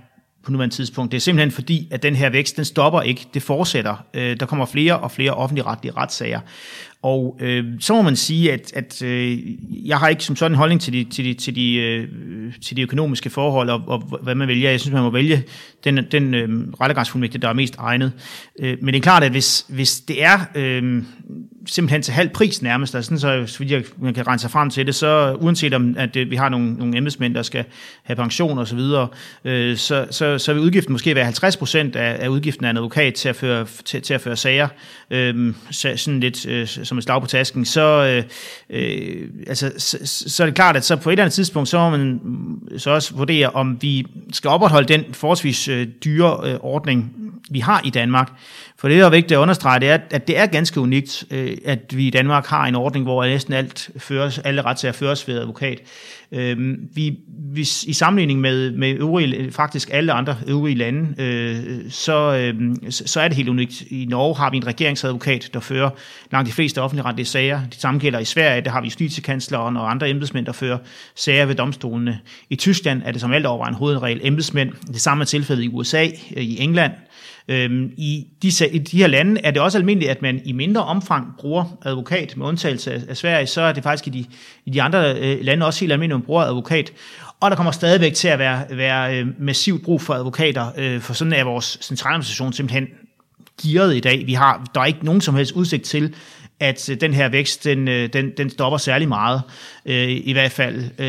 på 0.42 0.52
nuværende 0.52 0.74
tidspunkt. 0.74 1.12
Det 1.12 1.16
er 1.18 1.20
simpelthen 1.20 1.50
fordi, 1.50 1.88
at 1.90 2.02
den 2.02 2.16
her 2.16 2.30
vækst, 2.30 2.56
den 2.56 2.64
stopper 2.64 3.02
ikke, 3.02 3.26
det 3.34 3.42
fortsætter. 3.42 4.04
Øh, 4.14 4.40
der 4.40 4.46
kommer 4.46 4.66
flere 4.66 4.98
og 4.98 5.10
flere 5.10 5.32
offentlige 5.32 5.64
retlige 5.66 5.92
retssager. 5.92 6.40
Og 7.02 7.38
øh, 7.40 7.64
så 7.80 7.94
må 7.94 8.02
man 8.02 8.16
sige, 8.16 8.52
at, 8.52 8.72
at 8.74 9.02
øh, 9.02 9.38
jeg 9.88 9.98
har 9.98 10.08
ikke 10.08 10.24
som 10.24 10.36
sådan 10.36 10.52
en 10.52 10.58
holdning 10.58 10.80
til 10.80 10.92
de, 10.92 11.04
til 11.04 11.24
de, 11.24 11.34
til 11.34 11.56
de, 11.56 11.74
øh, 11.74 12.08
til 12.62 12.76
de 12.76 12.82
økonomiske 12.82 13.30
forhold, 13.30 13.70
og, 13.70 13.82
og 13.86 14.18
hvad 14.22 14.34
man 14.34 14.48
vælger. 14.48 14.70
Jeg 14.70 14.80
synes, 14.80 14.92
man 14.92 15.02
må 15.02 15.10
vælge 15.10 15.42
den, 15.84 16.06
den 16.12 16.34
øh, 16.34 16.48
rettegangsfuldmægtig, 16.80 17.42
der 17.42 17.48
er 17.48 17.52
mest 17.52 17.76
egnet. 17.78 18.12
Øh, 18.60 18.76
men 18.80 18.94
det 18.94 18.96
er 18.96 19.02
klart, 19.02 19.22
at 19.22 19.30
hvis, 19.30 19.66
hvis 19.68 20.00
det 20.00 20.24
er 20.24 20.38
øh, 20.54 21.02
simpelthen 21.66 22.02
til 22.02 22.14
halv 22.14 22.28
pris 22.28 22.62
nærmest, 22.62 22.94
altså 22.94 23.18
sådan, 23.18 23.46
så 23.48 23.58
vidt 23.58 23.70
jeg, 23.70 23.84
man 23.98 24.14
kan 24.14 24.26
regne 24.26 24.38
sig 24.38 24.50
frem 24.50 24.70
til 24.70 24.86
det, 24.86 24.94
så 24.94 25.36
uanset 25.40 25.74
om 25.74 25.94
at 25.98 26.16
øh, 26.16 26.30
vi 26.30 26.36
har 26.36 26.48
nogle, 26.48 26.72
nogle 26.74 26.96
embedsmænd, 26.96 27.34
der 27.34 27.42
skal 27.42 27.64
have 28.02 28.16
pension 28.16 28.58
og 28.58 28.68
så 28.68 28.76
videre, 28.76 29.08
øh, 29.44 29.76
så, 29.76 30.06
så, 30.10 30.38
så 30.38 30.52
vil 30.52 30.62
udgiften 30.62 30.92
måske 30.92 31.14
være 31.14 31.24
50 31.24 31.56
procent 31.56 31.96
af, 31.96 32.24
af 32.24 32.28
udgiften 32.28 32.64
af 32.64 32.70
en 32.70 32.76
advokat 32.76 33.14
til 33.14 33.28
at 33.28 33.36
føre, 33.36 33.66
til, 33.84 34.02
til 34.02 34.14
at 34.14 34.20
føre 34.20 34.36
sager, 34.36 34.68
øh, 35.10 35.54
sådan 35.70 36.20
lidt 36.20 36.46
øh, 36.46 36.66
som 36.88 36.98
et 36.98 37.04
slag 37.04 37.20
på 37.20 37.26
tasken, 37.26 37.64
så, 37.64 38.04
øh, 38.04 38.24
øh, 38.70 39.28
altså, 39.46 39.72
så, 39.78 39.98
så 40.04 40.42
er 40.42 40.46
det 40.46 40.54
klart, 40.54 40.76
at 40.76 40.84
så 40.84 40.96
på 40.96 41.10
et 41.10 41.12
eller 41.12 41.24
andet 41.24 41.34
tidspunkt, 41.34 41.68
så 41.68 41.78
må 41.78 41.90
man 41.90 42.20
så 42.78 42.90
også 42.90 43.14
vurdere, 43.14 43.50
om 43.50 43.82
vi 43.82 44.06
skal 44.32 44.50
opretholde 44.50 44.88
den 44.88 45.04
forholdsvis 45.14 45.68
øh, 45.68 45.86
dyre 46.04 46.40
øh, 46.44 46.58
ordning, 46.60 47.12
vi 47.50 47.58
har 47.58 47.80
i 47.84 47.90
Danmark. 47.90 48.32
For 48.80 48.88
det, 48.88 48.98
der 48.98 49.06
er 49.06 49.10
vigtigt 49.10 49.32
at 49.32 49.36
understrege, 49.36 49.80
det 49.80 49.88
er, 49.88 49.98
at 50.10 50.28
det 50.28 50.38
er 50.38 50.46
ganske 50.46 50.80
unikt, 50.80 51.24
øh, 51.30 51.56
at 51.64 51.96
vi 51.96 52.06
i 52.06 52.10
Danmark 52.10 52.46
har 52.46 52.66
en 52.66 52.74
ordning, 52.74 53.04
hvor 53.04 53.24
næsten 53.24 53.54
alt 53.54 53.90
føres, 53.96 54.38
alle 54.38 54.62
retssager 54.62 54.92
føres 54.92 55.28
ved 55.28 55.38
advokat. 55.38 55.80
Øhm, 56.32 56.88
vi, 56.94 57.02
vi, 57.02 57.18
hvis, 57.52 57.84
I 57.84 57.92
sammenligning 57.92 58.40
med, 58.40 58.72
med 58.72 58.90
øvrige, 58.90 59.52
faktisk 59.52 59.90
alle 59.92 60.12
andre 60.12 60.36
øvrige 60.46 60.74
lande, 60.74 61.22
øh, 61.22 61.90
så, 61.90 62.36
øhm, 62.36 62.90
så 62.90 63.20
er 63.20 63.28
det 63.28 63.36
helt 63.36 63.48
unikt. 63.48 63.82
I 63.90 64.06
Norge 64.08 64.36
har 64.36 64.50
vi 64.50 64.56
en 64.56 64.66
regeringsadvokat, 64.66 65.50
der 65.54 65.60
fører 65.60 65.90
langt 66.32 66.46
de 66.46 66.52
fleste 66.52 66.82
offentlige 66.82 67.24
sager. 67.24 67.60
Det 67.72 67.80
samme 67.80 68.00
gælder 68.00 68.18
i 68.18 68.24
Sverige, 68.24 68.60
der 68.60 68.70
har 68.70 68.80
vi 68.80 68.86
justitskansleren 68.86 69.76
og 69.76 69.90
andre 69.90 70.10
embedsmænd, 70.10 70.46
der 70.46 70.52
fører 70.52 70.78
sager 71.14 71.46
ved 71.46 71.54
domstolene. 71.54 72.20
I 72.50 72.56
Tyskland 72.56 73.02
er 73.04 73.12
det 73.12 73.20
som 73.20 73.32
alt 73.32 73.46
overvejende 73.46 73.78
hovedregel 73.78 74.20
embedsmænd. 74.22 74.72
Det 74.92 75.00
samme 75.00 75.22
er 75.22 75.26
tilfældet 75.26 75.62
i 75.62 75.68
USA, 75.68 76.04
øh, 76.36 76.42
i 76.42 76.62
England, 76.62 76.92
Øhm, 77.48 77.92
I, 77.96 78.26
de, 78.42 78.52
I 78.72 78.78
de 78.78 78.96
her 78.96 79.06
lande 79.06 79.40
er 79.44 79.50
det 79.50 79.62
også 79.62 79.78
almindeligt, 79.78 80.10
at 80.10 80.22
man 80.22 80.40
i 80.44 80.52
mindre 80.52 80.84
omfang 80.84 81.26
bruger 81.38 81.78
advokat, 81.84 82.36
med 82.36 82.46
undtagelse 82.46 82.92
af, 82.92 83.00
af 83.08 83.16
Sverige, 83.16 83.46
så 83.46 83.60
er 83.60 83.72
det 83.72 83.82
faktisk 83.82 84.06
i 84.06 84.10
de, 84.10 84.24
i 84.64 84.70
de 84.70 84.82
andre 84.82 85.18
øh, 85.20 85.38
lande 85.44 85.66
også 85.66 85.80
helt 85.80 85.92
almindeligt, 85.92 86.14
at 86.14 86.20
man 86.20 86.26
bruger 86.26 86.42
advokat. 86.42 86.92
Og 87.40 87.50
der 87.50 87.56
kommer 87.56 87.72
stadigvæk 87.72 88.14
til 88.14 88.28
at 88.28 88.38
være, 88.38 88.64
være 88.70 89.18
øh, 89.18 89.26
massivt 89.38 89.82
brug 89.82 90.00
for 90.00 90.14
advokater, 90.14 90.72
øh, 90.78 91.00
for 91.00 91.14
sådan 91.14 91.32
er 91.32 91.44
vores 91.44 91.78
centraladministration 91.80 92.52
simpelthen 92.52 92.86
gearet 93.62 93.96
i 93.96 94.00
dag. 94.00 94.26
Vi 94.26 94.32
har, 94.32 94.70
der 94.74 94.80
er 94.80 94.84
ikke 94.84 95.04
nogen 95.04 95.20
som 95.20 95.34
helst 95.34 95.52
udsigt 95.52 95.84
til, 95.84 96.14
at 96.60 96.90
øh, 96.90 97.00
den 97.00 97.14
her 97.14 97.28
vækst, 97.28 97.64
den, 97.64 97.88
øh, 97.88 98.08
den, 98.12 98.30
den 98.36 98.50
stopper 98.50 98.78
særlig 98.78 99.08
meget, 99.08 99.42
øh, 99.86 100.08
i 100.08 100.32
hvert 100.32 100.52
fald. 100.52 100.84
Øh, 100.98 101.06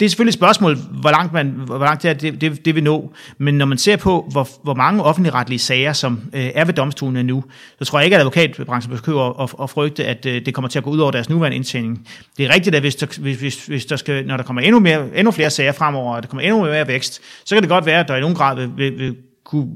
det 0.00 0.06
er 0.06 0.08
selvfølgelig 0.08 0.30
et 0.30 0.34
spørgsmål, 0.34 0.76
hvor 0.76 1.10
langt, 1.10 1.32
man, 1.32 1.46
hvor 1.48 1.78
langt 1.78 2.02
det, 2.02 2.10
er, 2.10 2.14
det, 2.14 2.40
det, 2.40 2.64
det 2.64 2.74
vil 2.74 2.84
nå, 2.84 3.12
men 3.38 3.54
når 3.54 3.66
man 3.66 3.78
ser 3.78 3.96
på, 3.96 4.28
hvor, 4.32 4.48
hvor 4.62 4.74
mange 4.74 5.02
offentligretlige 5.02 5.58
sager, 5.58 5.92
som 5.92 6.20
øh, 6.32 6.50
er 6.54 6.64
ved 6.64 6.74
domstolene 6.74 7.22
nu, 7.22 7.44
så 7.78 7.84
tror 7.84 7.98
jeg 7.98 8.04
ikke, 8.04 8.16
at 8.16 8.20
advokatbranchen 8.20 8.96
behøver 8.96 9.40
at, 9.42 9.54
at 9.62 9.70
frygte, 9.70 10.04
at 10.04 10.26
øh, 10.26 10.46
det 10.46 10.54
kommer 10.54 10.68
til 10.68 10.78
at 10.78 10.84
gå 10.84 10.90
ud 10.90 10.98
over 10.98 11.10
deres 11.10 11.28
nuværende 11.28 11.56
indtjening. 11.56 12.08
Det 12.38 12.46
er 12.46 12.54
rigtigt, 12.54 12.76
at 12.76 12.82
hvis 12.82 12.96
der, 12.96 13.20
hvis, 13.20 13.38
hvis, 13.38 13.66
hvis 13.66 13.86
der 13.86 13.96
skal, 13.96 14.26
når 14.26 14.36
der 14.36 14.44
kommer 14.44 14.62
endnu, 14.62 14.80
mere, 14.80 15.08
endnu 15.14 15.30
flere 15.30 15.50
sager 15.50 15.72
fremover, 15.72 16.16
og 16.16 16.22
der 16.22 16.28
kommer 16.28 16.42
endnu 16.42 16.62
mere 16.62 16.88
vækst, 16.88 17.20
så 17.44 17.54
kan 17.54 17.62
det 17.62 17.70
godt 17.70 17.86
være, 17.86 18.00
at 18.00 18.08
der 18.08 18.16
i 18.16 18.20
nogen 18.20 18.36
grad 18.36 18.56
vil, 18.56 18.70
vil, 18.76 18.98
vil 18.98 19.16
kunne 19.46 19.66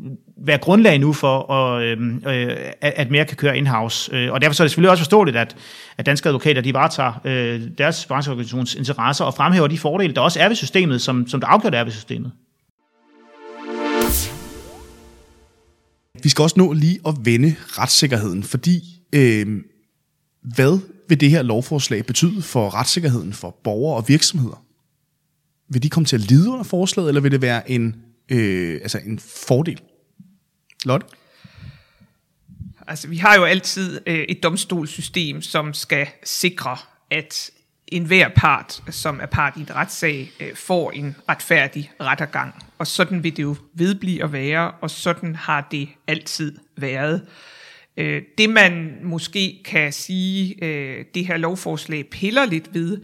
være 0.46 0.58
grundlag 0.58 0.98
nu 0.98 1.12
for, 1.12 1.52
at, 1.52 1.82
øhm, 1.82 2.22
øh, 2.26 2.56
at 2.80 3.10
mere 3.10 3.24
kan 3.24 3.36
køre 3.36 3.58
in-house. 3.58 4.16
Øh, 4.16 4.32
og 4.32 4.40
derfor 4.40 4.54
så 4.54 4.62
er 4.62 4.64
det 4.64 4.70
selvfølgelig 4.70 4.90
også 4.90 5.00
forståeligt, 5.00 5.36
at, 5.36 5.56
at 5.98 6.06
danske 6.06 6.28
advokater 6.28 6.62
de 6.62 6.74
varetager 6.74 7.12
øh, 7.24 7.62
deres 7.78 8.06
brancheorganisations 8.06 8.74
interesser 8.74 9.24
og 9.24 9.34
fremhæver 9.34 9.66
de 9.66 9.78
fordele, 9.78 10.14
der 10.14 10.20
også 10.20 10.40
er 10.40 10.48
ved 10.48 10.56
systemet, 10.56 11.00
som, 11.02 11.28
som 11.28 11.40
der 11.40 11.46
afgjort 11.46 11.74
er 11.74 11.84
ved 11.84 11.92
systemet. 11.92 12.32
Vi 16.22 16.28
skal 16.28 16.42
også 16.42 16.54
nå 16.58 16.72
lige 16.72 16.98
at 17.06 17.14
vende 17.24 17.54
retssikkerheden, 17.68 18.42
fordi 18.42 18.80
øh, 19.12 19.46
hvad 20.42 20.78
vil 21.08 21.20
det 21.20 21.30
her 21.30 21.42
lovforslag 21.42 22.06
betyde 22.06 22.42
for 22.42 22.74
retssikkerheden 22.74 23.32
for 23.32 23.56
borgere 23.64 23.96
og 23.96 24.08
virksomheder? 24.08 24.64
Vil 25.68 25.82
de 25.82 25.90
komme 25.90 26.06
til 26.06 26.16
at 26.16 26.22
lide 26.30 26.50
under 26.50 26.64
forslaget, 26.64 27.08
eller 27.08 27.20
vil 27.20 27.32
det 27.32 27.42
være 27.42 27.70
en, 27.70 27.96
øh, 28.30 28.80
altså 28.82 28.98
en 28.98 29.18
fordel? 29.18 29.80
Lotte? 30.84 31.06
Altså, 32.86 33.08
vi 33.08 33.16
har 33.16 33.36
jo 33.36 33.44
altid 33.44 34.00
øh, 34.06 34.18
et 34.18 34.42
domstolssystem, 34.42 35.42
som 35.42 35.74
skal 35.74 36.06
sikre, 36.24 36.76
at 37.10 37.50
enhver 37.86 38.28
part, 38.36 38.82
som 38.90 39.20
er 39.20 39.26
part 39.26 39.56
i 39.56 39.60
en 39.60 39.74
retssag, 39.74 40.32
øh, 40.40 40.56
får 40.56 40.90
en 40.90 41.16
retfærdig 41.28 41.92
rettergang. 42.00 42.54
Og 42.78 42.86
sådan 42.86 43.24
vil 43.24 43.36
det 43.36 43.42
jo 43.42 43.56
vedblive 43.74 44.24
at 44.24 44.32
være, 44.32 44.70
og 44.70 44.90
sådan 44.90 45.34
har 45.36 45.68
det 45.70 45.88
altid 46.06 46.58
været. 46.76 47.26
Øh, 47.96 48.22
det 48.38 48.50
man 48.50 48.98
måske 49.02 49.62
kan 49.64 49.92
sige, 49.92 50.64
øh, 50.64 51.04
det 51.14 51.26
her 51.26 51.36
lovforslag 51.36 52.10
piller 52.10 52.44
lidt 52.44 52.74
ved, 52.74 53.00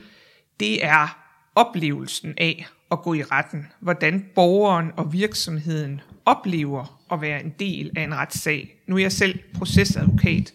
det 0.60 0.84
er 0.84 1.18
oplevelsen 1.54 2.34
af 2.38 2.66
at 2.90 3.02
gå 3.02 3.14
i 3.14 3.22
retten. 3.22 3.66
Hvordan 3.80 4.26
borgeren 4.34 4.92
og 4.96 5.12
virksomheden 5.12 6.00
oplever 6.24 7.00
at 7.12 7.20
være 7.20 7.44
en 7.44 7.54
del 7.58 7.90
af 7.96 8.02
en 8.02 8.14
retssag. 8.14 8.82
Nu 8.86 8.96
er 8.96 9.00
jeg 9.00 9.12
selv 9.12 9.38
procesadvokat, 9.54 10.52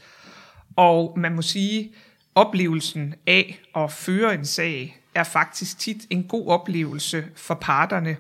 og 0.76 1.14
man 1.18 1.36
må 1.36 1.42
sige, 1.42 1.92
oplevelsen 2.36 3.16
af 3.28 3.62
at 3.76 3.92
føre 3.92 4.34
en 4.34 4.46
sag 4.46 4.98
er 5.16 5.24
faktisk 5.24 5.80
tit 5.80 5.98
en 6.10 6.24
god 6.24 6.48
oplevelse 6.48 7.26
for 7.36 7.54
parterne, 7.54 8.18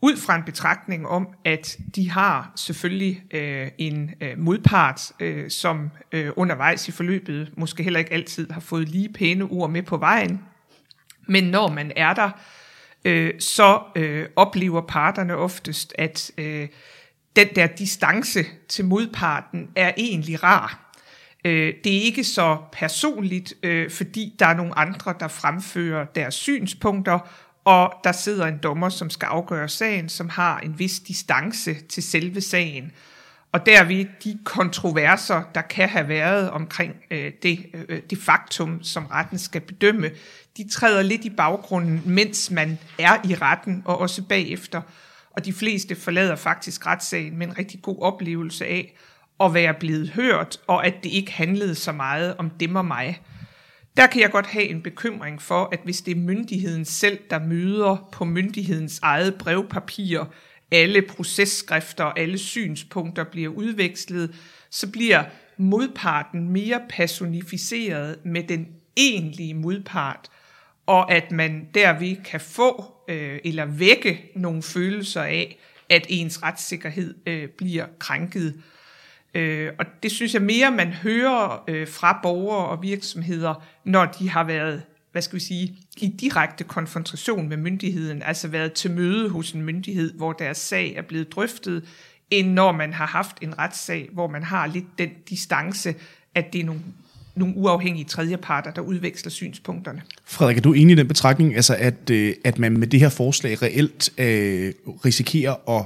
ud 0.00 0.16
fra 0.16 0.36
en 0.36 0.42
betragtning 0.42 1.08
om, 1.08 1.28
at 1.44 1.78
de 1.94 2.10
har 2.10 2.52
selvfølgelig 2.56 3.22
øh, 3.30 3.68
en 3.78 4.10
øh, 4.20 4.38
modpart, 4.38 5.12
øh, 5.20 5.50
som 5.50 5.90
øh, 6.12 6.30
undervejs 6.36 6.88
i 6.88 6.92
forløbet 6.92 7.52
måske 7.56 7.82
heller 7.82 7.98
ikke 7.98 8.12
altid 8.12 8.50
har 8.50 8.60
fået 8.60 8.88
lige 8.88 9.12
pæne 9.12 9.44
ord 9.44 9.70
med 9.70 9.82
på 9.82 9.96
vejen. 9.96 10.40
Men 11.28 11.44
når 11.44 11.68
man 11.68 11.92
er 11.96 12.14
der, 12.14 12.30
øh, 13.06 13.40
så 13.40 13.80
øh, 13.96 14.28
oplever 14.36 14.80
parterne 14.80 15.36
oftest, 15.36 15.94
at 15.98 16.30
øh, 16.38 16.68
den 17.36 17.48
der 17.56 17.66
distance 17.66 18.44
til 18.68 18.84
modparten 18.84 19.68
er 19.76 19.92
egentlig 19.96 20.42
rar. 20.42 20.92
Øh, 21.44 21.74
det 21.84 21.96
er 21.96 22.02
ikke 22.02 22.24
så 22.24 22.56
personligt, 22.72 23.54
øh, 23.62 23.90
fordi 23.90 24.36
der 24.38 24.46
er 24.46 24.54
nogle 24.54 24.78
andre, 24.78 25.14
der 25.20 25.28
fremfører 25.28 26.04
deres 26.04 26.34
synspunkter, 26.34 27.18
og 27.64 27.94
der 28.04 28.12
sidder 28.12 28.46
en 28.46 28.58
dommer, 28.62 28.88
som 28.88 29.10
skal 29.10 29.26
afgøre 29.26 29.68
sagen, 29.68 30.08
som 30.08 30.28
har 30.28 30.58
en 30.58 30.78
vis 30.78 31.00
distance 31.00 31.74
til 31.74 32.02
selve 32.02 32.40
sagen. 32.40 32.92
Og 33.56 33.66
derved 33.66 34.06
de 34.24 34.38
kontroverser, 34.44 35.42
der 35.54 35.60
kan 35.60 35.88
have 35.88 36.08
været 36.08 36.50
omkring 36.50 36.94
øh, 37.10 37.32
det, 37.42 37.66
øh, 37.88 38.00
det 38.10 38.18
faktum, 38.18 38.82
som 38.82 39.06
retten 39.06 39.38
skal 39.38 39.60
bedømme, 39.60 40.10
de 40.56 40.68
træder 40.68 41.02
lidt 41.02 41.24
i 41.24 41.30
baggrunden, 41.30 42.02
mens 42.04 42.50
man 42.50 42.78
er 42.98 43.16
i 43.24 43.34
retten, 43.34 43.82
og 43.84 43.98
også 43.98 44.22
bagefter. 44.22 44.80
Og 45.30 45.44
de 45.44 45.52
fleste 45.52 45.94
forlader 45.94 46.36
faktisk 46.36 46.86
retssagen 46.86 47.38
med 47.38 47.46
en 47.46 47.58
rigtig 47.58 47.82
god 47.82 48.02
oplevelse 48.02 48.66
af 48.66 48.96
at 49.40 49.54
være 49.54 49.74
blevet 49.74 50.10
hørt, 50.10 50.60
og 50.66 50.86
at 50.86 50.94
det 51.02 51.10
ikke 51.10 51.32
handlede 51.32 51.74
så 51.74 51.92
meget 51.92 52.36
om 52.36 52.50
dem 52.50 52.76
og 52.76 52.84
mig. 52.84 53.20
Der 53.96 54.06
kan 54.06 54.20
jeg 54.20 54.30
godt 54.30 54.46
have 54.46 54.68
en 54.68 54.82
bekymring 54.82 55.42
for, 55.42 55.68
at 55.72 55.80
hvis 55.84 56.00
det 56.00 56.16
er 56.16 56.20
myndigheden 56.20 56.84
selv, 56.84 57.18
der 57.30 57.38
møder 57.38 58.08
på 58.12 58.24
myndighedens 58.24 59.00
eget 59.02 59.34
brevpapir, 59.34 60.24
alle 60.70 61.02
processkrifter, 61.02 62.04
alle 62.04 62.38
synspunkter 62.38 63.24
bliver 63.24 63.48
udvekslet, 63.48 64.34
så 64.70 64.90
bliver 64.90 65.24
modparten 65.56 66.48
mere 66.48 66.80
personificeret 66.88 68.18
med 68.24 68.42
den 68.42 68.68
egentlige 68.96 69.54
modpart, 69.54 70.28
og 70.86 71.12
at 71.12 71.30
man 71.30 71.68
derved 71.74 72.24
kan 72.24 72.40
få 72.40 72.94
øh, 73.08 73.38
eller 73.44 73.64
vække 73.64 74.30
nogle 74.36 74.62
følelser 74.62 75.22
af, 75.22 75.58
at 75.88 76.06
ens 76.08 76.42
retssikkerhed 76.42 77.14
øh, 77.26 77.48
bliver 77.48 77.86
krænket. 77.98 78.62
Øh, 79.34 79.72
og 79.78 79.86
det 80.02 80.10
synes 80.10 80.34
jeg 80.34 80.42
mere, 80.42 80.70
man 80.70 80.92
hører 80.92 81.64
øh, 81.68 81.88
fra 81.88 82.20
borgere 82.22 82.66
og 82.66 82.82
virksomheder, 82.82 83.64
når 83.84 84.04
de 84.04 84.30
har 84.30 84.44
været 84.44 84.82
hvad 85.16 85.22
skal 85.22 85.34
vi 85.34 85.40
sige, 85.40 85.78
i 85.96 86.08
direkte 86.20 86.64
konfrontation 86.64 87.48
med 87.48 87.56
myndigheden, 87.56 88.22
altså 88.22 88.48
været 88.48 88.72
til 88.72 88.90
møde 88.90 89.28
hos 89.28 89.52
en 89.52 89.62
myndighed, 89.62 90.12
hvor 90.12 90.32
deres 90.32 90.58
sag 90.58 90.94
er 90.94 91.02
blevet 91.02 91.32
drøftet, 91.32 91.84
end 92.30 92.52
når 92.52 92.72
man 92.72 92.92
har 92.92 93.06
haft 93.06 93.36
en 93.42 93.58
retssag, 93.58 94.08
hvor 94.12 94.26
man 94.26 94.42
har 94.42 94.66
lidt 94.66 94.98
den 94.98 95.10
distance, 95.28 95.94
at 96.34 96.52
det 96.52 96.60
er 96.60 96.64
nogle 96.64 96.80
nogle 97.36 97.56
uafhængige 97.56 98.04
tredjeparter, 98.04 98.70
der 98.70 98.82
udveksler 98.82 99.30
synspunkterne. 99.30 100.02
Frederik, 100.24 100.56
er 100.56 100.60
du 100.60 100.72
enig 100.72 100.92
i 100.92 100.96
den 100.96 101.08
betragtning, 101.08 101.54
altså 101.54 101.76
at, 101.78 102.10
øh, 102.10 102.34
at 102.44 102.58
man 102.58 102.76
med 102.76 102.86
det 102.86 103.00
her 103.00 103.08
forslag 103.08 103.62
reelt 103.62 104.10
øh, 104.18 104.72
risikerer 105.04 105.70
at 105.78 105.84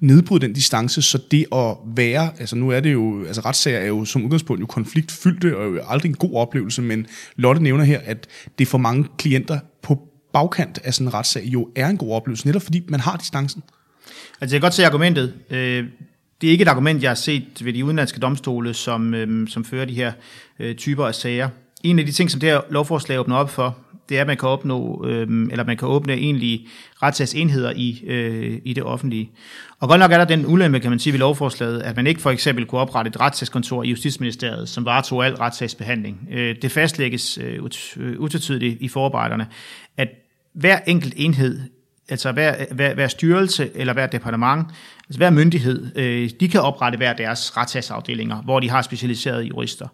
nedbryde 0.00 0.40
den 0.40 0.52
distance, 0.52 1.02
så 1.02 1.18
det 1.30 1.46
at 1.52 1.76
være, 1.96 2.30
altså 2.38 2.56
nu 2.56 2.70
er 2.70 2.80
det 2.80 2.92
jo, 2.92 3.24
altså 3.24 3.40
retssager 3.40 3.78
er 3.78 3.86
jo 3.86 4.04
som 4.04 4.24
udgangspunkt 4.24 4.60
jo 4.60 4.66
konfliktfyldte, 4.66 5.56
og 5.56 5.74
jo 5.74 5.80
aldrig 5.88 6.08
en 6.08 6.16
god 6.16 6.34
oplevelse, 6.34 6.82
men 6.82 7.06
Lotte 7.36 7.62
nævner 7.62 7.84
her, 7.84 8.00
at 8.04 8.26
det 8.58 8.68
for 8.68 8.78
mange 8.78 9.06
klienter 9.18 9.58
på 9.82 9.98
bagkant 10.32 10.78
af 10.84 10.94
sådan 10.94 11.06
en 11.06 11.14
retssag 11.14 11.44
jo 11.44 11.68
er 11.76 11.88
en 11.88 11.96
god 11.96 12.12
oplevelse, 12.12 12.46
netop 12.46 12.62
fordi 12.62 12.82
man 12.88 13.00
har 13.00 13.16
distancen. 13.16 13.62
Altså 14.40 14.56
jeg 14.56 14.60
kan 14.60 14.66
godt 14.66 14.74
se 14.74 14.86
argumentet. 14.86 15.34
Øh, 15.50 15.84
det 16.40 16.46
er 16.46 16.50
ikke 16.50 16.62
et 16.62 16.68
argument, 16.68 17.02
jeg 17.02 17.10
har 17.10 17.14
set 17.14 17.64
ved 17.64 17.72
de 17.72 17.84
udenlandske 17.84 18.20
domstole, 18.20 18.74
som, 18.74 19.14
øhm, 19.14 19.46
som 19.46 19.64
fører 19.64 19.84
de 19.84 19.94
her 19.94 20.12
øh, 20.58 20.74
typer 20.74 21.06
af 21.06 21.14
sager. 21.14 21.48
En 21.82 21.98
af 21.98 22.06
de 22.06 22.12
ting, 22.12 22.30
som 22.30 22.40
det 22.40 22.48
her 22.48 22.60
lovforslag 22.70 23.20
åbner 23.20 23.36
op 23.36 23.50
for, 23.50 23.78
det 24.10 24.16
er, 24.16 24.20
at 24.20 24.26
man 24.26 24.36
kan 24.36 24.48
opnå, 24.48 25.04
øh, 25.06 25.20
eller 25.50 25.64
man 25.64 25.76
kan 25.76 25.88
åbne 25.88 26.12
egentlig 26.12 26.66
retssagsenheder 27.02 27.72
i, 27.76 28.02
øh, 28.06 28.58
i 28.64 28.72
det 28.72 28.82
offentlige. 28.82 29.30
Og 29.80 29.88
godt 29.88 29.98
nok 29.98 30.12
er 30.12 30.18
der 30.18 30.24
den 30.24 30.46
ulempe, 30.46 30.80
kan 30.80 30.90
man 30.90 30.98
sige, 30.98 31.12
ved 31.12 31.20
lovforslaget, 31.20 31.80
at 31.82 31.96
man 31.96 32.06
ikke 32.06 32.20
for 32.20 32.30
eksempel 32.30 32.66
kunne 32.66 32.80
oprette 32.80 33.08
et 33.08 33.20
retssagskontor 33.20 33.82
i 33.82 33.88
Justitsministeriet, 33.88 34.68
som 34.68 34.84
varetog 34.84 35.26
al 35.26 35.34
retssagsbehandling. 35.34 36.28
Øh, 36.32 36.56
det 36.62 36.72
fastlægges 36.72 37.38
øh, 37.38 37.58
øh, 37.96 38.20
utvetydigt 38.20 38.76
i 38.80 38.88
forarbejderne, 38.88 39.46
at 39.96 40.08
hver 40.54 40.78
enkelt 40.86 41.14
enhed 41.16 41.60
altså 42.10 42.32
hver, 42.32 42.54
hver, 42.70 42.94
hver 42.94 43.08
styrelse 43.08 43.70
eller 43.74 43.92
hver 43.92 44.06
departement, 44.06 44.66
altså 45.10 45.18
hver 45.18 45.30
myndighed, 45.30 45.96
øh, 45.96 46.30
de 46.40 46.48
kan 46.48 46.60
oprette 46.60 46.96
hver 46.96 47.12
deres 47.12 47.56
retssagsafdelinger, 47.56 48.36
hvor 48.42 48.60
de 48.60 48.70
har 48.70 48.82
specialiserede 48.82 49.42
jurister. 49.42 49.88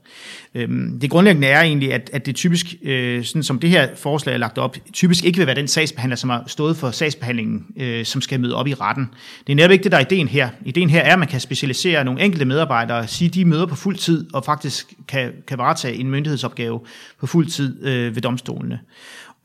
Øhm, 0.54 1.00
det 1.00 1.10
grundlæggende 1.10 1.48
er 1.48 1.60
egentlig, 1.60 1.92
at, 1.92 2.10
at 2.12 2.26
det 2.26 2.34
typisk, 2.34 2.66
øh, 2.82 3.24
sådan 3.24 3.42
som 3.42 3.58
det 3.58 3.70
her 3.70 3.88
forslag 3.94 4.34
er 4.34 4.38
lagt 4.38 4.58
op, 4.58 4.76
typisk 4.92 5.24
ikke 5.24 5.38
vil 5.38 5.46
være 5.46 5.56
den 5.56 5.68
sagsbehandler, 5.68 6.16
som 6.16 6.30
har 6.30 6.44
stået 6.46 6.76
for 6.76 6.90
sagsbehandlingen, 6.90 7.66
øh, 7.76 8.04
som 8.04 8.20
skal 8.20 8.40
møde 8.40 8.54
op 8.54 8.66
i 8.66 8.74
retten. 8.74 9.08
Det 9.46 9.52
er 9.52 9.56
netop 9.56 9.70
ikke 9.70 9.84
det, 9.84 9.92
der 9.92 9.98
er 9.98 10.02
ideen 10.02 10.28
her. 10.28 10.48
Ideen 10.64 10.90
her 10.90 11.00
er, 11.00 11.12
at 11.12 11.18
man 11.18 11.28
kan 11.28 11.40
specialisere 11.40 12.04
nogle 12.04 12.20
enkelte 12.20 12.44
medarbejdere, 12.44 13.06
sige, 13.06 13.28
de 13.28 13.44
møder 13.44 13.66
på 13.66 13.76
fuld 13.76 13.96
tid, 13.96 14.26
og 14.34 14.44
faktisk 14.44 14.94
kan, 15.08 15.32
kan 15.48 15.58
varetage 15.58 15.94
en 15.94 16.10
myndighedsopgave 16.10 16.80
på 17.20 17.26
fuld 17.26 17.46
tid 17.46 17.86
øh, 17.86 18.14
ved 18.14 18.22
domstolene. 18.22 18.80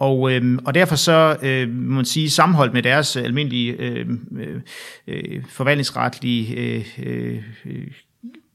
Og, 0.01 0.31
øh, 0.31 0.57
og 0.65 0.73
derfor 0.73 0.95
så 0.95 1.37
øh, 1.41 1.69
må 1.69 1.95
man 1.95 2.05
sige, 2.05 2.29
sammenholdt 2.29 2.73
med 2.73 2.83
deres 2.83 3.15
øh, 3.15 3.23
almindelige 3.23 3.71
øh, 3.71 4.05
øh, 4.39 4.61
øh, 5.07 5.43
forvaltningsretlige 5.49 6.55
øh, 6.55 6.85
øh, 7.03 7.37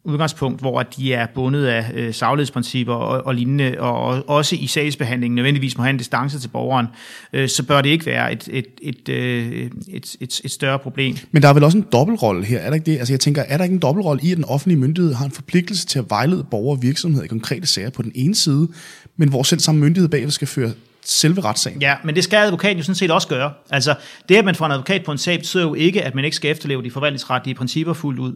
udgangspunkt, 0.05 0.61
hvor 0.61 0.83
de 0.83 1.13
er 1.13 1.27
bundet 1.35 1.67
af 1.67 1.91
øh, 1.95 2.15
saglighedsprincipper 2.15 2.95
og, 2.95 3.27
og 3.27 3.35
lignende, 3.35 3.77
og 3.79 4.29
også 4.29 4.57
i 4.57 4.67
sagsbehandlingen 4.67 5.35
nødvendigvis 5.35 5.77
må 5.77 5.83
have 5.83 5.91
en 5.91 5.97
distance 5.97 6.41
til 6.41 6.49
borgeren, 6.49 6.87
øh, 7.33 7.49
så 7.49 7.63
bør 7.63 7.81
det 7.81 7.89
ikke 7.89 8.07
være 8.07 8.33
et, 8.33 8.49
et, 8.53 8.67
et, 8.83 9.09
øh, 9.09 9.71
et, 9.89 10.17
et, 10.21 10.41
et 10.45 10.51
større 10.51 10.79
problem. 10.79 11.17
Men 11.31 11.43
der 11.43 11.49
er 11.49 11.53
vel 11.53 11.65
også 11.65 11.79
en 11.79 11.87
dobbeltrolle 11.93 12.45
her, 12.45 12.59
er 12.59 12.67
der 12.67 12.75
ikke 12.75 12.91
det? 12.93 12.99
Altså 12.99 13.13
jeg 13.13 13.21
tænker, 13.21 13.43
er 13.43 13.57
der 13.57 13.65
ikke 13.65 13.75
en 13.75 13.83
dobbeltrolle 13.83 14.21
i, 14.23 14.31
at 14.31 14.37
den 14.37 14.45
offentlige 14.45 14.79
myndighed 14.79 15.15
har 15.15 15.25
en 15.25 15.31
forpligtelse 15.31 15.87
til 15.87 15.99
at 15.99 16.05
vejlede 16.09 16.47
borgere 16.51 16.79
og 16.79 16.83
virksomheder 16.83 17.25
i 17.25 17.29
konkrete 17.29 17.67
sager 17.67 17.91
på 17.91 18.03
den 18.03 18.13
ene 18.15 18.35
side, 18.35 18.69
men 19.17 19.29
hvor 19.29 19.43
selv 19.43 19.61
samme 19.61 19.81
myndighed 19.81 20.09
bagved 20.09 20.31
skal 20.31 20.49
føre 20.49 20.73
selve 21.07 21.41
retssagen. 21.41 21.83
Ja, 21.83 21.95
men 22.05 22.15
det 22.15 22.25
skal 22.25 22.37
advokaten 22.37 22.77
jo 22.77 22.83
sådan 22.83 22.95
set 22.95 23.11
også 23.11 23.29
gøre. 23.29 23.53
Altså, 23.71 23.95
det 24.29 24.37
at 24.37 24.45
man 24.45 24.55
får 24.55 24.67
en 24.67 24.73
advokat 24.73 25.05
på 25.05 25.13
en 25.13 25.19
sag, 25.19 25.39
betyder 25.39 25.63
jo 25.63 25.75
ikke, 25.75 26.03
at 26.03 26.15
man 26.15 26.25
ikke 26.25 26.37
skal 26.37 26.51
efterleve 26.51 26.83
de 26.83 26.91
forvaltningsretlige 26.91 27.55
principper 27.55 27.93
fuldt 27.93 28.19
ud. 28.19 28.33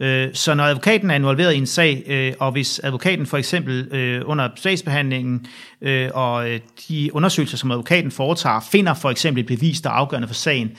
Øh, 0.00 0.28
så 0.34 0.54
når 0.54 0.64
advokaten 0.64 1.10
er 1.10 1.14
involveret 1.14 1.54
i 1.54 1.58
en 1.58 1.66
sag, 1.66 2.02
øh, 2.06 2.32
og 2.38 2.52
hvis 2.52 2.80
advokaten 2.84 3.26
for 3.26 3.36
eksempel 3.36 3.94
øh, 3.94 4.22
under 4.24 4.48
sagsbehandlingen 4.56 5.46
øh, 5.82 6.10
og 6.14 6.50
øh, 6.50 6.60
de 6.88 7.10
undersøgelser, 7.14 7.56
som 7.56 7.70
advokaten 7.70 8.10
foretager, 8.10 8.60
finder 8.72 8.94
for 8.94 9.10
eksempel 9.10 9.40
et 9.40 9.46
bevis, 9.46 9.80
der 9.80 9.90
er 9.90 9.94
afgørende 9.94 10.28
for 10.28 10.34
sagen, 10.34 10.70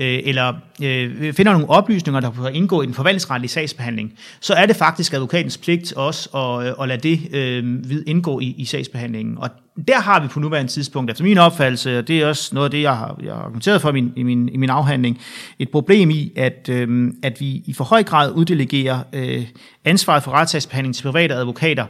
Øh, 0.00 0.20
eller 0.24 0.54
øh, 0.82 1.32
finder 1.32 1.52
nogle 1.52 1.70
oplysninger, 1.70 2.20
der 2.20 2.30
kan 2.30 2.54
indgå 2.54 2.82
i 2.82 2.86
den 2.86 2.94
forvaltningsretlige 2.94 3.50
sagsbehandling, 3.50 4.12
så 4.40 4.54
er 4.54 4.66
det 4.66 4.76
faktisk 4.76 5.12
advokatens 5.12 5.58
pligt 5.58 5.92
også 5.92 6.28
at, 6.36 6.66
øh, 6.66 6.74
at 6.82 6.88
lade 6.88 7.00
det 7.00 8.04
indgå 8.06 8.40
i, 8.40 8.54
i 8.58 8.64
sagsbehandlingen. 8.64 9.38
Og 9.38 9.50
der 9.88 10.00
har 10.00 10.20
vi 10.20 10.28
på 10.28 10.40
nuværende 10.40 10.72
tidspunkt, 10.72 11.10
efter 11.10 11.24
min 11.24 11.38
opfattelse, 11.38 11.98
og 11.98 12.08
det 12.08 12.22
er 12.22 12.26
også 12.26 12.54
noget 12.54 12.64
af 12.64 12.70
det, 12.70 12.82
jeg 12.82 12.96
har, 12.96 13.18
jeg 13.22 13.34
har 13.34 13.42
argumenteret 13.42 13.80
for 13.80 13.88
i 13.88 13.92
min, 13.92 14.12
i, 14.16 14.22
min, 14.22 14.48
i 14.48 14.56
min 14.56 14.70
afhandling, 14.70 15.20
et 15.58 15.70
problem 15.70 16.10
i, 16.10 16.32
at, 16.36 16.68
øh, 16.68 17.12
at 17.22 17.40
vi 17.40 17.46
i 17.46 17.72
for 17.72 17.84
høj 17.84 18.02
grad 18.02 18.32
uddelegerer 18.32 18.98
øh, 19.12 19.46
ansvaret 19.84 20.22
for 20.22 20.30
retssagsbehandling 20.30 20.94
til 20.94 21.02
private 21.02 21.34
advokater, 21.34 21.86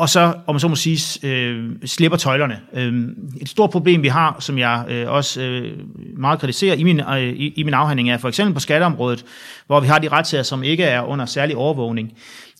og 0.00 0.08
så, 0.08 0.34
om 0.46 0.54
man 0.54 0.60
så 0.60 0.68
må 0.68 0.76
sige, 0.76 1.28
øh, 1.28 1.70
slipper 1.84 2.18
tøjlerne. 2.18 2.60
Øh, 2.74 3.08
et 3.40 3.48
stort 3.48 3.70
problem, 3.70 4.02
vi 4.02 4.08
har, 4.08 4.36
som 4.40 4.58
jeg 4.58 4.84
øh, 4.88 5.10
også 5.10 5.42
øh, 5.42 5.78
meget 6.16 6.40
kritiserer 6.40 6.74
i 6.74 6.82
min, 6.82 7.00
øh, 7.00 7.22
i, 7.22 7.52
i 7.56 7.62
min 7.62 7.74
afhandling, 7.74 8.10
er 8.10 8.18
for 8.18 8.28
eksempel 8.28 8.54
på 8.54 8.60
skatteområdet, 8.60 9.24
hvor 9.66 9.80
vi 9.80 9.86
har 9.86 9.98
de 9.98 10.08
retssager, 10.08 10.42
som 10.42 10.62
ikke 10.62 10.84
er 10.84 11.02
under 11.02 11.26
særlig 11.26 11.56
overvågning. 11.56 12.12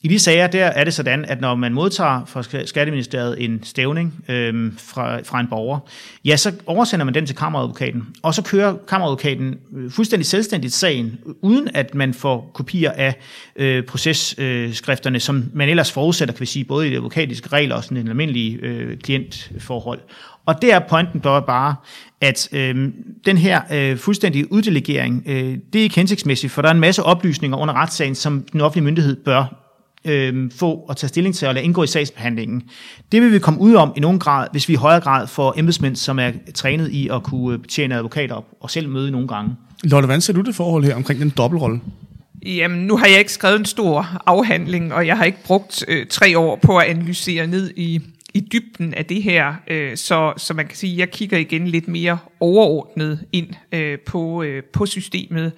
I 0.03 0.09
de 0.09 0.19
sager 0.19 0.47
der 0.47 0.65
er 0.65 0.85
det 0.85 0.95
sådan, 0.95 1.25
at 1.25 1.41
når 1.41 1.55
man 1.55 1.75
modtager 1.75 2.25
fra 2.27 2.65
Skatteministeriet 2.67 3.45
en 3.45 3.61
stævning 3.63 4.25
øh, 4.29 4.73
fra, 4.79 5.21
fra 5.23 5.41
en 5.41 5.47
borger, 5.47 5.79
ja, 6.25 6.37
så 6.37 6.53
oversender 6.67 7.05
man 7.05 7.15
den 7.15 7.27
til 7.27 7.37
kammeradvokaten, 7.37 8.07
og 8.23 8.35
så 8.35 8.43
kører 8.43 8.77
kammeradvokaten 8.89 9.59
øh, 9.77 9.91
fuldstændig 9.91 10.27
selvstændigt 10.27 10.73
sagen, 10.73 11.19
uden 11.43 11.69
at 11.75 11.95
man 11.95 12.15
får 12.15 12.51
kopier 12.55 12.91
af 12.91 13.15
øh, 13.57 13.85
processkrifterne, 13.85 15.17
øh, 15.17 15.21
som 15.21 15.51
man 15.55 15.69
ellers 15.69 15.93
forudsætter, 15.93 16.35
kan 16.35 16.41
vi 16.41 16.47
sige, 16.47 16.65
både 16.65 16.87
i 16.87 16.91
de 16.91 16.97
advokatiske 16.97 17.49
regler 17.49 17.75
og 17.75 17.85
sådan 17.85 17.97
en 17.97 18.09
almindelig 18.09 18.63
øh, 18.63 18.99
klientforhold. 18.99 20.01
Og 20.47 20.63
det 20.63 20.73
er 20.73 20.79
pointen 20.79 21.21
bare, 21.21 21.75
at 22.21 22.49
øh, 22.53 22.89
den 23.27 23.39
her 23.39 23.61
øh, 23.73 23.97
fuldstændige 23.97 24.53
uddelegering, 24.53 25.23
øh, 25.27 25.59
det 25.73 25.79
er 25.79 25.83
ikke 25.83 25.97
hensigtsmæssigt, 25.97 26.53
for 26.53 26.63
der 26.63 26.69
er 26.69 26.75
en 26.75 26.81
masse 26.81 27.03
oplysninger 27.03 27.59
under 27.59 27.75
retssagen, 27.75 28.15
som 28.15 28.45
den 28.53 28.61
offentlige 28.61 28.85
myndighed 28.85 29.17
bør 29.25 29.61
øh, 30.05 30.51
få 30.57 30.73
og 30.89 30.97
tage 30.97 31.09
stilling 31.09 31.35
til 31.35 31.49
og 31.49 31.55
lade 31.55 31.65
indgå 31.65 31.83
i 31.83 31.87
sagsbehandlingen. 31.87 32.63
Det 33.13 33.23
vil 33.23 33.33
vi 33.33 33.39
komme 33.39 33.61
ud 33.61 33.75
om 33.75 33.93
i 33.97 34.01
nogen 34.01 34.19
grad, 34.19 34.49
hvis 34.53 34.69
vi 34.69 34.73
i 34.73 34.77
højere 34.77 35.01
grad 35.01 35.27
får 35.27 35.55
embedsmænd, 35.57 35.97
som 35.97 36.19
er 36.19 36.31
trænet 36.55 36.91
i 36.91 37.09
at 37.09 37.23
kunne 37.23 37.59
betjene 37.59 37.95
advokater 37.95 38.35
op 38.35 38.47
og 38.61 38.71
selv 38.71 38.89
møde 38.89 39.11
nogle 39.11 39.29
gange. 39.29 39.57
Lotte, 39.83 40.07
hvordan 40.07 40.21
ser 40.21 40.33
du 40.33 40.41
det 40.41 40.55
forhold 40.55 40.85
her 40.85 40.95
omkring 40.95 41.21
den 41.21 41.33
dobbeltrolle? 41.37 41.81
Jamen, 42.47 42.87
nu 42.87 42.97
har 42.97 43.07
jeg 43.07 43.19
ikke 43.19 43.33
skrevet 43.33 43.59
en 43.59 43.65
stor 43.65 44.23
afhandling, 44.27 44.95
og 44.95 45.07
jeg 45.07 45.17
har 45.17 45.25
ikke 45.25 45.45
brugt 45.45 45.85
øh, 45.89 46.07
tre 46.07 46.39
år 46.39 46.57
på 46.57 46.79
at 46.79 46.87
analysere 46.87 47.47
ned 47.47 47.71
i, 47.77 48.01
i 48.35 48.41
dybden 48.41 48.95
af 48.95 49.05
det 49.05 49.23
her, 49.23 49.55
øh, 49.69 49.97
så, 49.97 50.33
så 50.37 50.55
man 50.55 50.67
kan 50.67 50.77
sige, 50.77 50.93
at 50.93 50.99
jeg 50.99 51.11
kigger 51.11 51.39
igen 51.39 51.67
lidt 51.67 51.89
mere 51.89 52.19
overordnet 52.41 53.25
ind 53.33 53.49
øh, 53.73 53.99
på, 53.99 54.43
øh, 54.43 54.63
på 54.65 54.87
systemet, 54.87 55.53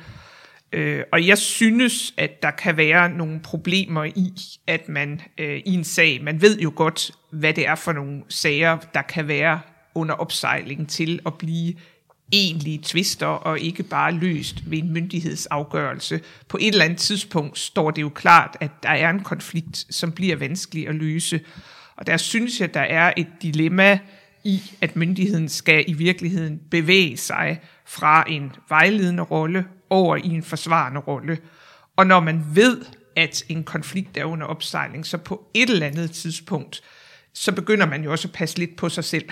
Øh, 0.72 1.02
og 1.12 1.26
jeg 1.26 1.38
synes, 1.38 2.14
at 2.16 2.42
der 2.42 2.50
kan 2.50 2.76
være 2.76 3.08
nogle 3.08 3.40
problemer 3.40 4.04
i, 4.04 4.32
at 4.66 4.88
man 4.88 5.20
øh, 5.38 5.56
i 5.56 5.74
en 5.74 5.85
sag, 5.85 6.22
man 6.22 6.40
ved 6.40 6.58
jo 6.61 6.72
godt, 6.76 7.11
hvad 7.30 7.52
det 7.52 7.66
er 7.66 7.74
for 7.74 7.92
nogle 7.92 8.22
sager, 8.28 8.78
der 8.94 9.02
kan 9.02 9.28
være 9.28 9.61
under 9.94 10.14
opsejling 10.14 10.88
til 10.88 11.20
at 11.26 11.35
blive 11.35 11.74
egentlige 12.32 12.80
tvister 12.82 13.26
og 13.26 13.61
ikke 13.61 13.82
bare 13.82 14.12
løst 14.12 14.70
ved 14.70 14.78
en 14.78 14.92
myndighedsafgørelse. 14.92 16.20
På 16.48 16.58
et 16.61 16.68
eller 16.68 16.85
andet 16.85 16.98
tidspunkt 16.98 17.58
står 17.58 17.90
det 17.90 18.02
jo 18.02 18.08
klart, 18.08 18.56
at 18.61 18.70
der 18.82 18.88
er 18.88 19.11
en 19.11 19.20
konflikt, 19.22 19.87
som 19.90 20.12
bliver 20.12 20.37
vanskelig 20.37 20.88
at 20.88 20.94
løse. 20.94 21.40
Og 21.96 22.06
der 22.06 22.16
synes 22.16 22.61
jeg, 22.61 22.74
der 22.74 22.80
er 22.80 23.12
et 23.16 23.28
dilemma 23.42 23.98
i, 24.44 24.62
at 24.80 24.96
myndigheden 24.96 25.48
skal 25.48 25.85
i 25.87 25.92
virkeligheden 25.92 26.61
bevæge 26.70 27.16
sig 27.16 27.61
fra 27.87 28.24
en 28.28 28.52
vejledende 28.68 29.22
rolle 29.22 29.64
over 29.92 30.16
i 30.16 30.28
en 30.28 30.42
forsvarende 30.42 31.00
rolle. 31.00 31.38
Og 31.96 32.07
når 32.07 32.20
man 32.20 32.44
ved, 32.52 32.85
at 33.16 33.44
en 33.48 33.64
konflikt 33.64 34.16
er 34.16 34.24
under 34.24 34.46
opsejling, 34.46 35.07
så 35.07 35.18
på 35.18 35.50
et 35.55 35.70
eller 35.70 35.87
andet 35.87 36.11
tidspunkt, 36.11 36.83
så 37.35 37.52
begynder 37.52 37.87
man 37.87 38.05
jo 38.05 38.11
også 38.11 38.28
at 38.28 38.35
passe 38.35 38.59
lidt 38.59 38.76
på 38.76 38.88
sig 38.88 39.05
selv. 39.05 39.28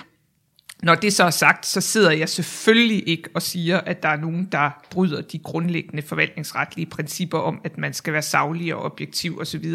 Når 0.83 0.95
det 0.95 1.13
så 1.13 1.25
er 1.25 1.31
sagt, 1.31 1.67
så 1.67 1.81
sidder 1.81 2.11
jeg 2.11 2.29
selvfølgelig 2.29 3.09
ikke 3.09 3.31
og 3.35 3.43
siger, 3.43 3.81
at 3.81 4.03
der 4.03 4.09
er 4.09 4.17
nogen, 4.17 4.49
der 4.53 4.71
bryder 4.91 5.21
de 5.21 5.39
grundlæggende 5.39 6.03
forvaltningsretlige 6.03 6.87
principper 6.87 7.39
om, 7.39 7.61
at 7.65 7.79
man 7.79 7.93
skal 7.93 8.13
være 8.13 8.23
savlig 8.23 8.75
og 8.75 8.83
objektiv 8.83 9.41
osv. 9.41 9.75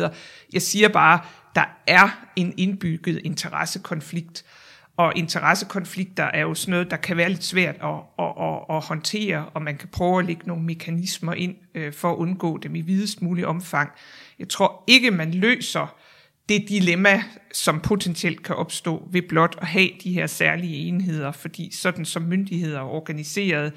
Jeg 0.54 0.62
siger 0.62 0.90
bare, 0.90 1.20
der 1.56 1.66
er 1.88 2.28
en 2.36 2.54
indbygget 2.58 3.22
interessekonflikt, 3.24 4.46
og 4.98 5.14
interessekonflikter 5.16 6.24
er 6.24 6.42
jo 6.42 6.54
sådan 6.54 6.72
noget, 6.72 6.92
der 6.92 6.98
kan 6.98 7.18
være 7.18 7.30
lidt 7.30 7.44
svært 7.44 7.76
at, 7.76 7.90
at, 8.20 8.34
at, 8.40 8.76
at 8.76 8.82
håndtere, 8.86 9.46
og 9.54 9.62
man 9.62 9.78
kan 9.78 9.90
prøve 9.90 10.20
at 10.20 10.26
lægge 10.26 10.48
nogle 10.48 10.64
mekanismer 10.64 11.34
ind 11.34 11.56
øh, 11.76 11.94
for 11.94 12.12
at 12.12 12.16
undgå 12.16 12.58
dem 12.58 12.76
i 12.76 12.82
videst 12.82 13.22
mulig 13.22 13.48
omfang. 13.48 13.90
Jeg 14.40 14.50
tror 14.50 14.84
ikke, 14.88 15.12
man 15.12 15.32
løser 15.32 15.96
det 16.50 16.70
dilemma, 16.70 17.24
som 17.54 17.80
potentielt 17.80 18.44
kan 18.44 18.56
opstå 18.56 19.08
ved 19.12 19.22
blot 19.22 19.56
at 19.62 19.68
have 19.68 19.90
de 20.04 20.14
her 20.14 20.28
særlige 20.28 20.76
enheder, 20.76 21.32
fordi 21.32 21.76
sådan 21.76 22.06
som 22.06 22.24
myndigheder 22.24 22.80
er 22.80 22.84
organiseret, 22.84 23.74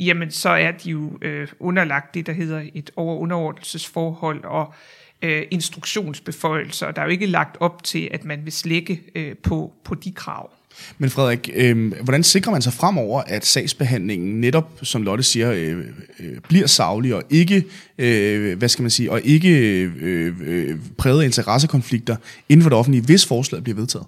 jamen 0.00 0.30
så 0.30 0.48
er 0.48 0.70
de 0.70 0.90
jo 0.90 1.18
øh, 1.22 1.48
underlagt 1.60 2.14
det, 2.14 2.26
der 2.26 2.32
hedder 2.32 2.62
et 2.74 2.90
overunderordnelsesforhold 2.96 4.44
og 4.44 4.74
øh, 5.22 5.42
instruktionsbeføjelser. 5.50 6.90
Der 6.90 7.02
er 7.02 7.06
jo 7.06 7.10
ikke 7.10 7.26
lagt 7.26 7.56
op 7.60 7.84
til, 7.84 8.08
at 8.12 8.24
man 8.24 8.44
vil 8.44 8.52
slække 8.52 9.02
øh, 9.14 9.36
på, 9.36 9.72
på 9.84 9.94
de 9.94 10.12
krav. 10.12 10.50
Men 10.98 11.10
Frederik, 11.10 11.50
øh, 11.54 11.92
hvordan 12.02 12.22
sikrer 12.22 12.52
man 12.52 12.62
sig 12.62 12.72
fremover, 12.72 13.22
at 13.26 13.46
sagsbehandlingen 13.46 14.40
netop, 14.40 14.70
som 14.82 15.02
Lotte 15.02 15.24
siger, 15.24 15.52
øh, 15.52 15.78
øh, 16.20 16.38
bliver 16.48 16.66
savlig 16.66 17.14
og 17.14 17.22
ikke, 17.30 17.64
øh, 17.98 18.58
hvad 18.58 18.68
skal 18.68 18.82
man 18.82 18.90
sige, 18.90 19.12
og 19.12 19.20
ikke 19.24 19.58
øh, 19.58 20.32
øh, 20.40 20.76
præget 20.98 21.20
af 21.22 21.24
interessekonflikter 21.24 22.16
inden 22.48 22.62
for 22.62 22.70
det 22.70 22.78
offentlige, 22.78 23.04
hvis 23.04 23.26
forslaget 23.26 23.64
bliver 23.64 23.76
vedtaget? 23.76 24.06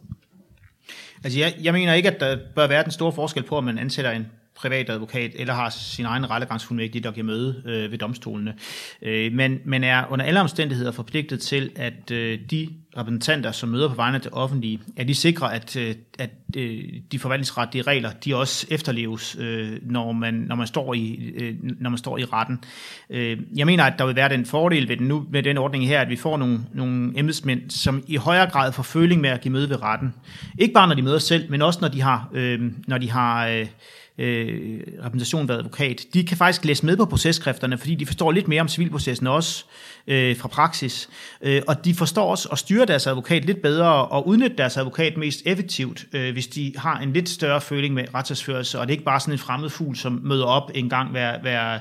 Altså 1.24 1.38
jeg, 1.38 1.54
jeg 1.62 1.72
mener 1.72 1.94
ikke, 1.94 2.10
at 2.10 2.20
der 2.20 2.38
bør 2.54 2.66
være 2.66 2.82
den 2.82 2.92
store 2.92 3.12
forskel 3.12 3.42
på, 3.42 3.56
om 3.56 3.64
man 3.64 3.78
ansætter 3.78 4.10
en 4.10 4.26
privat 4.56 4.90
advokat, 4.90 5.30
eller 5.34 5.54
har 5.54 5.70
sin 5.70 6.04
egen 6.04 6.30
rettegangsfuldmægtig, 6.30 7.04
der 7.04 7.10
giver 7.10 7.26
møde 7.26 7.62
øh, 7.66 7.90
ved 7.90 7.98
domstolene. 7.98 8.54
Øh, 9.02 9.32
men, 9.32 9.60
men 9.64 9.84
er 9.84 10.04
under 10.10 10.24
alle 10.24 10.40
omstændigheder 10.40 10.92
forpligtet 10.92 11.40
til, 11.40 11.70
at 11.76 12.10
øh, 12.10 12.38
de 12.50 12.68
repræsentanter, 12.96 13.52
som 13.52 13.68
møder 13.68 13.88
på 13.88 13.94
vegne 13.94 14.14
af 14.14 14.20
det 14.20 14.32
offentlige, 14.32 14.80
at 14.96 15.08
de 15.08 15.14
sikrer, 15.14 15.48
at, 15.48 15.76
øh, 15.76 15.94
at 16.18 16.30
øh, 16.56 16.82
de 17.12 17.18
forvaltningsretlige 17.18 17.82
regler, 17.82 18.10
de 18.12 18.36
også 18.36 18.66
efterleves, 18.70 19.36
øh, 19.40 19.78
når, 19.82 20.12
man, 20.12 20.34
når, 20.34 20.56
man 20.56 20.66
står 20.66 20.94
i, 20.94 21.32
øh, 21.34 21.54
når 21.60 21.90
man 21.90 21.98
står 21.98 22.18
i 22.18 22.24
retten. 22.24 22.64
Øh, 23.10 23.38
jeg 23.56 23.66
mener, 23.66 23.84
at 23.84 23.94
der 23.98 24.06
vil 24.06 24.16
være 24.16 24.28
den 24.28 24.46
fordel 24.46 24.88
ved 24.88 24.96
den, 24.96 25.08
nu, 25.08 25.26
ved 25.30 25.42
den 25.42 25.58
ordning 25.58 25.86
her, 25.86 26.00
at 26.00 26.08
vi 26.08 26.16
får 26.16 26.36
nogle, 26.36 26.60
nogle 26.74 27.12
embedsmænd, 27.18 27.70
som 27.70 28.04
i 28.08 28.16
højere 28.16 28.50
grad 28.50 28.72
får 28.72 28.82
føling 28.82 29.20
med 29.20 29.30
at 29.30 29.40
give 29.40 29.52
møde 29.52 29.68
ved 29.68 29.82
retten. 29.82 30.14
Ikke 30.58 30.74
bare 30.74 30.88
når 30.88 30.94
de 30.94 31.02
møder 31.02 31.18
selv, 31.18 31.50
men 31.50 31.62
også 31.62 31.78
når 31.82 31.88
de 31.88 32.02
har, 32.02 32.30
øh, 32.32 32.60
når 32.86 32.98
de 32.98 33.10
har 33.10 33.48
øh, 33.48 33.66
øh, 34.18 34.80
repræsentation 34.98 35.48
ved 35.48 35.54
advokat, 35.54 36.06
de 36.14 36.24
kan 36.24 36.36
faktisk 36.36 36.64
læse 36.64 36.86
med 36.86 36.96
på 36.96 37.04
processkrifterne, 37.04 37.78
fordi 37.78 37.94
de 37.94 38.06
forstår 38.06 38.32
lidt 38.32 38.48
mere 38.48 38.60
om 38.60 38.68
civilprocessen 38.68 39.26
også 39.26 39.64
øh, 40.06 40.36
fra 40.36 40.48
praksis. 40.48 41.08
Øh, 41.42 41.62
og 41.68 41.84
de 41.84 41.94
forstår 41.94 42.30
også 42.30 42.48
at 42.52 42.58
styre 42.58 42.86
deres 42.86 43.06
advokat 43.06 43.44
lidt 43.44 43.62
bedre 43.62 44.06
og 44.06 44.28
udnytte 44.28 44.56
deres 44.56 44.76
advokat 44.76 45.16
mest 45.16 45.42
effektivt, 45.46 46.04
øh, 46.12 46.32
hvis 46.32 46.46
de 46.46 46.72
har 46.76 46.98
en 46.98 47.12
lidt 47.12 47.28
større 47.28 47.60
føling 47.60 47.94
med 47.94 48.04
retsførelse, 48.14 48.80
og 48.80 48.86
det 48.86 48.92
er 48.92 48.94
ikke 48.94 49.04
bare 49.04 49.20
sådan 49.20 49.34
en 49.34 49.38
fremmed 49.38 49.70
fugl, 49.70 49.96
som 49.96 50.20
møder 50.24 50.44
op 50.44 50.70
en 50.74 50.88
gang 50.88 51.10
hver, 51.10 51.40
hver 51.40 51.78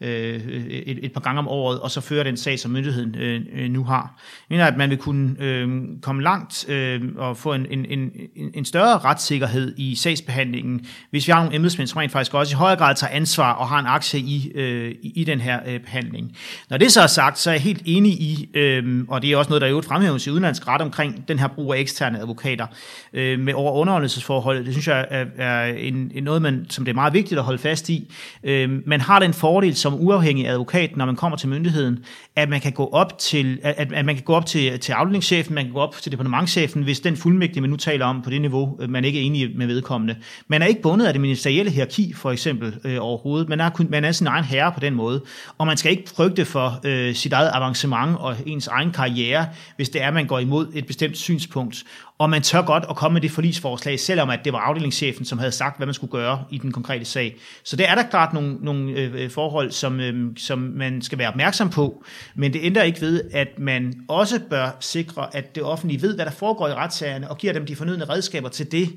øh, 0.00 0.34
et, 0.68 1.04
et 1.04 1.12
par 1.12 1.20
gange 1.20 1.38
om 1.38 1.48
året, 1.48 1.80
og 1.80 1.90
så 1.90 2.00
fører 2.00 2.24
den 2.24 2.36
sag, 2.36 2.58
som 2.58 2.70
myndigheden 2.70 3.14
øh, 3.14 3.40
øh 3.54 3.70
nu 3.70 3.84
har. 3.84 4.20
Jeg 4.50 4.54
mener, 4.54 4.66
at 4.66 4.76
man 4.76 4.90
vil 4.90 4.98
kunne 4.98 5.36
øh, 5.38 5.82
komme 6.02 6.22
langt 6.22 6.68
øh, 6.68 7.02
og 7.16 7.36
få 7.36 7.52
en, 7.52 7.66
en, 7.70 7.86
en, 7.86 8.10
en 8.54 8.64
større 8.64 8.98
retssikkerhed 8.98 9.74
i 9.76 9.94
sagsbehandlingen, 9.94 10.86
hvis 11.10 11.26
vi 11.26 11.32
har 11.32 11.40
nogle 11.42 11.54
embedsmænd, 11.80 11.88
som 11.88 11.98
rent 11.98 12.12
faktisk 12.12 12.34
også 12.34 12.54
i 12.54 12.56
højere 12.56 12.76
grad 12.76 12.94
tager 12.94 13.12
ansvar 13.12 13.52
og 13.52 13.68
har 13.68 13.78
en 13.78 13.86
aktie 13.86 14.20
i, 14.20 14.52
øh, 14.54 14.94
i 15.02 15.24
den 15.24 15.40
her 15.40 15.60
øh, 15.66 15.80
behandling. 15.80 16.36
Når 16.70 16.76
det 16.76 16.92
så 16.92 17.00
er 17.00 17.06
sagt, 17.06 17.38
så 17.38 17.50
er 17.50 17.54
jeg 17.54 17.62
helt 17.62 17.82
enig 17.84 18.12
i, 18.12 18.48
øh, 18.54 19.04
og 19.08 19.22
det 19.22 19.32
er 19.32 19.36
også 19.36 19.48
noget, 19.48 19.60
der 19.60 19.66
er 19.66 19.70
jo 19.70 19.82
fremhæves 19.86 20.26
i 20.26 20.30
udenlandsk 20.30 20.68
ret 20.68 20.82
omkring 20.82 21.28
den 21.28 21.38
her 21.38 21.48
brug 21.48 21.74
af 21.74 21.78
eksterne 21.78 22.18
advokater 22.18 22.66
øh, 23.12 23.40
med 23.40 23.54
over 23.54 23.72
underholdelsesforholdet. 23.72 24.66
Det 24.66 24.74
synes 24.74 24.88
jeg 24.88 25.06
er, 25.10 25.24
er 25.38 25.64
en, 25.64 26.10
en 26.14 26.24
noget, 26.24 26.42
man, 26.42 26.66
som 26.68 26.84
det 26.84 26.92
er 26.92 26.94
meget 26.94 27.12
vigtigt 27.12 27.38
at 27.38 27.44
holde 27.44 27.58
fast 27.58 27.88
i. 27.88 28.12
Øh, 28.44 28.70
man 28.86 29.00
har 29.00 29.18
den 29.18 29.34
fordel 29.34 29.76
som 29.76 29.94
uafhængig 29.94 30.48
advokat, 30.48 30.96
når 30.96 31.06
man 31.06 31.16
kommer 31.16 31.38
til 31.38 31.48
myndigheden, 31.48 31.98
at 32.36 32.48
man 32.48 32.60
kan 32.60 32.72
gå 32.72 32.88
op 32.92 33.18
til, 33.18 33.58
at, 33.62 33.92
at 33.92 34.04
man 34.04 34.14
kan 34.14 34.24
gå 34.24 34.34
op 34.34 34.46
til, 34.46 34.80
til 34.80 34.92
afdelingschefen, 34.92 35.54
man 35.54 35.64
kan 35.64 35.72
gå 35.72 35.80
op 35.80 35.94
til 36.02 36.12
departementchefen, 36.12 36.82
hvis 36.82 37.00
den 37.00 37.16
fuldmægtige, 37.16 37.60
man 37.60 37.70
nu 37.70 37.76
taler 37.76 38.06
om 38.06 38.22
på 38.22 38.30
det 38.30 38.40
niveau, 38.40 38.76
øh, 38.80 38.90
man 38.90 39.04
ikke 39.04 39.20
er 39.20 39.24
enig 39.24 39.50
med 39.56 39.66
vedkommende. 39.66 40.16
Man 40.48 40.62
er 40.62 40.66
ikke 40.66 40.82
bundet 40.82 41.06
af 41.06 41.12
det 41.12 41.20
ministerielle 41.20 41.65
hierarki, 41.70 42.12
for 42.12 42.30
eksempel, 42.30 42.76
øh, 42.84 42.96
overhovedet. 43.00 43.48
Man 43.48 43.60
er, 43.60 43.70
kun, 43.70 43.86
man 43.90 44.04
er 44.04 44.12
sin 44.12 44.26
egen 44.26 44.44
herre 44.44 44.72
på 44.72 44.80
den 44.80 44.94
måde, 44.94 45.22
og 45.58 45.66
man 45.66 45.76
skal 45.76 45.90
ikke 45.90 46.10
frygte 46.16 46.44
for 46.44 46.80
øh, 46.84 47.14
sit 47.14 47.32
eget 47.32 47.50
avancement 47.54 48.16
og 48.18 48.36
ens 48.46 48.66
egen 48.66 48.92
karriere, 48.92 49.46
hvis 49.76 49.88
det 49.88 50.02
er, 50.02 50.08
at 50.08 50.14
man 50.14 50.26
går 50.26 50.38
imod 50.38 50.66
et 50.74 50.86
bestemt 50.86 51.16
synspunkt 51.16 51.84
og 52.18 52.30
man 52.30 52.42
tør 52.42 52.62
godt 52.62 52.84
at 52.90 52.96
komme 52.96 53.14
med 53.14 53.20
det 53.20 53.30
forlisforslag, 53.30 54.00
selvom 54.00 54.30
at 54.30 54.40
det 54.44 54.52
var 54.52 54.58
afdelingschefen, 54.58 55.24
som 55.24 55.38
havde 55.38 55.52
sagt, 55.52 55.76
hvad 55.76 55.86
man 55.86 55.94
skulle 55.94 56.10
gøre 56.10 56.44
i 56.50 56.58
den 56.58 56.72
konkrete 56.72 57.04
sag. 57.04 57.36
Så 57.64 57.76
det 57.76 57.88
er 57.88 57.94
der 57.94 58.02
klart 58.02 58.32
nogle, 58.32 58.56
nogle 58.60 58.92
øh, 58.92 59.30
forhold, 59.30 59.70
som, 59.70 60.00
øh, 60.00 60.36
som 60.36 60.58
man 60.58 61.02
skal 61.02 61.18
være 61.18 61.28
opmærksom 61.28 61.70
på, 61.70 62.04
men 62.34 62.52
det 62.52 62.60
ændrer 62.62 62.82
ikke 62.82 63.00
ved, 63.00 63.22
at 63.32 63.58
man 63.58 63.94
også 64.08 64.40
bør 64.50 64.76
sikre, 64.80 65.36
at 65.36 65.54
det 65.54 65.62
offentlige 65.62 66.02
ved, 66.02 66.14
hvad 66.14 66.24
der 66.24 66.30
foregår 66.30 66.68
i 66.68 66.74
retssagerne, 66.74 67.30
og 67.30 67.38
giver 67.38 67.52
dem 67.52 67.66
de 67.66 67.76
fornødne 67.76 68.04
redskaber 68.04 68.48
til 68.48 68.72
det. 68.72 68.88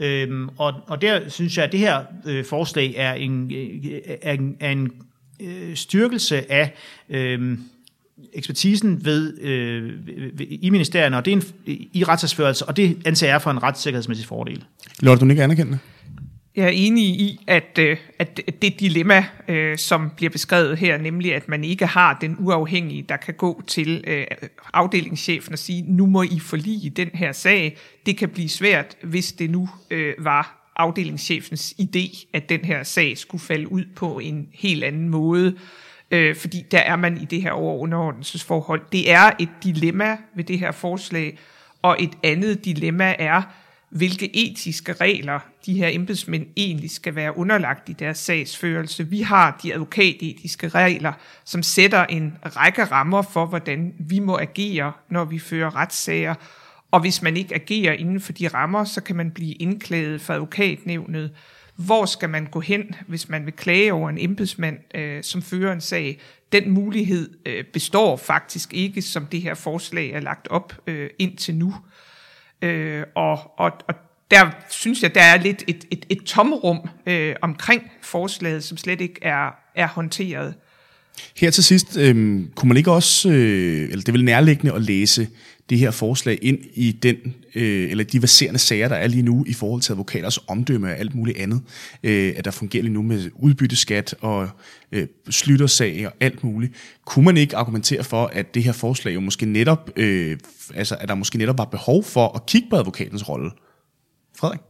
Øhm, 0.00 0.48
og, 0.58 0.74
og 0.86 1.02
der 1.02 1.28
synes 1.28 1.56
jeg, 1.56 1.64
at 1.64 1.72
det 1.72 1.80
her 1.80 2.00
øh, 2.26 2.44
forslag 2.44 2.94
er 2.96 3.12
en, 3.12 3.52
øh, 3.54 4.00
er 4.22 4.32
en, 4.32 4.56
er 4.60 4.70
en 4.70 4.90
øh, 5.40 5.74
styrkelse 5.74 6.52
af... 6.52 6.74
Øh, 7.08 7.58
ekspertisen 8.32 9.04
ved, 9.04 9.40
øh, 9.40 10.06
ved, 10.38 10.46
i 10.50 10.70
ministerierne, 10.70 11.16
og 11.16 11.24
det 11.24 11.32
er 11.32 11.36
en, 11.36 11.42
i 11.92 12.04
retssagsførelse, 12.04 12.66
og 12.68 12.76
det 12.76 12.98
anser 13.04 13.26
jeg 13.26 13.42
for 13.42 13.50
en 13.50 13.62
retssikkerhedsmæssig 13.62 14.26
fordel. 14.26 14.64
Lotte, 15.00 15.24
du 15.24 15.30
ikke 15.30 15.42
anerkende 15.42 15.78
Jeg 16.56 16.64
er 16.64 16.68
enig 16.68 17.04
i, 17.04 17.40
at, 17.46 17.78
øh, 17.78 17.96
at 18.18 18.40
det 18.62 18.80
dilemma, 18.80 19.24
øh, 19.48 19.78
som 19.78 20.10
bliver 20.16 20.30
beskrevet 20.30 20.78
her, 20.78 20.98
nemlig 20.98 21.34
at 21.34 21.48
man 21.48 21.64
ikke 21.64 21.86
har 21.86 22.18
den 22.20 22.36
uafhængige, 22.38 23.04
der 23.08 23.16
kan 23.16 23.34
gå 23.34 23.62
til 23.66 24.04
øh, 24.06 24.26
afdelingschefen 24.72 25.52
og 25.52 25.58
sige, 25.58 25.84
nu 25.88 26.06
må 26.06 26.22
I 26.22 26.38
forlige 26.38 26.90
den 26.90 27.10
her 27.14 27.32
sag, 27.32 27.76
det 28.06 28.16
kan 28.16 28.28
blive 28.28 28.48
svært, 28.48 28.96
hvis 29.02 29.32
det 29.32 29.50
nu 29.50 29.68
var 30.18 30.55
afdelingschefens 30.76 31.74
idé, 31.80 32.26
at 32.32 32.48
den 32.48 32.60
her 32.64 32.82
sag 32.82 33.18
skulle 33.18 33.44
falde 33.44 33.72
ud 33.72 33.84
på 33.96 34.18
en 34.18 34.48
helt 34.52 34.84
anden 34.84 35.08
måde 35.08 35.56
øh, 36.10 36.36
fordi 36.36 36.66
der 36.70 36.78
er 36.78 36.96
man 36.96 37.18
i 37.18 37.24
det 37.24 37.42
her 37.42 37.50
overunderordnelsesforhold. 37.50 38.82
Det 38.92 39.10
er 39.10 39.30
et 39.38 39.48
dilemma 39.62 40.16
ved 40.34 40.44
det 40.44 40.58
her 40.58 40.72
forslag, 40.72 41.38
og 41.82 41.96
et 42.00 42.12
andet 42.22 42.64
dilemma 42.64 43.14
er, 43.18 43.42
hvilke 43.90 44.36
etiske 44.36 44.92
regler 44.92 45.40
de 45.66 45.74
her 45.74 45.88
embedsmænd 45.88 46.46
egentlig 46.56 46.90
skal 46.90 47.14
være 47.14 47.38
underlagt 47.38 47.88
i 47.88 47.92
deres 47.92 48.18
sagsførelse. 48.18 49.08
Vi 49.08 49.20
har 49.20 49.58
de 49.62 49.74
advokatetiske 49.74 50.68
regler, 50.68 51.12
som 51.44 51.62
sætter 51.62 52.04
en 52.04 52.36
række 52.56 52.84
rammer 52.84 53.22
for, 53.22 53.46
hvordan 53.46 53.94
vi 53.98 54.18
må 54.18 54.38
agere, 54.38 54.92
når 55.08 55.24
vi 55.24 55.38
fører 55.38 55.76
retssager. 55.76 56.34
Og 56.96 57.00
hvis 57.00 57.22
man 57.22 57.36
ikke 57.36 57.54
agerer 57.54 57.92
inden 57.92 58.20
for 58.20 58.32
de 58.32 58.48
rammer, 58.48 58.84
så 58.84 59.00
kan 59.00 59.16
man 59.16 59.30
blive 59.30 59.52
indklaget 59.52 60.20
for 60.20 60.34
advokatnævnet. 60.34 61.30
Hvor 61.76 62.04
skal 62.04 62.30
man 62.30 62.46
gå 62.46 62.60
hen, 62.60 62.94
hvis 63.06 63.28
man 63.28 63.46
vil 63.46 63.52
klage 63.52 63.92
over 63.92 64.10
en 64.10 64.18
embedsmand, 64.18 64.78
øh, 64.94 65.22
som 65.22 65.42
fører 65.42 65.72
en 65.72 65.80
sag? 65.80 66.20
Den 66.52 66.70
mulighed 66.70 67.30
øh, 67.46 67.64
består 67.64 68.16
faktisk 68.16 68.74
ikke, 68.74 69.02
som 69.02 69.26
det 69.26 69.42
her 69.42 69.54
forslag 69.54 70.10
er 70.10 70.20
lagt 70.20 70.48
op 70.48 70.72
øh, 70.86 71.10
indtil 71.18 71.54
nu. 71.54 71.74
Øh, 72.62 73.02
og, 73.14 73.38
og, 73.58 73.72
og 73.88 73.94
der 74.30 74.50
synes 74.70 75.02
jeg, 75.02 75.14
der 75.14 75.22
er 75.22 75.36
lidt 75.36 75.64
et, 75.68 75.84
et, 75.90 76.06
et 76.08 76.22
tomrum 76.24 76.88
øh, 77.06 77.34
omkring 77.42 77.82
forslaget, 78.02 78.64
som 78.64 78.76
slet 78.76 79.00
ikke 79.00 79.18
er, 79.22 79.50
er 79.74 79.86
håndteret. 79.86 80.54
Her 81.36 81.50
til 81.50 81.64
sidst, 81.64 81.96
øh, 81.96 82.14
kunne 82.54 82.68
man 82.68 82.76
ikke 82.76 82.92
også, 82.92 83.28
øh, 83.30 83.82
eller 83.82 83.96
det 83.96 84.08
er 84.08 84.12
vel 84.12 84.24
nærliggende 84.24 84.74
at 84.74 84.82
læse 84.82 85.28
det 85.70 85.78
her 85.78 85.90
forslag 85.90 86.38
ind 86.42 86.58
i 86.74 86.92
den, 86.92 87.16
øh, 87.54 87.90
eller 87.90 88.04
de 88.04 88.22
verserende 88.22 88.58
sager, 88.58 88.88
der 88.88 88.96
er 88.96 89.06
lige 89.06 89.22
nu 89.22 89.44
i 89.48 89.52
forhold 89.52 89.82
til 89.82 89.92
advokaters 89.92 90.38
omdømme 90.48 90.86
og 90.86 90.98
alt 90.98 91.14
muligt 91.14 91.38
andet, 91.38 91.62
øh, 92.02 92.34
at 92.36 92.44
der 92.44 92.50
fungerer 92.50 92.82
lige 92.82 92.92
nu 92.92 93.02
med 93.02 93.30
udbytteskat 93.34 94.14
og 94.20 94.48
øh, 94.92 95.06
slyttersag 95.30 96.06
og 96.06 96.12
alt 96.20 96.44
muligt. 96.44 96.72
Kunne 97.04 97.24
man 97.24 97.36
ikke 97.36 97.56
argumentere 97.56 98.04
for, 98.04 98.26
at 98.26 98.54
det 98.54 98.62
her 98.62 98.72
forslag 98.72 99.14
jo 99.14 99.20
måske 99.20 99.46
netop, 99.46 99.90
øh, 99.96 100.38
altså 100.74 100.96
at 101.00 101.08
der 101.08 101.14
måske 101.14 101.38
netop 101.38 101.58
var 101.58 101.64
behov 101.64 102.04
for 102.04 102.28
at 102.36 102.46
kigge 102.46 102.68
på 102.70 102.76
advokatens 102.76 103.28
rolle? 103.28 103.50
Frederik? 104.38 104.60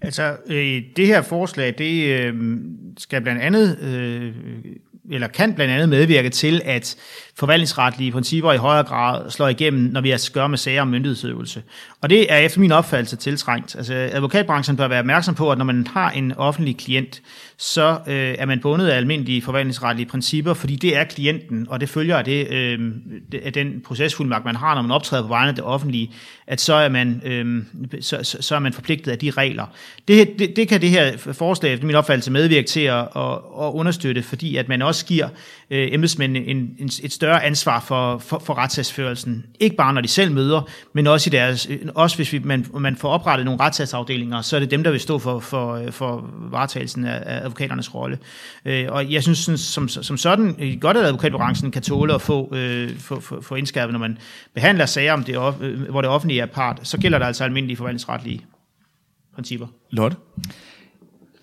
Altså, 0.00 0.36
øh, 0.46 0.82
det 0.96 1.06
her 1.06 1.22
forslag, 1.22 1.74
det 1.78 2.20
øh, 2.20 2.56
skal 2.98 3.22
blandt 3.22 3.42
andet 3.42 3.78
øh, 3.78 4.34
eller 5.12 5.28
kan 5.28 5.54
blandt 5.54 5.74
andet 5.74 5.88
medvirke 5.88 6.30
til, 6.30 6.62
at 6.64 6.96
forvaltningsretlige 7.38 8.12
principper 8.12 8.52
i 8.52 8.56
højere 8.56 8.84
grad 8.84 9.30
slår 9.30 9.48
igennem, 9.48 9.92
når 9.92 10.00
vi 10.00 10.08
har 10.08 10.14
at 10.14 10.30
gøre 10.32 10.48
med 10.48 10.58
sager 10.58 10.82
om 10.82 10.88
myndighedsøvelse. 10.88 11.62
Og 12.00 12.10
det 12.10 12.32
er 12.32 12.36
efter 12.36 12.60
min 12.60 12.72
opfattelse 12.72 13.16
tiltrængt. 13.16 13.76
Altså, 13.76 13.94
advokatbranchen 14.12 14.76
bør 14.76 14.88
være 14.88 14.98
opmærksom 14.98 15.34
på, 15.34 15.50
at 15.50 15.58
når 15.58 15.64
man 15.64 15.86
har 15.86 16.10
en 16.10 16.32
offentlig 16.32 16.76
klient, 16.76 17.22
så 17.58 17.98
øh, 18.06 18.34
er 18.38 18.46
man 18.46 18.60
bundet 18.60 18.88
af 18.88 18.96
almindelige 18.96 19.42
forvaltningsretlige 19.42 20.06
principper, 20.06 20.54
fordi 20.54 20.76
det 20.76 20.96
er 20.96 21.04
klienten, 21.04 21.66
og 21.70 21.80
det 21.80 21.88
følger 21.88 22.16
af, 22.16 22.24
det, 22.24 22.50
øh, 22.50 22.92
af 23.42 23.52
den 23.52 23.80
procesfuldmagt, 23.86 24.44
man 24.44 24.56
har, 24.56 24.74
når 24.74 24.82
man 24.82 24.90
optræder 24.90 25.22
på 25.22 25.28
vegne 25.28 25.48
af 25.48 25.54
det 25.54 25.64
offentlige, 25.64 26.10
at 26.46 26.60
så 26.60 26.74
er 26.74 26.88
man, 26.88 27.22
øh, 27.24 27.62
så, 28.00 28.18
så, 28.22 28.36
så 28.40 28.54
er 28.54 28.58
man 28.58 28.72
forpligtet 28.72 29.12
af 29.12 29.18
de 29.18 29.30
regler. 29.30 29.66
Det, 30.08 30.38
det, 30.38 30.56
det 30.56 30.68
kan 30.68 30.80
det 30.80 30.90
her 30.90 31.16
forslag, 31.32 31.72
efter 31.72 31.86
min 31.86 31.96
opfattelse, 31.96 32.30
medvirke 32.30 32.66
til 32.66 32.80
at, 32.80 33.08
at, 33.16 33.32
at 33.60 33.70
understøtte, 33.72 34.22
fordi 34.22 34.56
at 34.56 34.68
man 34.68 34.82
også 34.82 35.01
giver 35.02 35.28
øh, 35.70 35.88
embedsmændene 35.92 36.46
en, 36.46 36.76
en, 36.78 36.90
et 37.02 37.12
større 37.12 37.44
ansvar 37.44 37.80
for, 37.80 38.18
for, 38.18 38.38
for 38.38 38.54
retssagsførelsen. 38.54 39.46
Ikke 39.60 39.76
bare 39.76 39.94
når 39.94 40.00
de 40.00 40.08
selv 40.08 40.32
møder, 40.32 40.68
men 40.92 41.06
også, 41.06 41.30
i 41.30 41.32
deres, 41.32 41.66
øh, 41.70 41.78
også 41.94 42.16
hvis 42.16 42.32
vi, 42.32 42.38
man, 42.38 42.66
man 42.78 42.96
får 42.96 43.08
oprettet 43.08 43.44
nogle 43.44 43.60
retssagsafdelinger, 43.60 44.42
så 44.42 44.56
er 44.56 44.60
det 44.60 44.70
dem, 44.70 44.84
der 44.84 44.90
vil 44.90 45.00
stå 45.00 45.18
for, 45.18 45.40
for, 45.40 45.74
øh, 45.74 45.92
for 45.92 46.30
varetagelsen 46.50 47.04
af, 47.04 47.22
af 47.26 47.44
advokaternes 47.44 47.94
rolle. 47.94 48.18
Øh, 48.64 48.86
og 48.88 49.12
jeg 49.12 49.22
synes 49.22 49.38
sådan, 49.38 49.58
som, 49.58 49.88
som 49.88 50.16
sådan 50.16 50.78
godt, 50.80 50.96
at 50.96 51.04
advokatbranchen 51.04 51.70
kan 51.70 51.82
tåle 51.82 52.14
at 52.14 52.22
få, 52.22 52.54
øh, 52.54 52.98
få, 52.98 53.20
få, 53.20 53.40
få 53.40 53.54
indskærpet, 53.54 53.92
når 53.92 54.00
man 54.00 54.18
behandler 54.54 54.86
sager, 54.86 55.12
om 55.12 55.24
det, 55.24 55.54
øh, 55.60 55.90
hvor 55.90 56.00
det 56.00 56.10
offentlige 56.10 56.40
er 56.40 56.46
part, 56.46 56.80
så 56.82 56.98
gælder 56.98 57.18
der 57.18 57.26
altså 57.26 57.44
almindelige 57.44 57.76
forvaltningsretlige 57.76 58.44
principper. 59.34 59.66
Lotte? 59.90 60.16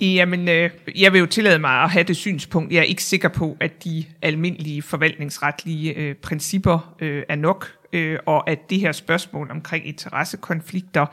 Jamen, 0.01 0.47
øh, 0.47 0.69
jeg 0.95 1.13
vil 1.13 1.19
jo 1.19 1.25
tillade 1.25 1.59
mig 1.59 1.83
at 1.83 1.89
have 1.89 2.03
det 2.03 2.17
synspunkt. 2.17 2.73
Jeg 2.73 2.79
er 2.79 2.83
ikke 2.83 3.03
sikker 3.03 3.29
på, 3.29 3.57
at 3.59 3.83
de 3.83 4.05
almindelige 4.21 4.81
forvaltningsretlige 4.81 5.93
øh, 5.93 6.15
principper 6.15 6.95
øh, 6.99 7.23
er 7.29 7.35
nok, 7.35 7.71
øh, 7.93 8.19
og 8.25 8.49
at 8.49 8.69
det 8.69 8.79
her 8.79 8.91
spørgsmål 8.91 9.51
omkring 9.51 9.88
interessekonflikter, 9.88 11.05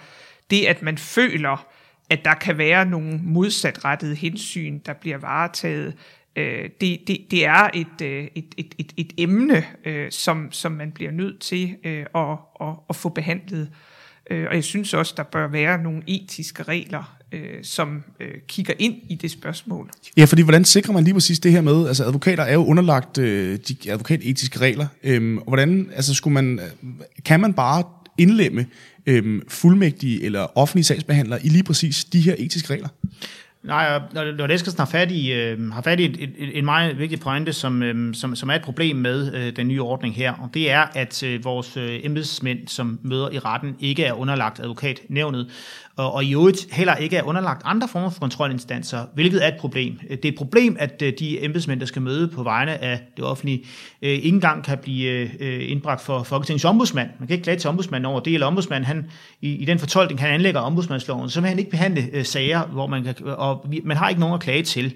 det 0.50 0.64
at 0.66 0.82
man 0.82 0.98
føler, 0.98 1.66
at 2.10 2.24
der 2.24 2.34
kan 2.34 2.58
være 2.58 2.86
nogle 2.86 3.20
modsatrettede 3.22 4.14
hensyn, 4.14 4.78
der 4.86 4.92
bliver 4.92 5.18
varetaget, 5.18 5.94
øh, 6.36 6.70
det, 6.80 7.00
det, 7.06 7.18
det 7.30 7.46
er 7.46 7.70
et, 7.74 8.02
øh, 8.02 8.28
et, 8.34 8.54
et, 8.56 8.74
et, 8.78 8.92
et 8.96 9.12
emne, 9.18 9.64
øh, 9.84 10.10
som, 10.10 10.52
som 10.52 10.72
man 10.72 10.92
bliver 10.92 11.10
nødt 11.10 11.40
til 11.40 11.76
øh, 11.84 12.06
at, 12.14 12.38
at, 12.60 12.74
at 12.88 12.96
få 12.96 13.08
behandlet. 13.08 13.70
Øh, 14.30 14.46
og 14.48 14.54
jeg 14.54 14.64
synes 14.64 14.94
også, 14.94 15.14
der 15.16 15.22
bør 15.22 15.48
være 15.48 15.82
nogle 15.82 16.02
etiske 16.06 16.62
regler, 16.62 17.16
øh, 17.32 17.40
som 17.62 18.04
øh, 18.20 18.28
kigger 18.48 18.74
ind 18.78 18.94
i 19.08 19.14
det 19.14 19.30
spørgsmål. 19.30 19.90
Ja, 20.16 20.24
fordi 20.24 20.42
hvordan 20.42 20.64
sikrer 20.64 20.92
man 20.92 21.04
lige 21.04 21.14
præcis 21.14 21.38
det 21.38 21.52
her 21.52 21.60
med, 21.60 21.88
altså 21.88 22.04
advokater 22.04 22.42
er 22.42 22.54
jo 22.54 22.64
underlagt 22.64 23.18
øh, 23.18 23.58
de 23.68 23.76
advokatetiske 23.92 24.58
regler, 24.58 24.86
øh, 25.02 25.36
og 25.36 25.44
hvordan, 25.46 25.90
altså 25.94 26.14
skulle 26.14 26.34
man, 26.34 26.60
kan 27.24 27.40
man 27.40 27.54
bare 27.54 27.82
indlemme 28.18 28.66
øh, 29.06 29.42
fuldmægtige 29.48 30.24
eller 30.24 30.58
offentlige 30.58 30.84
sagsbehandlere 30.84 31.46
i 31.46 31.48
lige 31.48 31.64
præcis 31.64 32.04
de 32.04 32.20
her 32.20 32.34
etiske 32.38 32.74
regler? 32.74 32.88
Nej, 33.66 34.00
når, 34.12 34.32
når 34.32 34.48
Eskelsen 34.54 34.78
har 34.78 34.86
fat 34.86 35.10
i, 35.10 35.32
øh, 35.32 35.72
har 35.72 35.82
fat 35.82 36.00
i 36.00 36.04
et, 36.04 36.16
et, 36.38 36.58
en 36.58 36.64
meget 36.64 36.98
vigtig 36.98 37.20
pointe, 37.20 37.52
som, 37.52 37.82
øh, 37.82 38.14
som, 38.14 38.36
som 38.36 38.48
er 38.50 38.54
et 38.54 38.62
problem 38.62 38.96
med 38.96 39.34
øh, 39.34 39.56
den 39.56 39.68
nye 39.68 39.82
ordning 39.82 40.14
her, 40.14 40.32
og 40.32 40.50
det 40.54 40.70
er, 40.70 40.86
at 40.94 41.22
øh, 41.22 41.44
vores 41.44 41.76
øh, 41.76 42.00
embedsmænd, 42.02 42.68
som 42.68 42.98
møder 43.02 43.30
i 43.30 43.38
retten, 43.38 43.76
ikke 43.80 44.04
er 44.04 44.12
underlagt 44.12 44.60
advokatnævnet, 44.60 45.50
og, 45.96 46.12
og 46.12 46.24
i 46.24 46.32
øvrigt 46.32 46.66
heller 46.72 46.94
ikke 46.94 47.16
er 47.16 47.22
underlagt 47.22 47.62
andre 47.64 47.88
former 47.88 48.10
for 48.10 48.20
kontrolinstanser, 48.20 49.04
hvilket 49.14 49.44
er 49.44 49.48
et 49.48 49.56
problem. 49.60 49.98
Det 50.10 50.24
er 50.24 50.28
et 50.28 50.34
problem, 50.38 50.76
at 50.78 51.02
øh, 51.02 51.12
de 51.18 51.44
embedsmænd, 51.44 51.80
der 51.80 51.86
skal 51.86 52.02
møde 52.02 52.28
på 52.28 52.42
vegne 52.42 52.82
af 52.84 53.00
det 53.16 53.24
offentlige, 53.24 53.64
øh, 54.02 54.10
ikke 54.10 54.28
engang 54.28 54.64
kan 54.64 54.78
blive 54.78 55.30
øh, 55.40 55.70
indbragt 55.70 56.00
for 56.00 56.22
Folketingets 56.22 56.64
ombudsmand. 56.64 57.08
Man 57.18 57.28
kan 57.28 57.34
ikke 57.34 57.44
klage 57.44 57.58
til 57.58 57.70
ombudsmanden 57.70 58.06
over 58.06 58.20
det, 58.20 58.34
eller 58.34 58.46
ombudsmanden, 58.46 58.86
han, 58.86 59.10
i, 59.40 59.54
i 59.54 59.64
den 59.64 59.78
fortolkning, 59.78 60.20
han 60.20 60.30
anlægger 60.30 60.60
ombudsmandsloven, 60.60 61.30
så 61.30 61.40
vil 61.40 61.48
han 61.48 61.58
ikke 61.58 61.70
behandle 61.70 62.08
øh, 62.12 62.24
sager, 62.24 62.66
hvor 62.66 62.86
man 62.86 63.04
kan, 63.04 63.14
og 63.24 63.66
man 63.84 63.96
har 63.96 64.08
ikke 64.08 64.20
nogen 64.20 64.34
at 64.34 64.40
klage 64.40 64.62
til. 64.62 64.94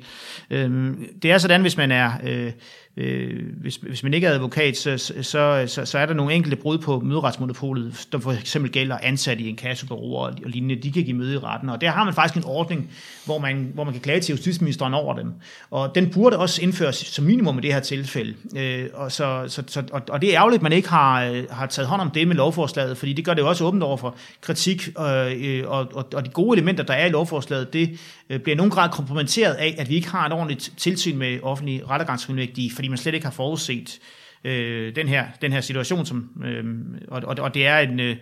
Øh, 0.50 0.90
det 1.22 1.30
er 1.30 1.38
sådan, 1.38 1.60
hvis 1.60 1.76
man 1.76 1.92
er... 1.92 2.12
Øh, 2.24 2.52
Øh, 2.96 3.40
hvis, 3.60 3.76
hvis 3.76 4.02
man 4.02 4.14
ikke 4.14 4.26
er 4.26 4.32
advokat, 4.32 4.76
så, 4.76 4.98
så, 4.98 5.64
så, 5.66 5.84
så 5.84 5.98
er 5.98 6.06
der 6.06 6.14
nogle 6.14 6.34
enkelte 6.34 6.56
brud 6.56 6.78
på 6.78 7.00
møderetsmonopolet, 7.00 8.08
der 8.12 8.18
for 8.18 8.32
eksempel 8.32 8.72
gælder 8.72 8.98
ansat 9.02 9.40
i 9.40 9.48
en 9.48 9.56
kassebureau 9.56 10.16
og 10.16 10.32
lignende, 10.46 10.82
de 10.82 10.92
kan 10.92 11.04
give 11.04 11.16
møde 11.16 11.34
i 11.34 11.38
retten, 11.38 11.68
og 11.68 11.80
der 11.80 11.90
har 11.90 12.04
man 12.04 12.14
faktisk 12.14 12.36
en 12.36 12.50
ordning, 12.50 12.90
hvor 13.24 13.38
man, 13.38 13.70
hvor 13.74 13.84
man 13.84 13.92
kan 13.92 14.02
klage 14.02 14.20
til 14.20 14.32
justitsministeren 14.32 14.94
over 14.94 15.14
dem, 15.14 15.32
og 15.70 15.94
den 15.94 16.10
burde 16.10 16.38
også 16.38 16.62
indføres 16.62 16.96
som 16.96 17.24
minimum 17.24 17.58
i 17.58 17.60
det 17.60 17.72
her 17.72 17.80
tilfælde, 17.80 18.34
øh, 18.56 18.88
og, 18.94 19.12
så, 19.12 19.44
så, 19.48 19.62
så, 19.66 19.82
og, 19.92 20.02
og 20.08 20.20
det 20.20 20.34
er 20.34 20.36
ærgerligt, 20.36 20.58
at 20.58 20.62
man 20.62 20.72
ikke 20.72 20.88
har, 20.88 21.24
øh, 21.24 21.44
har 21.50 21.66
taget 21.66 21.88
hånd 21.88 22.00
om 22.00 22.10
det 22.10 22.28
med 22.28 22.36
lovforslaget, 22.36 22.96
fordi 22.96 23.12
det 23.12 23.24
gør 23.24 23.34
det 23.34 23.42
jo 23.42 23.48
også 23.48 23.64
åbent 23.64 23.82
over 23.82 23.96
for 23.96 24.16
kritik, 24.40 24.88
øh, 25.00 25.60
øh 25.60 25.70
og, 25.70 25.88
og, 25.94 26.08
og 26.14 26.24
de 26.24 26.30
gode 26.30 26.56
elementer, 26.56 26.84
der 26.84 26.94
er 26.94 27.06
i 27.06 27.10
lovforslaget, 27.10 27.72
det 27.72 27.98
Øh, 28.30 28.40
bliver 28.40 28.54
i 28.54 28.56
nogen 28.56 28.70
grad 28.70 28.90
kompromitteret 28.90 29.54
af, 29.54 29.74
at 29.78 29.88
vi 29.88 29.94
ikke 29.94 30.08
har 30.08 30.26
et 30.26 30.32
ordentligt 30.32 30.72
tilsyn 30.76 31.16
med 31.16 31.40
offentlige 31.42 31.86
rettergangsfuldmægtige, 31.86 32.70
fordi 32.74 32.88
man 32.88 32.98
slet 32.98 33.14
ikke 33.14 33.26
har 33.26 33.32
forudset 33.32 33.98
øh, 34.44 34.96
den, 34.96 35.08
her, 35.08 35.24
den 35.42 35.52
her 35.52 35.60
situation, 35.60 36.06
som, 36.06 36.30
øh, 36.44 36.64
og, 37.08 37.22
og, 37.24 37.36
og 37.38 37.54
det 37.54 37.66
er 37.66 37.78
en... 37.78 38.00
Øh, 38.00 38.16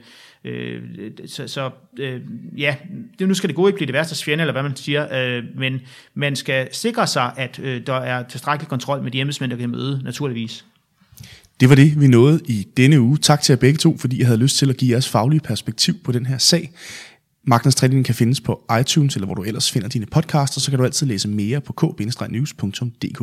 øh, 0.44 0.82
så, 1.26 1.48
så 1.48 1.70
øh, 1.98 2.20
ja, 2.56 2.76
det, 3.18 3.28
nu 3.28 3.34
skal 3.34 3.48
det 3.48 3.56
gode 3.56 3.68
ikke 3.68 3.76
blive 3.76 3.86
det 3.86 3.92
værste 3.92 4.24
fjende, 4.24 4.42
eller 4.42 4.52
hvad 4.52 4.62
man 4.62 4.76
siger, 4.76 5.36
øh, 5.38 5.44
men 5.56 5.80
man 6.14 6.36
skal 6.36 6.68
sikre 6.72 7.06
sig, 7.06 7.32
at 7.36 7.58
øh, 7.58 7.86
der 7.86 7.94
er 7.94 8.22
tilstrækkelig 8.28 8.68
kontrol 8.68 9.02
med 9.02 9.10
de 9.10 9.20
embedsmænd, 9.20 9.50
der 9.50 9.56
kan 9.56 9.70
møde, 9.70 10.00
naturligvis. 10.04 10.64
Det 11.60 11.68
var 11.68 11.74
det, 11.74 12.00
vi 12.00 12.06
nåede 12.06 12.40
i 12.48 12.68
denne 12.76 13.00
uge. 13.00 13.18
Tak 13.18 13.42
til 13.42 13.52
jer 13.52 13.56
begge 13.56 13.78
to, 13.78 13.98
fordi 13.98 14.18
jeg 14.18 14.26
havde 14.26 14.40
lyst 14.40 14.56
til 14.56 14.70
at 14.70 14.76
give 14.76 14.90
jeres 14.90 15.08
faglige 15.08 15.40
perspektiv 15.40 15.94
på 16.04 16.12
den 16.12 16.26
her 16.26 16.38
sag. 16.38 16.70
Magtens 17.46 17.74
Træning 17.74 18.04
kan 18.04 18.14
findes 18.14 18.40
på 18.40 18.64
iTunes, 18.80 19.14
eller 19.14 19.26
hvor 19.26 19.34
du 19.34 19.42
ellers 19.42 19.70
finder 19.70 19.88
dine 19.88 20.06
podcasts, 20.06 20.56
og 20.56 20.62
så 20.62 20.70
kan 20.70 20.78
du 20.78 20.84
altid 20.84 21.06
læse 21.06 21.28
mere 21.28 21.60
på 21.60 21.72
k-news.dk. 21.72 23.22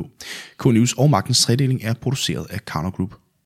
K-News 0.60 0.94
og 0.98 1.10
Magtens 1.10 1.42
Tredeling 1.46 1.84
er 1.84 1.94
produceret 1.94 2.48
af 2.50 2.66
Karno 2.66 2.90
Group. 2.90 3.16